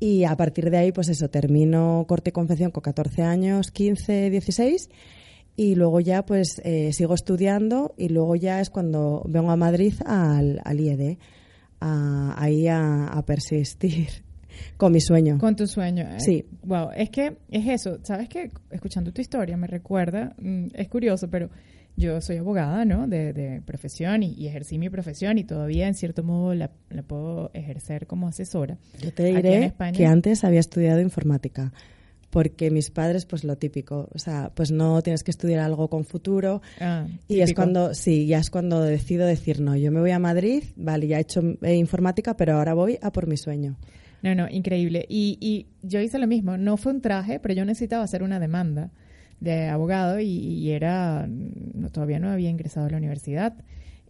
Y 0.00 0.24
a 0.24 0.36
partir 0.36 0.70
de 0.70 0.76
ahí, 0.76 0.92
pues 0.92 1.08
eso, 1.08 1.30
termino 1.30 2.04
corte 2.08 2.30
y 2.30 2.32
confección 2.32 2.72
con 2.72 2.82
14 2.82 3.22
años, 3.22 3.70
15, 3.70 4.28
16 4.30 4.90
y 5.56 5.76
luego 5.76 6.00
ya 6.00 6.26
pues 6.26 6.60
eh, 6.64 6.92
sigo 6.92 7.14
estudiando 7.14 7.94
y 7.96 8.08
luego 8.08 8.34
ya 8.34 8.60
es 8.60 8.70
cuando 8.70 9.22
vengo 9.26 9.50
a 9.50 9.56
Madrid 9.56 9.94
al, 10.04 10.60
al 10.64 10.80
IED 10.80 11.16
a, 11.80 12.34
ahí 12.36 12.66
a, 12.68 13.06
a 13.06 13.24
persistir 13.24 14.08
con 14.76 14.92
mi 14.92 15.00
sueño. 15.00 15.38
Con 15.38 15.56
tu 15.56 15.66
sueño. 15.66 16.02
eh, 16.04 16.20
Sí. 16.20 16.44
Wow, 16.62 16.90
es 16.96 17.10
que 17.10 17.36
es 17.50 17.66
eso. 17.66 17.98
¿Sabes 18.02 18.28
qué? 18.28 18.50
Escuchando 18.70 19.12
tu 19.12 19.20
historia 19.20 19.56
me 19.56 19.66
recuerda, 19.66 20.34
mm, 20.38 20.66
es 20.74 20.88
curioso, 20.88 21.28
pero 21.28 21.50
yo 21.96 22.20
soy 22.20 22.38
abogada, 22.38 22.84
¿no? 22.84 23.06
De, 23.06 23.32
de 23.32 23.62
profesión 23.62 24.22
y, 24.24 24.32
y 24.34 24.48
ejercí 24.48 24.78
mi 24.78 24.90
profesión 24.90 25.38
y 25.38 25.44
todavía 25.44 25.86
en 25.86 25.94
cierto 25.94 26.24
modo 26.24 26.52
la, 26.54 26.70
la 26.90 27.02
puedo 27.02 27.50
ejercer 27.54 28.06
como 28.08 28.26
asesora. 28.26 28.78
Yo 29.00 29.12
te 29.12 29.24
diré 29.26 29.72
que 29.94 30.04
antes 30.06 30.42
había 30.42 30.58
estudiado 30.60 31.00
informática 31.00 31.72
porque 32.34 32.68
mis 32.68 32.90
padres 32.90 33.26
pues 33.26 33.44
lo 33.44 33.54
típico, 33.56 34.08
o 34.12 34.18
sea, 34.18 34.50
pues 34.52 34.72
no 34.72 35.00
tienes 35.02 35.22
que 35.22 35.30
estudiar 35.30 35.60
algo 35.60 35.86
con 35.86 36.04
futuro 36.04 36.62
Ah, 36.80 37.06
y 37.28 37.42
es 37.42 37.54
cuando 37.54 37.94
sí, 37.94 38.26
ya 38.26 38.40
es 38.40 38.50
cuando 38.50 38.80
decido 38.80 39.24
decir 39.24 39.60
no, 39.60 39.76
yo 39.76 39.92
me 39.92 40.00
voy 40.00 40.10
a 40.10 40.18
Madrid, 40.18 40.64
vale, 40.74 41.06
ya 41.06 41.18
he 41.18 41.20
hecho 41.20 41.42
eh, 41.62 41.76
informática, 41.76 42.36
pero 42.36 42.56
ahora 42.56 42.74
voy 42.74 42.98
a 43.00 43.12
por 43.12 43.28
mi 43.28 43.36
sueño. 43.36 43.76
No, 44.22 44.34
no, 44.34 44.48
increíble. 44.50 45.06
Y, 45.08 45.38
y 45.40 45.68
yo 45.86 46.00
hice 46.00 46.18
lo 46.18 46.26
mismo. 46.26 46.56
No 46.56 46.76
fue 46.76 46.90
un 46.90 47.02
traje, 47.02 47.38
pero 47.38 47.54
yo 47.54 47.64
necesitaba 47.64 48.02
hacer 48.02 48.24
una 48.24 48.40
demanda 48.40 48.90
de 49.38 49.68
abogado 49.68 50.18
y, 50.18 50.26
y 50.26 50.72
era, 50.72 51.28
no, 51.28 51.88
todavía 51.90 52.18
no 52.18 52.30
había 52.30 52.50
ingresado 52.50 52.86
a 52.86 52.90
la 52.90 52.96
universidad. 52.96 53.54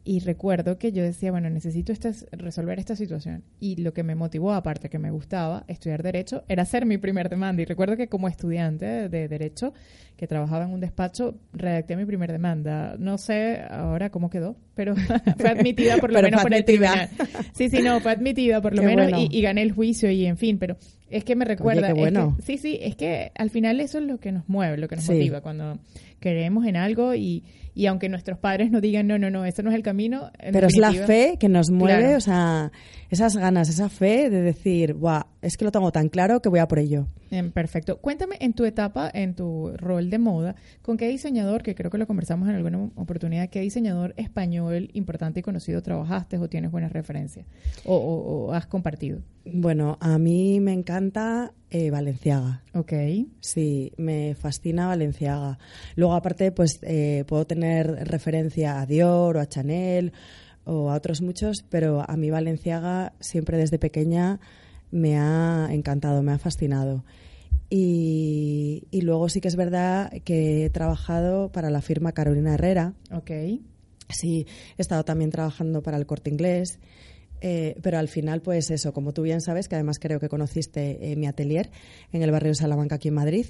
Y 0.07 0.21
recuerdo 0.21 0.77
que 0.77 0.93
yo 0.93 1.03
decía, 1.03 1.31
bueno, 1.31 1.49
necesito 1.49 1.91
esta, 1.91 2.13
resolver 2.33 2.79
esta 2.79 2.95
situación. 2.95 3.43
Y 3.59 3.77
lo 3.77 3.95
que 3.95 4.03
me 4.03 4.15
motivó, 4.15 4.53
aparte 4.53 4.91
que 4.91 4.99
me 4.99 5.11
gustaba 5.11 5.65
estudiar 5.67 6.03
Derecho, 6.03 6.45
era 6.47 6.65
hacer 6.65 6.85
mi 6.85 6.99
primer 6.99 7.31
demanda. 7.31 7.63
Y 7.63 7.65
recuerdo 7.65 7.97
que 7.97 8.09
como 8.09 8.29
estudiante 8.29 9.09
de 9.09 9.29
Derecho, 9.29 9.73
que 10.19 10.27
trabajaba 10.27 10.67
en 10.67 10.73
un 10.73 10.81
despacho, 10.81 11.37
redacté 11.55 11.97
mi 11.97 12.05
primer 12.05 12.31
demanda. 12.33 12.97
No 12.99 13.17
sé 13.17 13.63
ahora 13.71 14.11
cómo 14.11 14.29
quedó, 14.29 14.57
pero 14.75 14.95
fue 15.39 15.49
admitida 15.49 15.97
por 15.97 16.13
lo 16.13 16.21
menos 16.21 16.43
por 16.43 16.53
el 16.53 16.67
tribunal. 16.67 17.09
Sí, 17.55 17.71
sí, 17.71 17.81
no, 17.81 17.99
fue 18.01 18.13
admitida 18.13 18.61
por 18.61 18.73
lo 18.77 18.83
Qué 18.83 18.87
menos 18.89 19.11
bueno. 19.11 19.27
y, 19.31 19.39
y 19.39 19.41
gané 19.41 19.63
el 19.63 19.73
juicio 19.73 20.11
y 20.11 20.27
en 20.27 20.37
fin, 20.37 20.59
pero 20.59 20.77
es 21.09 21.25
que 21.25 21.35
me 21.35 21.47
recuerda. 21.47 21.87
qué 21.87 21.93
es 21.95 21.99
bueno. 21.99 22.37
que- 22.37 22.43
sí, 22.43 22.59
sí, 22.59 22.79
es 22.83 22.95
que 22.95 23.33
al 23.37 23.49
final 23.49 23.81
eso 23.81 23.97
es 23.99 24.05
lo 24.05 24.19
que 24.21 24.33
nos 24.33 24.47
mueve, 24.51 24.77
lo 24.77 24.87
que 24.87 24.97
nos 24.97 25.05
Sí. 25.07 25.13
motiva 25.15 25.41
cuando 25.41 25.79
creemos 26.21 26.67
en 26.67 26.77
algo 26.77 27.15
y, 27.15 27.43
y 27.75 27.87
aunque 27.87 28.09
nuestros 28.09 28.39
padres 28.39 28.71
nos 28.71 28.81
digan, 28.83 29.07
no, 29.07 29.19
no, 29.19 29.31
no, 29.31 29.45
ese 29.45 29.63
no 29.63 29.71
es 29.71 29.77
el 29.77 29.83
camino. 29.83 30.31
Pero 30.53 30.67
es 30.69 30.77
la 30.77 30.93
fe 30.93 31.37
que 31.39 31.49
nos 31.49 31.71
mueve, 31.71 31.99
Claro. 32.03 32.17
o 32.17 32.21
sea, 32.21 32.73
esas 33.11 33.37
ganas, 33.37 33.69
esa 33.69 33.89
fe 33.89 34.31
de 34.31 34.41
decir, 34.43 34.95
guau, 34.95 35.25
es 35.43 35.57
que 35.57 35.65
lo 35.65 35.73
tengo 35.73 35.91
tan 35.93 36.09
claro 36.09 36.41
que 36.41 36.49
voy 36.49 36.59
a 36.61 36.69
por 36.69 36.79
ello. 36.79 37.07
Em, 37.31 37.51
Perfecto. 37.51 37.99
Cuéntame 37.99 38.37
en 38.41 38.53
tu 38.53 38.65
etapa, 38.65 39.11
en 39.13 39.35
tu 39.35 39.73
rol 39.77 40.09
de 40.09 40.19
moda, 40.19 40.55
¿con 40.83 40.97
qué 40.97 41.09
diseñador, 41.09 41.63
que 41.63 41.75
creo 41.75 41.91
que 41.91 41.99
lo 41.99 42.07
conversamos 42.07 42.49
en 42.49 42.55
alguna 42.55 42.91
oportunidad, 42.95 43.49
qué 43.49 43.61
diseñador 43.61 44.15
español 44.17 44.91
importante 44.95 45.41
y 45.41 45.43
conocido 45.43 45.83
trabajaste 45.83 46.39
o 46.39 46.49
tienes 46.49 46.71
buenas 46.71 46.93
referencias 46.93 47.47
o, 47.85 47.97
o- 47.97 48.47
o 48.47 48.53
has 48.53 48.67
compartido? 48.67 49.21
Bueno, 49.47 49.99
a 50.01 50.17
mí 50.19 50.59
me 50.61 50.73
encanta 50.73 51.53
eh, 51.71 51.91
Valenciaga. 51.91 52.63
Ok. 52.73 52.93
Sí, 53.41 53.93
me 53.99 54.35
fascina 54.37 54.87
Valenciaga. 54.87 55.59
Luego, 55.97 56.15
aparte, 56.15 56.51
pues 56.53 56.79
eh, 56.83 57.25
puedo 57.27 57.45
tener 57.47 57.64
referencia 57.83 58.81
a 58.81 58.87
Dior 58.87 59.37
o 59.37 59.41
a 59.41 59.47
Chanel 59.47 60.13
o 60.65 60.91
a 60.91 60.95
otros 60.95 61.21
muchos, 61.21 61.65
pero 61.69 62.05
a 62.09 62.17
mí 62.17 62.31
Valenciaga 62.31 63.13
siempre 63.21 63.59
desde 63.59 63.79
pequeña 63.79 64.41
me 64.91 65.19
ha 65.19 65.69
encantado, 65.71 66.23
me 66.23 66.33
ha 66.33 66.39
fascinado. 66.39 67.05
Y, 67.71 68.85
y 68.91 69.01
luego 69.01 69.29
sí 69.29 69.41
que 69.41 69.49
es 69.49 69.57
verdad 69.57 70.13
que 70.25 70.65
he 70.65 70.71
trabajado 70.71 71.51
para 71.51 71.71
la 71.71 71.83
firma 71.83 72.13
Carolina 72.13 72.55
Herrera. 72.55 72.95
Ok. 73.11 73.31
Sí, 74.09 74.47
he 74.77 74.83
estado 74.83 75.05
también 75.05 75.31
trabajando 75.31 75.83
para 75.83 75.97
el 75.97 76.07
corte 76.07 76.31
inglés. 76.31 76.79
Eh, 77.47 77.77
pero 77.83 77.99
al 77.99 78.09
final, 78.09 78.41
pues 78.41 78.71
eso, 78.71 78.95
como 78.95 79.13
tú 79.13 79.21
bien 79.21 79.43
sabes, 79.43 79.69
que 79.69 79.75
además 79.75 79.99
creo 79.99 80.19
que 80.19 80.31
conociste 80.31 81.13
eh, 81.13 81.17
mi 81.17 81.27
atelier 81.27 81.71
en 82.11 82.23
el 82.23 82.31
barrio 82.31 82.53
de 82.53 82.55
Salamanca, 82.55 82.95
aquí 82.95 83.09
en 83.09 83.15
Madrid, 83.15 83.47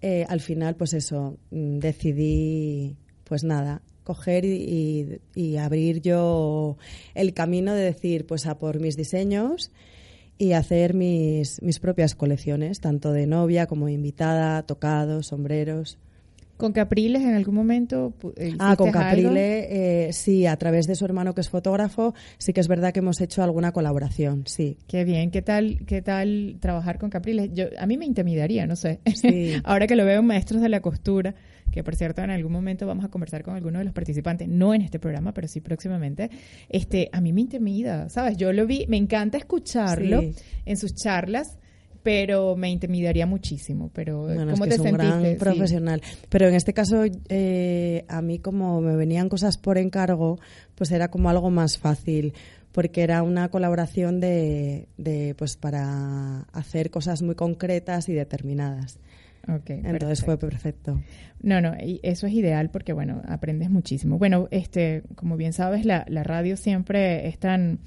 eh, 0.00 0.26
al 0.28 0.40
final, 0.40 0.74
pues 0.74 0.94
eso, 0.94 1.38
mm, 1.50 1.78
decidí, 1.78 2.96
pues 3.28 3.44
nada, 3.44 3.82
coger 4.04 4.44
y, 4.44 5.20
y, 5.34 5.56
abrir 5.56 6.00
yo 6.00 6.76
el 7.14 7.34
camino 7.34 7.74
de 7.74 7.82
decir, 7.82 8.24
pues 8.24 8.46
a 8.46 8.58
por 8.58 8.78
mis 8.78 8.96
diseños 8.96 9.72
y 10.38 10.52
hacer 10.52 10.94
mis, 10.94 11.60
mis 11.60 11.80
propias 11.80 12.14
colecciones, 12.14 12.80
tanto 12.80 13.12
de 13.12 13.26
novia 13.26 13.66
como 13.66 13.88
invitada, 13.88 14.62
tocados, 14.62 15.28
sombreros. 15.28 15.98
¿Con 16.56 16.72
Capriles 16.72 17.22
en 17.22 17.34
algún 17.34 17.54
momento? 17.54 18.14
Ah, 18.58 18.76
con 18.76 18.90
Capriles, 18.90 19.66
eh, 19.68 20.08
sí, 20.12 20.46
a 20.46 20.56
través 20.56 20.86
de 20.86 20.94
su 20.94 21.04
hermano 21.04 21.34
que 21.34 21.42
es 21.42 21.50
fotógrafo, 21.50 22.14
sí 22.38 22.52
que 22.52 22.60
es 22.60 22.68
verdad 22.68 22.92
que 22.92 23.00
hemos 23.00 23.20
hecho 23.20 23.42
alguna 23.42 23.72
colaboración, 23.72 24.44
sí. 24.46 24.78
Qué 24.86 25.04
bien, 25.04 25.30
¿qué 25.30 25.42
tal, 25.42 25.80
qué 25.86 26.00
tal 26.00 26.56
trabajar 26.60 26.98
con 26.98 27.10
Capriles? 27.10 27.50
Yo, 27.52 27.66
a 27.78 27.86
mí 27.86 27.98
me 27.98 28.06
intimidaría, 28.06 28.66
no 28.66 28.74
sé. 28.74 29.00
Sí. 29.14 29.52
Ahora 29.64 29.86
que 29.86 29.96
lo 29.96 30.04
veo 30.04 30.20
en 30.20 30.26
Maestros 30.26 30.62
de 30.62 30.70
la 30.70 30.80
Costura, 30.80 31.34
que 31.70 31.84
por 31.84 31.94
cierto 31.94 32.22
en 32.22 32.30
algún 32.30 32.52
momento 32.52 32.86
vamos 32.86 33.04
a 33.04 33.08
conversar 33.08 33.42
con 33.42 33.54
alguno 33.54 33.78
de 33.78 33.84
los 33.84 33.92
participantes, 33.92 34.48
no 34.48 34.72
en 34.72 34.80
este 34.80 34.98
programa, 34.98 35.34
pero 35.34 35.48
sí 35.48 35.60
próximamente, 35.60 36.30
este, 36.70 37.10
a 37.12 37.20
mí 37.20 37.34
me 37.34 37.42
intimida, 37.42 38.08
¿sabes? 38.08 38.38
Yo 38.38 38.52
lo 38.54 38.66
vi, 38.66 38.86
me 38.88 38.96
encanta 38.96 39.36
escucharlo 39.36 40.22
en 40.64 40.76
sus 40.78 40.94
charlas, 40.94 41.58
pero 42.06 42.54
me 42.54 42.70
intimidaría 42.70 43.26
muchísimo. 43.26 43.90
Pero 43.92 44.22
bueno, 44.22 44.52
¿cómo 44.52 44.64
es 44.64 44.70
que 44.70 44.76
te 44.76 44.88
es 44.88 44.92
un 44.92 44.96
gran 44.96 45.36
profesional. 45.40 46.00
Pero 46.28 46.46
en 46.46 46.54
este 46.54 46.72
caso, 46.72 47.02
eh, 47.28 48.04
a 48.06 48.22
mí 48.22 48.38
como 48.38 48.80
me 48.80 48.94
venían 48.94 49.28
cosas 49.28 49.58
por 49.58 49.76
encargo, 49.76 50.38
pues 50.76 50.92
era 50.92 51.08
como 51.08 51.30
algo 51.30 51.50
más 51.50 51.78
fácil 51.78 52.32
porque 52.70 53.02
era 53.02 53.24
una 53.24 53.48
colaboración 53.48 54.20
de, 54.20 54.86
de 54.98 55.34
pues 55.36 55.56
para 55.56 56.42
hacer 56.52 56.92
cosas 56.92 57.22
muy 57.22 57.34
concretas 57.34 58.08
y 58.08 58.12
determinadas. 58.12 59.00
Okay, 59.48 59.80
Entonces 59.82 60.24
fue 60.24 60.38
perfecto. 60.38 61.02
No, 61.40 61.60
no, 61.60 61.74
y 61.74 61.98
eso 62.04 62.28
es 62.28 62.34
ideal 62.34 62.70
porque, 62.70 62.92
bueno, 62.92 63.20
aprendes 63.26 63.68
muchísimo. 63.68 64.16
Bueno, 64.16 64.46
este, 64.52 65.02
como 65.16 65.36
bien 65.36 65.52
sabes, 65.52 65.84
la, 65.84 66.04
la 66.08 66.22
radio 66.22 66.56
siempre 66.56 67.26
es 67.26 67.38
tan 67.38 67.80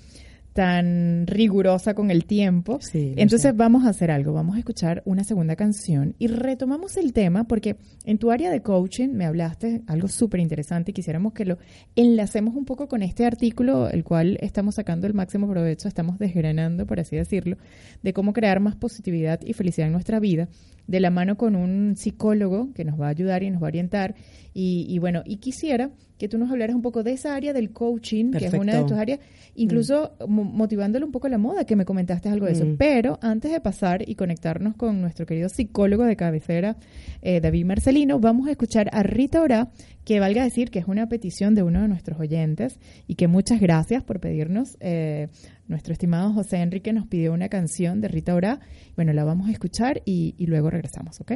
tan 0.59 1.25
rigurosa 1.25 1.93
con 1.93 2.11
el 2.11 2.25
tiempo. 2.25 2.79
Entonces 2.93 3.55
vamos 3.55 3.85
a 3.85 3.91
hacer 3.91 4.11
algo, 4.11 4.33
vamos 4.33 4.57
a 4.57 4.59
escuchar 4.59 5.01
una 5.05 5.23
segunda 5.23 5.55
canción 5.55 6.15
y 6.19 6.27
retomamos 6.27 6.97
el 6.97 7.13
tema 7.13 7.45
porque 7.45 7.77
en 8.03 8.17
tu 8.17 8.29
área 8.29 8.51
de 8.51 8.61
coaching 8.61 9.07
me 9.07 9.23
hablaste 9.23 9.83
algo 9.87 10.09
súper 10.09 10.41
interesante 10.41 10.91
y 10.91 10.93
quisiéramos 10.93 11.31
que 11.31 11.45
lo 11.45 11.59
enlacemos 11.95 12.57
un 12.57 12.65
poco 12.65 12.89
con 12.89 13.03
este 13.03 13.25
artículo, 13.25 13.89
el 13.89 14.03
cual 14.03 14.37
estamos 14.41 14.75
sacando 14.75 15.07
el 15.07 15.13
máximo 15.13 15.49
provecho, 15.49 15.87
estamos 15.87 16.19
desgranando, 16.19 16.85
por 16.85 16.99
así 16.99 17.15
decirlo, 17.15 17.55
de 18.03 18.11
cómo 18.11 18.33
crear 18.33 18.59
más 18.59 18.75
positividad 18.75 19.39
y 19.45 19.53
felicidad 19.53 19.87
en 19.87 19.93
nuestra 19.93 20.19
vida, 20.19 20.49
de 20.89 20.99
la 20.99 21.11
mano 21.11 21.37
con 21.37 21.55
un 21.55 21.95
psicólogo 21.95 22.73
que 22.73 22.83
nos 22.83 22.99
va 22.99 23.05
a 23.05 23.09
ayudar 23.09 23.43
y 23.43 23.51
nos 23.51 23.61
va 23.61 23.67
a 23.67 23.69
orientar. 23.69 24.15
Y, 24.55 24.87
y 24.89 24.97
bueno, 24.97 25.21
y 25.23 25.37
quisiera 25.37 25.91
que 26.17 26.27
tú 26.27 26.37
nos 26.37 26.51
hablaras 26.51 26.75
un 26.75 26.81
poco 26.81 27.01
de 27.01 27.13
esa 27.13 27.33
área 27.33 27.53
del 27.53 27.71
coaching, 27.71 28.31
que 28.31 28.47
es 28.47 28.53
una 28.53 28.75
de 28.75 28.83
tus 28.83 28.97
áreas, 28.97 29.19
incluso 29.55 30.11
mm. 30.19 30.57
motivándole 30.57 31.05
un 31.05 31.13
poco 31.13 31.29
la 31.29 31.37
moda, 31.37 31.63
que 31.63 31.77
me 31.77 31.85
comentaste 31.85 32.27
algo 32.27 32.47
de 32.47 32.53
eso. 32.53 32.65
Mm. 32.65 32.75
Pero 32.77 33.19
antes 33.21 33.51
de 33.51 33.61
pasar 33.61 34.07
y 34.07 34.15
conectarnos 34.15 34.75
con 34.75 34.99
nuestro 34.99 35.25
querido 35.25 35.47
psicólogo 35.47 36.03
de 36.03 36.17
cabecera, 36.17 36.75
eh, 37.21 37.39
David 37.39 37.65
Marcelino, 37.65 38.19
vamos 38.19 38.47
a 38.47 38.51
escuchar 38.51 38.89
a 38.91 39.01
Rita 39.01 39.41
Ora, 39.41 39.71
que 40.03 40.19
valga 40.19 40.43
decir 40.43 40.71
que 40.71 40.79
es 40.79 40.87
una 40.87 41.07
petición 41.07 41.55
de 41.55 41.63
uno 41.63 41.83
de 41.83 41.87
nuestros 41.87 42.19
oyentes 42.19 42.79
y 43.07 43.15
que 43.15 43.27
muchas 43.29 43.61
gracias 43.61 44.03
por 44.03 44.19
pedirnos. 44.19 44.75
Eh, 44.81 45.29
nuestro 45.69 45.93
estimado 45.93 46.33
José 46.33 46.57
Enrique 46.57 46.91
nos 46.91 47.07
pidió 47.07 47.31
una 47.31 47.47
canción 47.47 48.01
de 48.01 48.09
Rita 48.09 48.35
Ora. 48.35 48.59
Bueno, 48.95 49.13
la 49.13 49.23
vamos 49.23 49.47
a 49.47 49.51
escuchar 49.51 50.01
y, 50.03 50.33
luego 50.45 50.69
regresamos, 50.69 51.21
¿ok? 51.21 51.33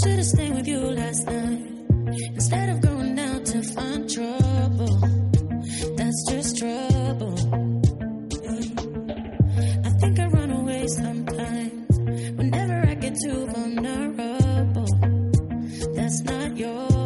Should've 0.00 0.24
stayed 0.24 0.54
with 0.54 0.66
you 0.66 0.78
last 0.92 1.26
night 1.26 1.60
instead 2.34 2.68
of 2.70 2.80
going 2.80 3.18
out 3.18 3.44
to 3.46 3.62
find 3.62 4.08
trouble. 4.08 5.00
That's 5.96 6.24
just 6.30 6.58
trouble. 6.58 7.34
I 9.84 9.90
think 10.00 10.20
I 10.20 10.26
run 10.28 10.50
away 10.52 10.86
sometimes 10.86 11.98
whenever 12.36 12.88
I 12.88 12.94
get 12.94 13.16
too 13.24 13.46
vulnerable. 13.46 14.86
That's 15.96 16.22
not 16.22 16.56
your. 16.56 16.97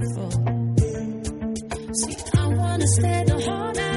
I 2.05 2.47
wanna 2.49 2.87
stay 2.87 3.25
the 3.25 3.41
whole 3.41 3.73
night. 3.73 3.92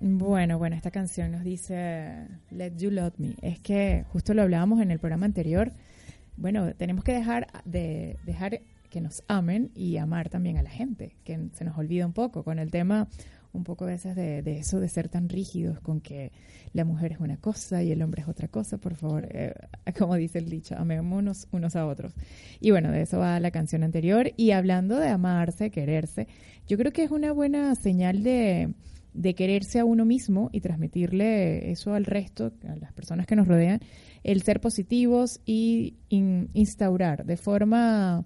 Bueno, 0.00 0.58
bueno, 0.58 0.74
esta 0.74 0.90
canción 0.90 1.30
nos 1.30 1.44
dice 1.44 2.26
Let 2.50 2.74
You 2.78 2.90
Love 2.90 3.14
Me. 3.18 3.36
Es 3.42 3.60
que 3.60 4.04
justo 4.08 4.34
lo 4.34 4.42
hablábamos 4.42 4.80
en 4.80 4.90
el 4.90 4.98
programa 4.98 5.26
anterior. 5.26 5.72
Bueno, 6.36 6.74
tenemos 6.74 7.04
que 7.04 7.12
dejar 7.12 7.46
de 7.64 8.18
dejar 8.24 8.60
que 8.90 9.00
nos 9.00 9.22
amen 9.28 9.70
y 9.74 9.96
amar 9.96 10.28
también 10.28 10.58
a 10.58 10.62
la 10.62 10.70
gente, 10.70 11.16
que 11.24 11.48
se 11.54 11.64
nos 11.64 11.78
olvida 11.78 12.04
un 12.06 12.12
poco 12.12 12.44
con 12.44 12.58
el 12.58 12.70
tema 12.70 13.08
un 13.52 13.64
poco 13.64 13.84
a 13.84 13.88
veces 13.88 14.14
de, 14.14 14.38
eso 14.58 14.78
de 14.78 14.88
ser 14.88 15.08
tan 15.08 15.28
rígidos 15.28 15.80
con 15.80 16.00
que 16.00 16.30
la 16.72 16.84
mujer 16.84 17.10
es 17.12 17.18
una 17.18 17.36
cosa 17.36 17.82
y 17.82 17.90
el 17.90 18.00
hombre 18.02 18.22
es 18.22 18.28
otra 18.28 18.46
cosa, 18.46 18.78
por 18.78 18.94
favor, 18.94 19.26
eh, 19.28 19.54
como 19.98 20.14
dice 20.14 20.38
el 20.38 20.48
dicho, 20.48 20.76
amémonos 20.76 21.48
unos 21.50 21.74
a 21.74 21.84
otros. 21.86 22.14
Y 22.60 22.70
bueno, 22.70 22.92
de 22.92 23.02
eso 23.02 23.18
va 23.18 23.40
la 23.40 23.50
canción 23.50 23.82
anterior. 23.82 24.30
Y 24.36 24.52
hablando 24.52 24.96
de 24.98 25.08
amarse, 25.08 25.72
quererse, 25.72 26.28
yo 26.68 26.76
creo 26.78 26.92
que 26.92 27.02
es 27.02 27.10
una 27.10 27.32
buena 27.32 27.74
señal 27.74 28.22
de, 28.22 28.72
de 29.14 29.34
quererse 29.34 29.80
a 29.80 29.84
uno 29.84 30.04
mismo 30.04 30.48
y 30.52 30.60
transmitirle 30.60 31.72
eso 31.72 31.94
al 31.94 32.04
resto, 32.04 32.52
a 32.68 32.76
las 32.76 32.92
personas 32.92 33.26
que 33.26 33.34
nos 33.34 33.48
rodean, 33.48 33.80
el 34.22 34.42
ser 34.42 34.60
positivos 34.60 35.40
y 35.44 35.96
in- 36.08 36.50
instaurar 36.54 37.24
de 37.26 37.36
forma 37.36 38.24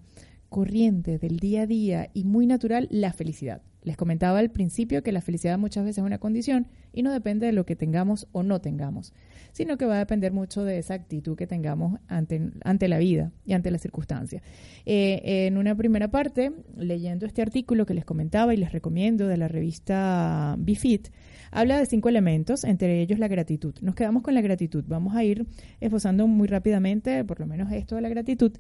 corriente 0.55 1.19
del 1.19 1.41
día 1.41 1.63
a 1.63 1.67
día 1.67 2.11
y 2.15 2.23
muy 2.23 2.47
natural 2.47 2.87
la 2.93 3.13
felicidad. 3.13 3.61
Les 3.83 3.97
comentaba 3.97 4.39
al 4.39 4.53
principio 4.53 5.03
que 5.03 5.11
la 5.11 5.21
felicidad 5.21 5.59
muchas 5.59 5.83
veces 5.83 5.99
es 5.99 6.05
una 6.05 6.19
condición 6.19 6.69
y 6.93 7.03
no 7.03 7.13
depende 7.13 7.47
de 7.47 7.53
lo 7.53 7.67
que 7.67 7.75
tengamos 7.75 8.29
o 8.31 8.45
no 8.45 8.61
tengamos, 8.61 9.13
sino 9.51 9.77
que 9.77 9.85
va 9.85 9.97
a 9.97 9.99
depender 9.99 10.33
mucho 10.33 10.63
de 10.63 10.79
esa 10.79 10.95
actitud 10.95 11.37
que 11.37 11.49
tengamos 11.49 11.99
ante, 12.07 12.53
ante 12.63 12.87
la 12.87 12.99
vida 12.99 13.33
y 13.45 13.55
ante 13.55 13.73
las 13.73 13.81
circunstancias. 13.81 14.45
Eh, 14.87 15.47
en 15.49 15.59
una 15.59 15.75
primera 15.75 16.13
parte, 16.13 16.53
leyendo 16.77 17.27
este 17.27 17.43
artículo 17.43 17.85
que 17.85 17.95
les 17.95 18.05
comentaba 18.05 18.55
y 18.55 18.57
les 18.57 18.71
recomiendo 18.71 19.27
de 19.27 19.37
la 19.37 19.49
revista 19.49 20.55
BeFit, 20.57 21.09
habla 21.55 21.79
de 21.79 21.87
cinco 21.87 22.09
elementos, 22.09 22.65
entre 22.65 23.01
ellos 23.01 23.19
la 23.19 23.29
gratitud. 23.29 23.75
Nos 23.81 23.95
quedamos 23.95 24.23
con 24.23 24.35
la 24.35 24.41
gratitud. 24.41 24.85
Vamos 24.87 25.15
a 25.15 25.25
ir 25.25 25.47
esbozando 25.81 26.27
muy 26.27 26.49
rápidamente, 26.49 27.25
por 27.25 27.41
lo 27.41 27.47
menos 27.47 27.73
esto 27.73 27.95
de 27.95 28.03
la 28.03 28.09
gratitud. 28.09 28.53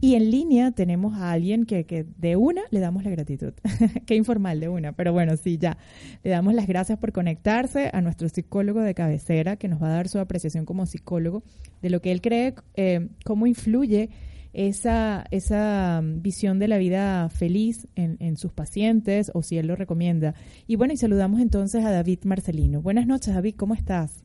Y 0.00 0.14
en 0.14 0.30
línea 0.30 0.70
tenemos 0.70 1.16
a 1.16 1.32
alguien 1.32 1.64
que, 1.64 1.84
que 1.84 2.04
de 2.18 2.36
una 2.36 2.62
le 2.70 2.80
damos 2.80 3.04
la 3.04 3.10
gratitud. 3.10 3.54
Qué 4.06 4.14
informal 4.14 4.60
de 4.60 4.68
una, 4.68 4.92
pero 4.92 5.12
bueno, 5.12 5.36
sí, 5.36 5.56
ya. 5.58 5.78
Le 6.22 6.30
damos 6.30 6.54
las 6.54 6.66
gracias 6.66 6.98
por 6.98 7.12
conectarse 7.12 7.90
a 7.92 8.00
nuestro 8.02 8.28
psicólogo 8.28 8.80
de 8.80 8.94
cabecera, 8.94 9.56
que 9.56 9.68
nos 9.68 9.82
va 9.82 9.86
a 9.86 9.92
dar 9.92 10.08
su 10.08 10.18
apreciación 10.18 10.66
como 10.66 10.84
psicólogo 10.84 11.42
de 11.80 11.90
lo 11.90 12.00
que 12.02 12.12
él 12.12 12.20
cree, 12.20 12.54
eh, 12.74 13.08
cómo 13.24 13.46
influye 13.46 14.10
esa, 14.52 15.24
esa 15.30 16.00
visión 16.02 16.58
de 16.58 16.68
la 16.68 16.78
vida 16.78 17.28
feliz 17.28 17.88
en, 17.94 18.16
en 18.20 18.36
sus 18.36 18.52
pacientes 18.52 19.30
o 19.34 19.42
si 19.42 19.58
él 19.58 19.66
lo 19.66 19.76
recomienda. 19.76 20.34
Y 20.66 20.76
bueno, 20.76 20.92
y 20.92 20.96
saludamos 20.96 21.40
entonces 21.40 21.84
a 21.84 21.90
David 21.90 22.20
Marcelino. 22.24 22.82
Buenas 22.82 23.06
noches, 23.06 23.34
David, 23.34 23.54
¿cómo 23.56 23.74
estás? 23.74 24.24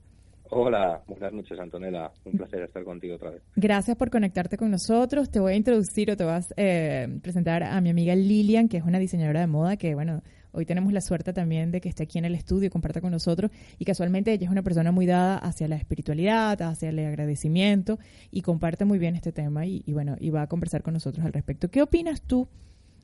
Hola, 0.49 1.01
buenas 1.07 1.33
noches 1.33 1.59
Antonella, 1.59 2.11
un 2.23 2.37
placer 2.37 2.61
estar 2.61 2.83
contigo 2.83 3.15
otra 3.15 3.31
vez. 3.31 3.41
Gracias 3.55 3.97
por 3.97 4.09
conectarte 4.09 4.57
con 4.57 4.71
nosotros. 4.71 5.29
Te 5.29 5.39
voy 5.39 5.53
a 5.53 5.55
introducir 5.55 6.09
o 6.11 6.15
te 6.15 6.23
vas 6.23 6.51
a 6.51 6.53
eh, 6.55 7.19
presentar 7.21 7.63
a 7.63 7.81
mi 7.81 7.89
amiga 7.89 8.15
Lilian, 8.15 8.69
que 8.69 8.77
es 8.77 8.83
una 8.83 8.99
diseñadora 8.99 9.41
de 9.41 9.47
moda 9.47 9.75
que, 9.75 9.93
bueno, 9.93 10.23
hoy 10.51 10.65
tenemos 10.65 10.93
la 10.93 11.01
suerte 11.01 11.33
también 11.33 11.71
de 11.71 11.81
que 11.81 11.89
esté 11.89 12.03
aquí 12.03 12.17
en 12.17 12.25
el 12.25 12.35
estudio 12.35 12.67
y 12.67 12.69
comparta 12.69 13.01
con 13.01 13.11
nosotros. 13.11 13.51
Y 13.77 13.85
casualmente 13.85 14.31
ella 14.31 14.45
es 14.45 14.51
una 14.51 14.63
persona 14.63 14.91
muy 14.91 15.05
dada 15.05 15.37
hacia 15.37 15.67
la 15.67 15.75
espiritualidad, 15.75 16.61
hacia 16.61 16.89
el 16.89 16.99
agradecimiento 16.99 17.99
y 18.31 18.41
comparte 18.41 18.85
muy 18.85 18.99
bien 18.99 19.15
este 19.15 19.31
tema 19.31 19.65
y, 19.65 19.83
bueno, 19.87 20.15
y 20.19 20.29
va 20.29 20.43
a 20.43 20.47
conversar 20.47 20.83
con 20.83 20.93
nosotros 20.93 21.25
al 21.25 21.33
respecto. 21.33 21.69
¿Qué 21.69 21.81
opinas 21.81 22.21
tú? 22.21 22.47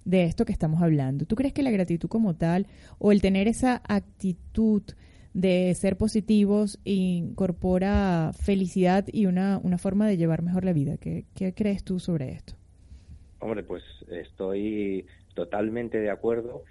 de 0.05 0.25
esto 0.25 0.43
que 0.43 0.51
estamos 0.51 0.81
hablando. 0.81 1.25
¿Tú 1.25 1.37
crees 1.37 1.53
que 1.53 1.63
la 1.63 1.71
gratitud 1.71 2.09
como 2.09 2.35
tal 2.35 2.67
o 2.99 3.13
el 3.13 3.21
tener 3.21 3.47
esa 3.47 3.81
actitud 3.87 4.83
de 5.33 5.73
ser 5.75 5.97
positivos 5.97 6.79
incorpora 6.83 8.31
felicidad 8.33 9.05
y 9.11 9.25
una, 9.25 9.59
una 9.63 9.77
forma 9.77 10.07
de 10.07 10.17
llevar 10.17 10.43
mejor 10.43 10.63
la 10.63 10.73
vida. 10.73 10.97
¿Qué, 10.97 11.25
¿Qué 11.33 11.53
crees 11.53 11.83
tú 11.83 11.99
sobre 11.99 12.31
esto? 12.31 12.53
Hombre, 13.39 13.63
pues 13.63 13.83
estoy 14.09 15.05
totalmente 15.33 15.97
de 15.97 16.11
acuerdo, 16.11 16.63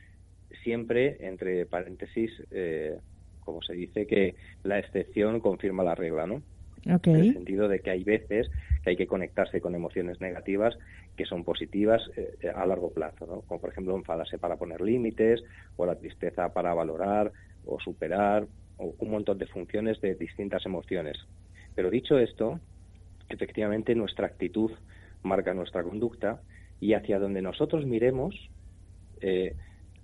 siempre 0.63 1.17
entre 1.21 1.67
paréntesis, 1.67 2.31
eh, 2.51 2.99
como 3.41 3.63
se 3.63 3.75
dice, 3.75 4.07
que 4.07 4.35
la 4.63 4.79
excepción 4.79 5.41
confirma 5.41 5.85
la 5.85 5.95
regla, 5.95 6.27
¿no? 6.27 6.43
Okay. 6.91 7.15
En 7.15 7.21
el 7.21 7.33
sentido 7.35 7.69
de 7.69 7.81
que 7.81 7.91
hay 7.91 8.03
veces 8.03 8.51
que 8.83 8.91
hay 8.91 8.97
que 8.97 9.07
conectarse 9.07 9.61
con 9.61 9.75
emociones 9.75 10.21
negativas 10.21 10.77
que 11.17 11.27
son 11.27 11.45
positivas 11.45 12.03
eh, 12.17 12.51
a 12.55 12.67
largo 12.67 12.91
plazo, 12.93 13.27
¿no? 13.27 13.43
Como 13.43 13.61
por 13.61 13.71
ejemplo 13.71 13.97
enfadarse 13.97 14.39
para 14.39 14.57
poner 14.57 14.81
límites 14.81 15.45
o 15.77 15.87
la 15.87 15.97
tristeza 15.97 16.53
para 16.53 16.75
valorar 16.75 17.33
o 17.65 17.79
superar 17.79 18.47
o 18.79 18.95
un 18.99 19.11
montón 19.11 19.39
de 19.39 19.47
funciones 19.47 20.01
de 20.01 20.15
distintas 20.15 20.67
emociones. 20.67 21.17
Pero 21.75 21.91
dicho 21.91 22.19
esto, 22.19 22.59
efectivamente 23.29 23.95
nuestra 23.95 24.27
actitud 24.27 24.73
marca 25.23 25.55
nuestra 25.55 25.83
conducta 25.83 26.43
y 26.81 26.95
hacia 26.95 27.19
donde 27.19 27.43
nosotros 27.43 27.87
miremos, 27.87 28.35
eh, 29.21 29.55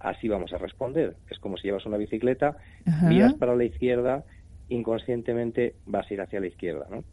así 0.01 0.29
vamos 0.29 0.53
a 0.53 0.59
responder. 0.59 1.17
Es 1.29 1.39
como 1.39 1.57
si 1.57 1.69
llevas 1.69 1.87
una 1.87 1.97
bicicleta, 1.97 2.57
Ajá. 2.87 3.09
miras 3.09 3.35
para 3.35 3.57
la 3.57 3.65
izquierda, 3.65 4.25
inconscientemente 4.69 5.77
vas 5.87 6.11
a 6.11 6.15
ir 6.15 6.21
hacia 6.21 6.41
la 6.41 6.47
izquierda, 6.47 6.87
¿no? 6.91 7.05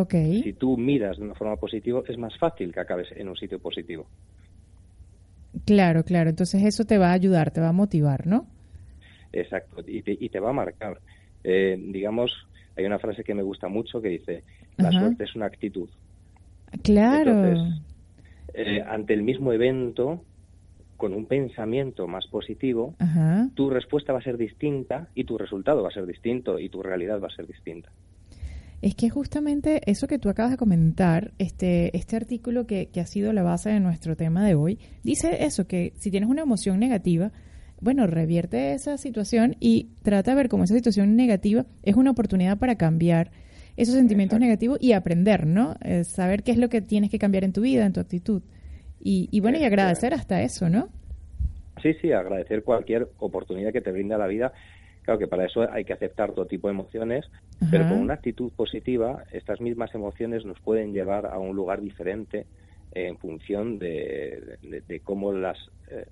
Okay. 0.00 0.42
Si 0.42 0.54
tú 0.54 0.76
miras 0.76 1.18
de 1.18 1.24
una 1.24 1.34
forma 1.34 1.56
positiva, 1.56 2.02
es 2.08 2.18
más 2.18 2.36
fácil 2.38 2.72
que 2.72 2.80
acabes 2.80 3.08
en 3.12 3.28
un 3.28 3.36
sitio 3.36 3.58
positivo. 3.58 4.08
Claro, 5.66 6.04
claro. 6.04 6.30
Entonces 6.30 6.62
eso 6.64 6.84
te 6.84 6.98
va 6.98 7.10
a 7.10 7.12
ayudar, 7.12 7.50
te 7.50 7.60
va 7.60 7.68
a 7.68 7.72
motivar, 7.72 8.26
¿no? 8.26 8.46
Exacto, 9.32 9.82
y 9.86 10.02
te, 10.02 10.16
y 10.18 10.28
te 10.28 10.40
va 10.40 10.50
a 10.50 10.54
marcar. 10.54 11.00
Eh, 11.42 11.76
digamos, 11.78 12.32
hay 12.76 12.84
una 12.84 12.98
frase 12.98 13.22
que 13.24 13.34
me 13.34 13.42
gusta 13.42 13.68
mucho 13.68 14.00
que 14.00 14.08
dice, 14.08 14.44
la 14.76 14.88
Ajá. 14.88 15.00
suerte 15.00 15.24
es 15.24 15.34
una 15.34 15.46
actitud. 15.46 15.88
Claro. 16.82 17.30
Entonces, 17.30 17.84
eh, 18.54 18.82
ante 18.86 19.14
el 19.14 19.22
mismo 19.22 19.52
evento, 19.52 20.24
con 21.04 21.12
un 21.12 21.26
pensamiento 21.26 22.06
más 22.06 22.26
positivo, 22.28 22.94
Ajá. 22.98 23.50
tu 23.52 23.68
respuesta 23.68 24.14
va 24.14 24.20
a 24.20 24.22
ser 24.22 24.38
distinta 24.38 25.08
y 25.14 25.24
tu 25.24 25.36
resultado 25.36 25.82
va 25.82 25.90
a 25.90 25.92
ser 25.92 26.06
distinto 26.06 26.58
y 26.58 26.70
tu 26.70 26.82
realidad 26.82 27.20
va 27.20 27.26
a 27.26 27.36
ser 27.36 27.46
distinta. 27.46 27.90
Es 28.80 28.94
que 28.94 29.10
justamente 29.10 29.82
eso 29.84 30.06
que 30.06 30.18
tú 30.18 30.30
acabas 30.30 30.52
de 30.52 30.56
comentar, 30.56 31.34
este, 31.38 31.94
este 31.94 32.16
artículo 32.16 32.66
que, 32.66 32.86
que 32.86 33.02
ha 33.02 33.06
sido 33.06 33.34
la 33.34 33.42
base 33.42 33.68
de 33.68 33.80
nuestro 33.80 34.16
tema 34.16 34.46
de 34.46 34.54
hoy, 34.54 34.78
dice 35.02 35.44
eso, 35.44 35.66
que 35.66 35.92
si 35.98 36.10
tienes 36.10 36.30
una 36.30 36.40
emoción 36.40 36.78
negativa, 36.80 37.32
bueno, 37.82 38.06
revierte 38.06 38.72
esa 38.72 38.96
situación 38.96 39.56
y 39.60 39.90
trata 40.02 40.30
de 40.30 40.36
ver 40.36 40.48
cómo 40.48 40.64
esa 40.64 40.74
situación 40.74 41.16
negativa 41.16 41.66
es 41.82 41.96
una 41.96 42.12
oportunidad 42.12 42.56
para 42.56 42.76
cambiar 42.76 43.30
esos 43.76 43.94
sentimientos 43.94 44.36
Exacto. 44.36 44.46
negativos 44.46 44.78
y 44.80 44.92
aprender, 44.92 45.46
¿no? 45.46 45.76
Eh, 45.82 46.04
saber 46.04 46.42
qué 46.44 46.52
es 46.52 46.56
lo 46.56 46.70
que 46.70 46.80
tienes 46.80 47.10
que 47.10 47.18
cambiar 47.18 47.44
en 47.44 47.52
tu 47.52 47.60
vida, 47.60 47.84
en 47.84 47.92
tu 47.92 48.00
actitud. 48.00 48.40
Y, 49.04 49.28
y 49.30 49.40
bueno, 49.40 49.58
y 49.58 49.64
agradecer 49.64 50.14
hasta 50.14 50.42
eso, 50.42 50.68
¿no? 50.68 50.88
Sí, 51.82 51.92
sí, 52.00 52.10
agradecer 52.12 52.64
cualquier 52.64 53.08
oportunidad 53.18 53.72
que 53.72 53.82
te 53.82 53.92
brinda 53.92 54.16
la 54.18 54.26
vida. 54.26 54.52
Claro 55.02 55.18
que 55.18 55.26
para 55.28 55.44
eso 55.44 55.70
hay 55.70 55.84
que 55.84 55.92
aceptar 55.92 56.32
todo 56.32 56.46
tipo 56.46 56.68
de 56.68 56.72
emociones, 56.74 57.26
pero 57.70 57.86
con 57.86 57.98
una 57.98 58.14
actitud 58.14 58.50
positiva, 58.52 59.22
estas 59.30 59.60
mismas 59.60 59.94
emociones 59.94 60.46
nos 60.46 60.58
pueden 60.60 60.94
llevar 60.94 61.26
a 61.26 61.38
un 61.38 61.54
lugar 61.54 61.82
diferente 61.82 62.46
eh, 62.92 63.08
en 63.08 63.18
función 63.18 63.78
de, 63.78 64.56
de- 64.62 64.80
de 64.80 65.00
cómo 65.00 65.32
las 65.32 65.58
eh, 65.90 66.06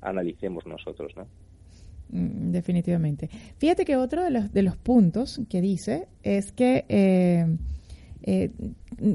analicemos 0.00 0.66
nosotros, 0.66 1.12
¿no? 1.16 1.28
Mm, 2.10 2.50
Definitivamente. 2.50 3.28
Fíjate 3.58 3.84
que 3.84 3.96
otro 3.96 4.24
de 4.24 4.30
los, 4.30 4.52
de 4.52 4.62
los 4.62 4.76
puntos 4.76 5.40
que 5.48 5.60
dice 5.60 6.08
es 6.24 6.50
que... 6.52 6.84
eh, 6.88 7.46
eh, 8.22 8.50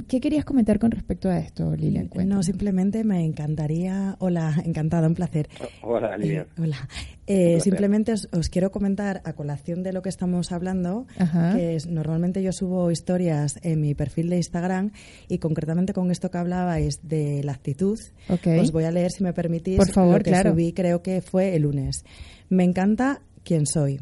¿Qué 0.08 0.20
querías 0.20 0.43
comentar 0.43 0.80
con 0.80 0.91
respecto 0.91 1.30
a 1.30 1.38
esto, 1.39 1.74
Lilian? 1.76 2.05
No, 2.05 2.10
Cuéntanos. 2.10 2.45
simplemente 2.45 3.03
me 3.03 3.24
encantaría. 3.24 4.16
Hola, 4.20 4.55
encantada, 4.66 5.08
un 5.08 5.14
placer. 5.16 5.47
Hola, 5.82 6.18
Lilian. 6.18 6.45
Eh, 6.45 6.62
hola. 6.62 6.78
Un 6.82 7.18
Eh, 7.28 7.60
simplemente 7.62 8.12
os, 8.14 8.28
os 8.32 8.49
quiero 8.49 8.72
comentar 8.72 9.22
a 9.26 9.34
colación 9.34 9.84
de 9.84 9.91
lo 9.93 10.01
que 10.01 10.10
estamos 10.10 10.51
hablando, 10.51 11.05
Ajá. 11.18 11.55
que 11.55 11.76
es, 11.76 11.86
normalmente 11.88 12.41
yo 12.41 12.51
subo 12.51 12.89
historias 12.91 13.60
en 13.64 13.82
mi 13.82 13.93
perfil 13.95 14.30
de 14.30 14.38
Instagram 14.38 14.91
y 15.28 15.38
concretamente 15.39 15.93
con 15.93 16.10
esto 16.12 16.32
que 16.32 16.38
hablabais 16.38 16.99
de 17.03 17.43
la 17.43 17.51
actitud, 17.53 17.97
Ok. 18.30 18.47
os 18.62 18.72
voy 18.72 18.86
a 18.86 18.91
leer, 18.91 19.12
si 19.12 19.24
me 19.24 19.34
permitís, 19.34 19.78
Por 19.78 19.91
favor, 19.91 20.18
lo 20.20 20.24
que 20.24 20.32
claro. 20.32 20.51
subí, 20.51 20.72
creo 20.74 21.01
que 21.01 21.22
fue 21.22 21.55
el 21.55 21.64
lunes. 21.64 22.03
Me 22.49 22.64
encanta 22.64 23.22
quién 23.43 23.66
soy. 23.66 23.99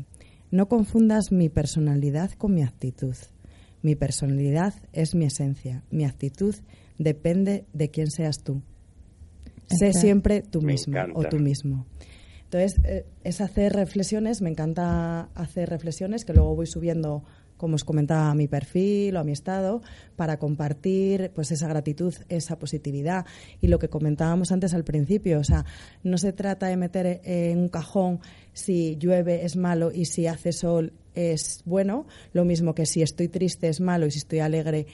No 0.51 0.67
confundas 0.67 1.31
mi 1.31 1.49
personalidad 1.49 2.31
con 2.37 2.53
mi 2.53 2.61
actitud. 2.63 3.15
Mi 3.85 3.93
personalidad 3.93 4.73
es 4.93 5.13
mi 5.13 5.25
esencia. 5.25 5.83
Mi 5.91 6.05
actitud 6.05 6.55
depende 6.97 7.65
de 7.71 7.91
quién 7.91 8.09
seas 8.09 8.39
tú. 8.43 8.63
Sé 9.67 9.93
siempre 9.93 10.41
tú 10.41 10.59
Me 10.63 10.73
misma 10.73 11.05
o 11.13 11.23
tú 11.25 11.37
mismo. 11.37 11.85
Entonces, 12.45 12.79
eh, 12.83 13.05
es 13.23 13.41
hacer 13.41 13.73
reflexiones, 13.73 14.41
me 14.41 14.49
encanta 14.49 15.29
hacer 15.35 15.69
reflexiones 15.69 16.25
que 16.25 16.33
luego 16.33 16.55
voy 16.55 16.65
subiendo, 16.65 17.25
como 17.57 17.75
os 17.75 17.83
comentaba, 17.83 18.31
a 18.31 18.35
mi 18.35 18.47
perfil 18.47 19.15
o 19.15 19.19
a 19.19 19.23
mi 19.23 19.31
estado, 19.31 19.81
para 20.15 20.37
compartir 20.37 21.31
pues 21.33 21.51
esa 21.51 21.67
gratitud, 21.67 22.13
esa 22.29 22.57
positividad. 22.57 23.25
Y 23.61 23.67
lo 23.67 23.79
que 23.79 23.89
comentábamos 23.89 24.51
antes 24.51 24.73
al 24.73 24.83
principio, 24.83 25.39
o 25.39 25.43
sea, 25.43 25.65
no 26.03 26.17
se 26.17 26.33
trata 26.33 26.67
de 26.67 26.77
meter 26.77 27.21
en 27.23 27.59
un 27.59 27.69
cajón 27.69 28.19
si 28.53 28.97
llueve 28.97 29.45
es 29.45 29.55
malo 29.55 29.91
y 29.91 30.05
si 30.05 30.27
hace 30.27 30.51
sol 30.51 30.93
es 31.13 31.61
bueno, 31.65 32.07
lo 32.33 32.45
mismo 32.45 32.75
que 32.75 32.85
si 32.85 33.01
estoy 33.01 33.29
triste 33.29 33.67
es 33.69 33.79
malo 33.79 34.05
y 34.05 34.11
si 34.11 34.19
estoy 34.19 34.39
alegre 34.39 34.85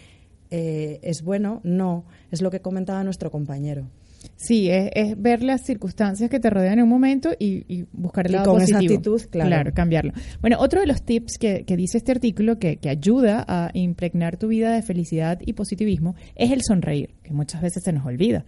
eh, 0.51 0.99
es 1.01 1.23
bueno, 1.23 1.61
no, 1.63 2.05
es 2.29 2.41
lo 2.41 2.51
que 2.51 2.61
comentaba 2.61 3.03
nuestro 3.03 3.31
compañero. 3.31 3.87
Sí, 4.35 4.69
es, 4.69 4.89
es 4.95 5.21
ver 5.21 5.43
las 5.43 5.61
circunstancias 5.65 6.29
que 6.29 6.39
te 6.39 6.49
rodean 6.49 6.73
en 6.79 6.83
un 6.83 6.89
momento 6.89 7.29
y, 7.39 7.63
y 7.67 7.85
buscar 7.91 8.25
el 8.27 8.31
Y 8.33 8.35
lado 8.35 8.51
con 8.53 8.61
esa 8.61 8.73
positivo. 8.77 8.95
actitud, 8.95 9.21
claro. 9.29 9.71
cambiarlo. 9.73 10.13
Bueno, 10.41 10.57
otro 10.59 10.81
de 10.81 10.87
los 10.87 11.03
tips 11.03 11.37
que, 11.37 11.63
que 11.65 11.77
dice 11.77 11.97
este 11.97 12.11
artículo 12.11 12.57
que, 12.59 12.77
que 12.77 12.89
ayuda 12.89 13.45
a 13.47 13.69
impregnar 13.73 14.37
tu 14.37 14.47
vida 14.47 14.73
de 14.73 14.81
felicidad 14.81 15.39
y 15.45 15.53
positivismo 15.53 16.15
es 16.35 16.51
el 16.51 16.61
sonreír, 16.63 17.15
que 17.23 17.33
muchas 17.33 17.61
veces 17.61 17.83
se 17.83 17.93
nos 17.93 18.05
olvida. 18.05 18.45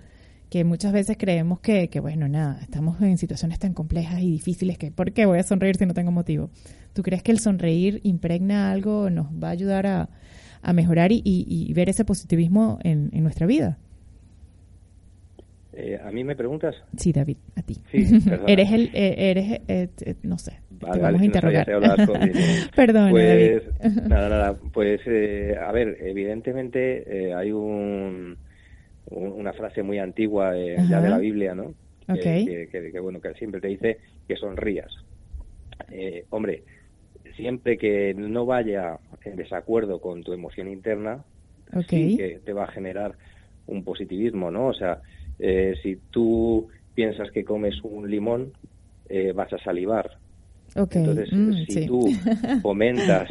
Que 0.49 0.63
muchas 0.63 0.93
veces 0.93 1.17
creemos 1.17 1.59
que, 1.61 1.88
que, 1.89 1.99
bueno, 1.99 2.28
nada, 2.28 2.59
estamos 2.61 3.01
en 3.01 3.17
situaciones 3.17 3.57
tan 3.57 3.74
complejas 3.74 4.21
y 4.21 4.30
difíciles 4.30 4.78
que, 4.78 4.91
¿por 4.91 5.11
qué 5.11 5.26
voy 5.26 5.39
a 5.39 5.43
sonreír 5.43 5.78
si 5.78 5.86
no 5.88 5.95
tengo 5.95 6.11
motivo? 6.11 6.51
¿Tú 6.93 7.01
crees 7.01 7.24
que 7.24 7.32
el 7.32 7.39
sonreír 7.39 8.01
impregna 8.03 8.71
algo, 8.71 9.09
nos 9.09 9.28
va 9.32 9.47
a 9.47 9.51
ayudar 9.51 9.88
a, 9.88 10.09
a 10.61 10.74
mejorar 10.74 11.11
y, 11.11 11.24
y- 11.26 11.45
y 11.47 11.74
ver 11.74 11.89
ese 11.89 12.05
positivismo 12.05 12.78
en, 12.84 13.09
en 13.13 13.24
nuestra 13.24 13.47
vida? 13.47 13.80
Eh, 15.76 15.99
¿A 16.03 16.11
mí 16.11 16.24
me 16.24 16.36
preguntas? 16.36 16.76
Sí, 16.97 17.11
David, 17.11 17.38
a 17.55 17.63
ti. 17.63 17.76
Sí, 17.91 18.05
eres 18.47 18.71
el, 18.71 18.91
eh, 18.93 19.15
eres, 19.32 19.51
eh, 19.67 19.89
eh, 20.05 20.15
no 20.24 20.38
sé, 20.38 20.59
Vale, 20.69 20.93
te 20.93 20.99
vamos 20.99 21.21
a 21.21 21.26
interrogar. 21.26 21.65
Perdón, 22.76 23.09
Pues, 23.09 23.63
David. 23.80 24.03
nada, 24.07 24.30
nada. 24.30 24.59
Pues, 24.71 25.01
eh, 25.07 25.55
a 25.59 25.71
ver, 25.71 25.97
evidentemente 26.01 27.28
eh, 27.30 27.34
hay 27.34 27.51
un, 27.51 28.38
un- 29.05 29.32
una 29.32 29.53
frase 29.53 29.82
muy 29.82 29.97
antigua 29.99 30.55
eh, 30.57 30.78
ya 30.89 31.01
de 31.01 31.09
la 31.09 31.17
Biblia, 31.17 31.55
¿no? 31.55 31.74
Que- 32.05 32.13
Ok. 32.13 32.19
Que, 32.21 32.69
que- 32.71 32.91
que, 32.91 32.99
bueno, 32.99 33.19
que 33.19 33.34
siempre 33.34 33.59
te 33.61 33.69
dice 33.69 33.99
que 34.28 34.36
sonrías. 34.36 34.91
Eh, 35.91 36.26
hombre, 36.30 36.63
siempre 37.36 37.78
que 37.78 38.13
no 38.13 38.45
vaya 38.45 38.99
en 39.24 39.36
desacuerdo 39.38 39.99
con 39.99 40.21
tu 40.24 40.34
emoción 40.34 40.67
interna, 40.67 41.24
Ok. 41.74 41.89
sí 41.89 42.17
que 42.17 42.41
te 42.45 42.53
va 42.53 42.65
a 42.65 42.71
generar 42.71 43.15
un 43.65 43.84
positivismo, 43.84 44.51
¿no? 44.51 44.67
O 44.67 44.74
sea, 44.74 45.01
eh, 45.45 45.75
si 45.83 45.97
tú 46.09 46.67
piensas 46.95 47.29
que 47.31 47.43
comes 47.43 47.75
un 47.83 48.09
limón, 48.09 48.53
eh, 49.09 49.33
vas 49.33 49.51
a 49.51 49.57
salivar. 49.59 50.09
ok. 50.75 50.95
Entonces, 50.95 51.29
Mm, 51.33 51.53
si 51.65 51.73
sí. 51.73 51.85
tú 51.85 51.99
fomentas 52.61 53.29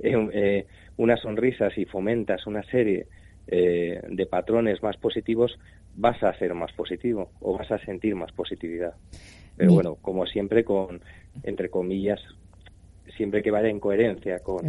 eh, 0.00 0.28
eh, 0.32 0.66
una 0.96 1.16
sonrisa, 1.16 1.70
si 1.70 1.84
fomentas 1.84 2.46
una 2.46 2.62
serie 2.64 3.06
eh, 3.46 4.00
de 4.10 4.26
patrones 4.26 4.82
más 4.82 4.96
positivos, 4.96 5.56
vas 5.96 6.20
a 6.22 6.32
ser 6.38 6.52
más 6.54 6.72
positivo 6.72 7.30
o 7.40 7.56
vas 7.56 7.70
a 7.70 7.78
sentir 7.84 8.14
más 8.16 8.32
positividad. 8.32 8.94
Pero 9.56 9.72
bueno, 9.74 9.94
como 9.96 10.24
siempre, 10.26 10.64
con, 10.64 11.00
entre 11.42 11.68
comillas, 11.68 12.20
siempre 13.16 13.42
que 13.42 13.50
vaya 13.50 13.68
en 13.68 13.78
coherencia 13.78 14.38
con 14.40 14.64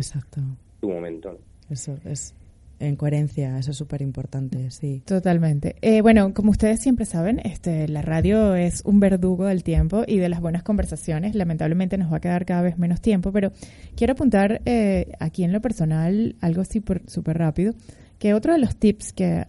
tu 0.81 0.89
momento. 0.89 1.39
Eso 1.69 1.97
es 2.05 2.35
en 2.81 2.95
coherencia, 2.95 3.57
eso 3.57 3.71
es 3.71 3.77
súper 3.77 4.01
importante, 4.01 4.71
sí. 4.71 5.01
Totalmente. 5.05 5.75
Eh, 5.81 6.01
bueno, 6.01 6.33
como 6.33 6.51
ustedes 6.51 6.81
siempre 6.81 7.05
saben, 7.05 7.39
este, 7.43 7.87
la 7.87 8.01
radio 8.01 8.55
es 8.55 8.81
un 8.85 8.99
verdugo 8.99 9.45
del 9.45 9.63
tiempo 9.63 10.03
y 10.07 10.17
de 10.17 10.29
las 10.29 10.41
buenas 10.41 10.63
conversaciones. 10.63 11.35
Lamentablemente 11.35 11.97
nos 11.97 12.11
va 12.11 12.17
a 12.17 12.21
quedar 12.21 12.45
cada 12.45 12.61
vez 12.61 12.77
menos 12.77 13.01
tiempo, 13.01 13.31
pero 13.31 13.51
quiero 13.95 14.13
apuntar 14.13 14.61
eh, 14.65 15.11
aquí 15.19 15.43
en 15.43 15.53
lo 15.53 15.61
personal 15.61 16.35
algo 16.41 16.63
súper 16.65 17.37
rápido, 17.37 17.73
que 18.19 18.33
otro 18.33 18.53
de 18.53 18.59
los 18.59 18.75
tips 18.75 19.13
que 19.13 19.45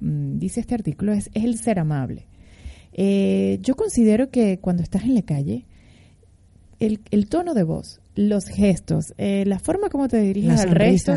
mm, 0.00 0.38
dice 0.38 0.60
este 0.60 0.74
artículo 0.74 1.12
es, 1.12 1.30
el 1.34 1.58
ser 1.58 1.78
amable. 1.78 2.26
Eh, 2.92 3.58
yo 3.62 3.76
considero 3.76 4.30
que 4.30 4.58
cuando 4.58 4.82
estás 4.82 5.02
en 5.02 5.14
la 5.14 5.22
calle, 5.22 5.66
el, 6.80 7.00
el 7.10 7.28
tono 7.28 7.54
de 7.54 7.64
voz, 7.64 8.00
los 8.14 8.46
gestos, 8.46 9.14
la 9.16 9.58
forma 9.58 9.88
como 9.88 10.08
te 10.08 10.18
diriges 10.18 10.60
al 10.60 10.70
resto 10.70 11.12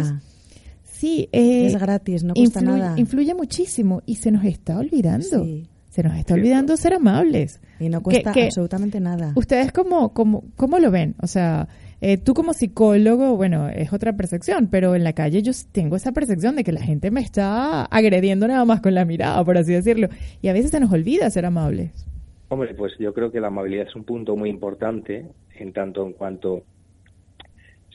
Sí, 1.01 1.27
eh, 1.31 1.65
es 1.65 1.79
gratis, 1.79 2.23
no 2.23 2.35
cuesta 2.35 2.61
nada. 2.61 2.93
Influye 2.95 3.33
muchísimo 3.33 4.03
y 4.05 4.17
se 4.17 4.29
nos 4.29 4.45
está 4.45 4.77
olvidando. 4.77 5.47
Se 5.89 6.03
nos 6.03 6.15
está 6.15 6.35
olvidando 6.35 6.77
ser 6.77 6.93
amables. 6.93 7.59
Y 7.79 7.89
no 7.89 8.03
cuesta 8.03 8.31
absolutamente 8.31 8.99
nada. 8.99 9.33
¿Ustedes 9.35 9.71
cómo, 9.71 10.13
cómo, 10.13 10.43
cómo 10.55 10.77
lo 10.77 10.91
ven? 10.91 11.15
O 11.19 11.25
sea, 11.25 11.67
eh, 12.01 12.17
tú 12.17 12.35
como 12.35 12.53
psicólogo, 12.53 13.35
bueno, 13.35 13.67
es 13.67 13.91
otra 13.91 14.15
percepción, 14.15 14.67
pero 14.67 14.93
en 14.93 15.03
la 15.03 15.13
calle 15.13 15.41
yo 15.41 15.53
tengo 15.71 15.95
esa 15.95 16.11
percepción 16.11 16.55
de 16.55 16.63
que 16.63 16.71
la 16.71 16.83
gente 16.83 17.09
me 17.09 17.21
está 17.21 17.85
agrediendo 17.85 18.47
nada 18.47 18.63
más 18.63 18.81
con 18.81 18.93
la 18.93 19.03
mirada, 19.03 19.43
por 19.43 19.57
así 19.57 19.73
decirlo. 19.73 20.07
Y 20.43 20.49
a 20.49 20.53
veces 20.53 20.69
se 20.69 20.79
nos 20.79 20.91
olvida 20.93 21.31
ser 21.31 21.47
amables. 21.47 22.05
Hombre, 22.49 22.75
pues 22.75 22.93
yo 22.99 23.11
creo 23.11 23.31
que 23.31 23.39
la 23.39 23.47
amabilidad 23.47 23.87
es 23.87 23.95
un 23.95 24.03
punto 24.03 24.35
muy 24.35 24.51
importante 24.51 25.25
en 25.57 25.73
tanto 25.73 26.05
en 26.05 26.13
cuanto 26.13 26.61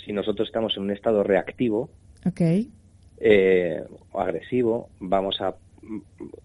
si 0.04 0.12
nosotros 0.12 0.48
estamos 0.48 0.72
en 0.76 0.82
un 0.82 0.90
estado 0.90 1.22
reactivo, 1.22 1.88
okay 2.26 2.72
eh, 3.18 3.82
agresivo, 4.14 4.90
vamos 5.00 5.40
a 5.40 5.54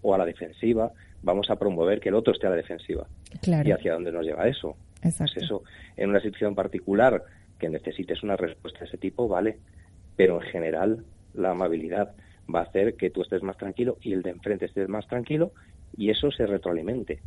o 0.02 0.14
a 0.14 0.18
la 0.18 0.24
defensiva, 0.24 0.92
vamos 1.22 1.50
a 1.50 1.56
promover 1.56 2.00
que 2.00 2.08
el 2.08 2.14
otro 2.14 2.32
esté 2.32 2.46
a 2.46 2.50
la 2.50 2.56
defensiva. 2.56 3.06
Claro. 3.40 3.68
¿Y 3.68 3.72
hacia 3.72 3.94
dónde 3.94 4.12
nos 4.12 4.24
lleva 4.24 4.48
eso? 4.48 4.76
Exacto. 5.02 5.34
Pues 5.34 5.44
eso, 5.44 5.62
en 5.96 6.10
una 6.10 6.20
situación 6.20 6.54
particular 6.54 7.22
que 7.58 7.68
necesites 7.68 8.22
una 8.22 8.36
respuesta 8.36 8.80
de 8.80 8.86
ese 8.86 8.98
tipo, 8.98 9.28
vale, 9.28 9.58
pero 10.16 10.42
en 10.42 10.48
general 10.48 11.04
la 11.34 11.50
amabilidad 11.50 12.12
va 12.52 12.60
a 12.60 12.64
hacer 12.64 12.94
que 12.94 13.10
tú 13.10 13.22
estés 13.22 13.42
más 13.42 13.56
tranquilo 13.56 13.98
y 14.00 14.12
el 14.12 14.22
de 14.22 14.30
enfrente 14.30 14.66
esté 14.66 14.86
más 14.88 15.06
tranquilo 15.06 15.52
y 15.96 16.10
eso 16.10 16.30
se 16.30 16.46
retroalimente. 16.46 17.20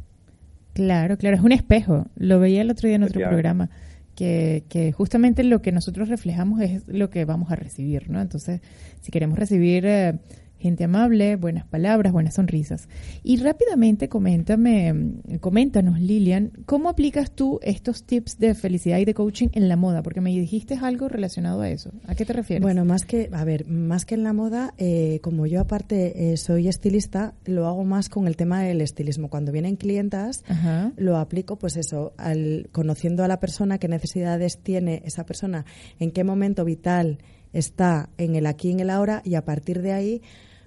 Claro, 0.74 1.18
claro, 1.18 1.38
es 1.38 1.44
un 1.44 1.54
espejo. 1.54 2.06
Lo 2.18 2.40
veía 2.40 2.62
el 2.62 2.70
otro 2.70 2.88
día 2.88 2.98
en 2.98 3.04
otro 3.04 3.22
programa 3.22 3.70
que, 4.16 4.64
que, 4.70 4.92
justamente 4.92 5.44
lo 5.44 5.62
que 5.62 5.72
nosotros 5.72 6.10
reflejamos 6.10 6.62
es 6.62 6.88
lo 6.88 7.10
que 7.10 7.26
vamos 7.26 7.52
a 7.52 7.56
recibir, 7.56 8.10
¿no? 8.10 8.22
Entonces, 8.22 8.62
si 9.02 9.12
queremos 9.12 9.38
recibir 9.38 9.86
eh, 9.86 10.20
gente 10.60 10.84
amable, 10.84 11.36
buenas 11.36 11.66
palabras, 11.66 12.14
buenas 12.14 12.36
sonrisas. 12.36 12.88
Y 13.24 13.38
rápidamente 13.38 14.10
coméntame, 14.10 14.94
coméntanos 15.40 16.00
Lilian, 16.00 16.52
¿cómo 16.66 16.90
aplicas 16.90 17.32
tú 17.32 17.60
estos 17.62 18.04
tips 18.04 18.40
de 18.40 18.56
felicidad 18.56 18.98
y 18.98 19.06
de 19.06 19.14
coaching 19.14 19.50
en 19.54 19.70
la 19.70 19.76
moda? 19.76 20.02
Porque 20.02 20.22
me 20.22 20.32
dijiste 20.32 20.76
algo 20.82 21.10
relacionado 21.10 21.62
a 21.62 21.70
eso. 21.70 21.92
¿A 22.08 22.16
qué 22.16 22.26
te 22.26 22.34
refieres? 22.34 22.62
Bueno, 22.62 22.86
más 22.86 23.06
que, 23.06 23.30
a 23.32 23.44
ver, 23.44 23.68
más 23.68 24.06
que 24.06 24.16
en 24.16 24.24
la 24.24 24.34
moda, 24.34 24.74
eh, 24.78 25.20
como 25.22 25.46
yo 25.46 25.62
aparte 25.62 26.32
eh, 26.32 26.38
soy 26.38 26.68
estilista, 26.68 27.34
lo 27.46 27.68
hago 27.68 27.84
más 27.84 28.10
con 28.10 28.28
el 28.28 28.36
tema 28.36 28.62
del 28.62 28.82
estilismo. 28.82 29.30
Cuando 29.30 29.52
vienen 29.52 29.76
clientas, 29.76 30.44
lo 30.98 31.18
aplico, 31.18 31.58
pues 31.58 31.78
eso, 31.78 32.14
al, 32.18 32.70
conociendo 32.72 33.24
a 33.24 33.28
la 33.28 33.40
persona, 33.40 33.78
qué 33.78 33.88
necesidades 33.88 34.60
tiene 34.60 35.02
esa 35.06 35.26
persona, 35.26 35.66
en 36.00 36.12
qué 36.12 36.24
momento 36.24 36.66
vital 36.66 37.20
está 37.56 38.10
en 38.18 38.36
el 38.36 38.46
aquí 38.46 38.70
en 38.70 38.82
el 38.82 38.90
ahora 38.90 39.22
y 39.24 39.36
a 39.36 39.46
partir 39.46 39.82
de 39.82 39.94
ahí 39.94 40.22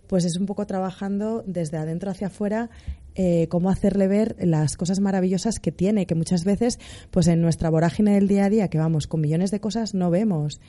pues 0.09 0.24
es 0.24 0.36
un 0.36 0.47
poco 0.47 0.66
trabajando 0.66 1.45
desde 1.47 1.76
adentro 1.76 2.11
hacia 2.11 2.28
afuera 2.28 2.70
eh, 3.14 3.47
cómo 3.49 3.68
hacerle 3.68 4.07
ver 4.07 4.36
las 4.39 4.76
cosas 4.76 5.01
maravillosas 5.01 5.59
que 5.59 5.72
tiene, 5.72 6.07
que 6.07 6.14
muchas 6.14 6.45
veces, 6.45 6.78
pues 7.11 7.26
en 7.26 7.43
nuestra 7.43 7.68
vorágine 7.68 8.12
del 8.14 8.28
día 8.28 8.45
a 8.45 8.49
día, 8.49 8.68
que 8.68 8.78
vamos 8.78 9.09
con 9.09 9.20
millones 9.20 9.51
de 9.51 9.61
cosas, 9.61 9.93
no 9.93 10.09
vemos. 10.09 10.61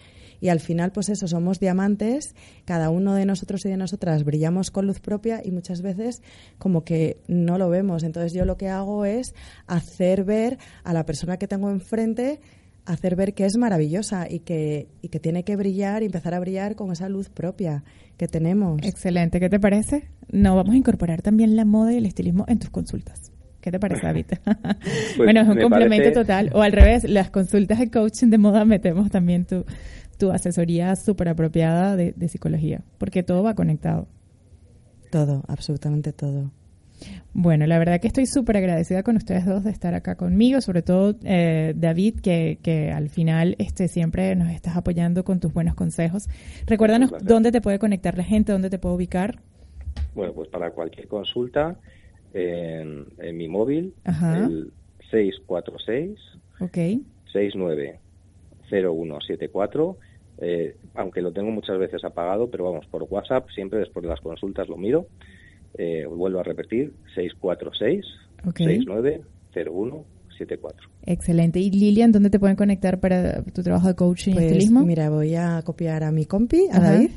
Y 0.41 0.49
al 0.49 0.59
final, 0.59 0.91
pues 0.91 1.09
eso, 1.09 1.27
somos 1.27 1.59
diamantes, 1.59 2.33
cada 2.65 2.89
uno 2.89 3.13
de 3.13 3.25
nosotros 3.25 3.63
y 3.65 3.69
de 3.69 3.77
nosotras 3.77 4.23
brillamos 4.23 4.71
con 4.71 4.87
luz 4.87 4.99
propia 4.99 5.41
y 5.43 5.51
muchas 5.51 5.81
veces 5.83 6.23
como 6.57 6.83
que 6.83 7.17
no 7.27 7.57
lo 7.59 7.69
vemos. 7.69 8.03
Entonces 8.03 8.33
yo 8.33 8.45
lo 8.45 8.57
que 8.57 8.69
hago 8.69 9.05
es 9.05 9.35
hacer 9.67 10.23
ver 10.23 10.57
a 10.83 10.91
la 10.93 11.05
persona 11.05 11.37
que 11.37 11.47
tengo 11.47 11.69
enfrente 11.69 12.41
hacer 12.85 13.15
ver 13.15 13.33
que 13.33 13.45
es 13.45 13.57
maravillosa 13.57 14.27
y 14.29 14.39
que, 14.39 14.87
y 15.01 15.09
que 15.09 15.19
tiene 15.19 15.43
que 15.43 15.55
brillar 15.55 16.03
y 16.03 16.07
empezar 16.07 16.33
a 16.33 16.39
brillar 16.39 16.75
con 16.75 16.91
esa 16.91 17.09
luz 17.09 17.29
propia 17.29 17.83
que 18.17 18.27
tenemos. 18.27 18.81
Excelente, 18.83 19.39
¿qué 19.39 19.49
te 19.49 19.59
parece? 19.59 20.09
No, 20.31 20.55
vamos 20.55 20.73
a 20.73 20.77
incorporar 20.77 21.21
también 21.21 21.55
la 21.55 21.65
moda 21.65 21.93
y 21.93 21.97
el 21.97 22.05
estilismo 22.05 22.45
en 22.47 22.59
tus 22.59 22.69
consultas. 22.69 23.31
¿Qué 23.61 23.71
te 23.71 23.79
parece, 23.79 24.01
David? 24.05 24.25
Pues 24.43 25.17
bueno, 25.17 25.41
es 25.41 25.47
un 25.47 25.59
complemento 25.59 26.11
total. 26.11 26.49
O 26.53 26.61
al 26.61 26.71
revés, 26.71 27.03
las 27.03 27.29
consultas 27.29 27.79
de 27.79 27.91
coaching 27.91 28.27
de 28.27 28.37
moda 28.37 28.65
metemos 28.65 29.11
también 29.11 29.45
tu, 29.45 29.65
tu 30.17 30.31
asesoría 30.31 30.95
súper 30.95 31.29
apropiada 31.29 31.95
de 31.95 32.27
psicología, 32.29 32.83
porque 32.97 33.23
todo 33.23 33.43
va 33.43 33.55
conectado. 33.55 34.07
Todo, 35.11 35.43
absolutamente 35.47 36.13
todo. 36.13 36.51
Bueno, 37.33 37.65
la 37.67 37.79
verdad 37.79 38.01
que 38.01 38.07
estoy 38.07 38.25
súper 38.25 38.57
agradecida 38.57 39.03
con 39.03 39.15
ustedes 39.15 39.45
dos 39.45 39.63
de 39.63 39.71
estar 39.71 39.93
acá 39.93 40.15
conmigo, 40.15 40.59
sobre 40.61 40.81
todo 40.81 41.15
eh, 41.23 41.73
David, 41.75 42.19
que, 42.21 42.59
que, 42.61 42.91
al 42.91 43.09
final 43.09 43.55
este, 43.59 43.87
siempre 43.87 44.35
nos 44.35 44.49
estás 44.49 44.75
apoyando 44.75 45.23
con 45.23 45.39
tus 45.39 45.53
buenos 45.53 45.75
consejos. 45.75 46.27
Recuérdanos 46.65 47.13
dónde 47.21 47.51
te 47.51 47.61
puede 47.61 47.79
conectar 47.79 48.17
la 48.17 48.23
gente, 48.23 48.51
dónde 48.51 48.69
te 48.69 48.79
puede 48.79 48.95
ubicar. 48.95 49.39
Bueno, 50.15 50.33
pues 50.33 50.49
para 50.49 50.71
cualquier 50.71 51.07
consulta, 51.07 51.77
en, 52.33 53.05
mi 53.37 53.47
móvil, 53.47 53.93
el 54.05 54.73
646 55.09 56.19
okay. 56.59 57.01
690174. 57.31 59.97
Eh, 60.41 60.77
aunque 60.95 61.21
lo 61.21 61.33
tengo 61.33 61.51
muchas 61.51 61.77
veces 61.77 62.05
apagado, 62.05 62.49
pero 62.49 62.63
vamos, 62.63 62.87
por 62.87 63.03
WhatsApp, 63.03 63.49
siempre 63.49 63.79
después 63.79 64.03
de 64.03 64.09
las 64.09 64.21
consultas 64.21 64.69
lo 64.69 64.77
miro. 64.77 65.07
Eh, 65.77 66.05
vuelvo 66.05 66.39
a 66.39 66.43
repetir, 66.43 66.93
646 67.15 68.05
690174. 68.55 70.89
Excelente. 71.05 71.59
¿Y 71.59 71.69
Lilian, 71.71 72.11
dónde 72.11 72.29
te 72.29 72.39
pueden 72.39 72.55
conectar 72.55 72.99
para 72.99 73.43
tu 73.43 73.63
trabajo 73.63 73.87
de 73.87 73.95
coaching 73.95 74.31
y 74.31 74.35
pues, 74.35 74.45
estilismo? 74.45 74.85
Mira, 74.85 75.09
voy 75.09 75.33
a 75.35 75.61
copiar 75.63 76.03
a 76.03 76.11
mi 76.11 76.25
compi, 76.25 76.67
a 76.71 76.79
David, 76.79 77.11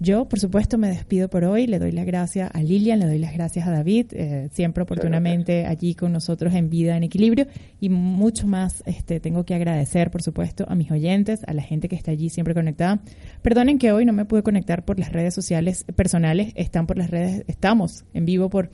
Yo, 0.00 0.28
por 0.28 0.40
supuesto, 0.40 0.78
me 0.78 0.88
despido 0.88 1.30
por 1.30 1.44
hoy. 1.44 1.68
Le 1.68 1.78
doy 1.78 1.92
las 1.92 2.06
gracias 2.06 2.50
a 2.52 2.60
Lilian, 2.60 2.98
le 2.98 3.06
doy 3.06 3.18
las 3.18 3.32
gracias 3.32 3.68
a 3.68 3.70
David, 3.70 4.06
eh, 4.10 4.48
siempre 4.50 4.82
oportunamente 4.82 5.64
allí 5.64 5.94
con 5.94 6.10
nosotros 6.10 6.54
en 6.54 6.70
Vida 6.70 6.96
en 6.96 7.04
Equilibrio. 7.04 7.46
Y 7.78 7.88
mucho 7.88 8.48
más 8.48 8.82
este, 8.84 9.20
tengo 9.20 9.44
que 9.44 9.54
agradecer, 9.54 10.10
por 10.10 10.22
supuesto, 10.22 10.64
a 10.68 10.74
mis 10.74 10.90
oyentes, 10.90 11.44
a 11.46 11.54
la 11.54 11.62
gente 11.62 11.88
que 11.88 11.94
está 11.94 12.10
allí 12.10 12.30
siempre 12.30 12.52
conectada. 12.52 13.00
Perdonen 13.42 13.78
que 13.78 13.92
hoy 13.92 14.04
no 14.06 14.12
me 14.12 14.24
pude 14.24 14.42
conectar 14.42 14.84
por 14.84 14.98
las 14.98 15.12
redes 15.12 15.34
sociales 15.34 15.84
personales. 15.94 16.52
Están 16.56 16.88
por 16.88 16.98
las 16.98 17.10
redes, 17.10 17.44
estamos 17.46 18.04
en 18.12 18.24
vivo 18.24 18.50
por, 18.50 18.70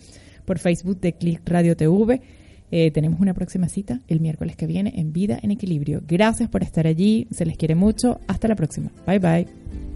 por 0.46 0.58
Facebook 0.58 0.98
de 0.98 1.12
Click 1.12 1.46
Radio 1.46 1.76
TV. 1.76 2.22
Eh, 2.70 2.90
tenemos 2.90 3.20
una 3.20 3.34
próxima 3.34 3.68
cita 3.68 4.00
el 4.08 4.20
miércoles 4.20 4.56
que 4.56 4.66
viene 4.66 4.92
en 4.96 5.12
Vida 5.12 5.38
en 5.42 5.50
Equilibrio. 5.50 6.02
Gracias 6.06 6.48
por 6.48 6.62
estar 6.62 6.86
allí, 6.86 7.26
se 7.30 7.46
les 7.46 7.56
quiere 7.56 7.74
mucho. 7.74 8.20
Hasta 8.26 8.48
la 8.48 8.56
próxima. 8.56 8.90
Bye 9.06 9.18
bye. 9.18 9.95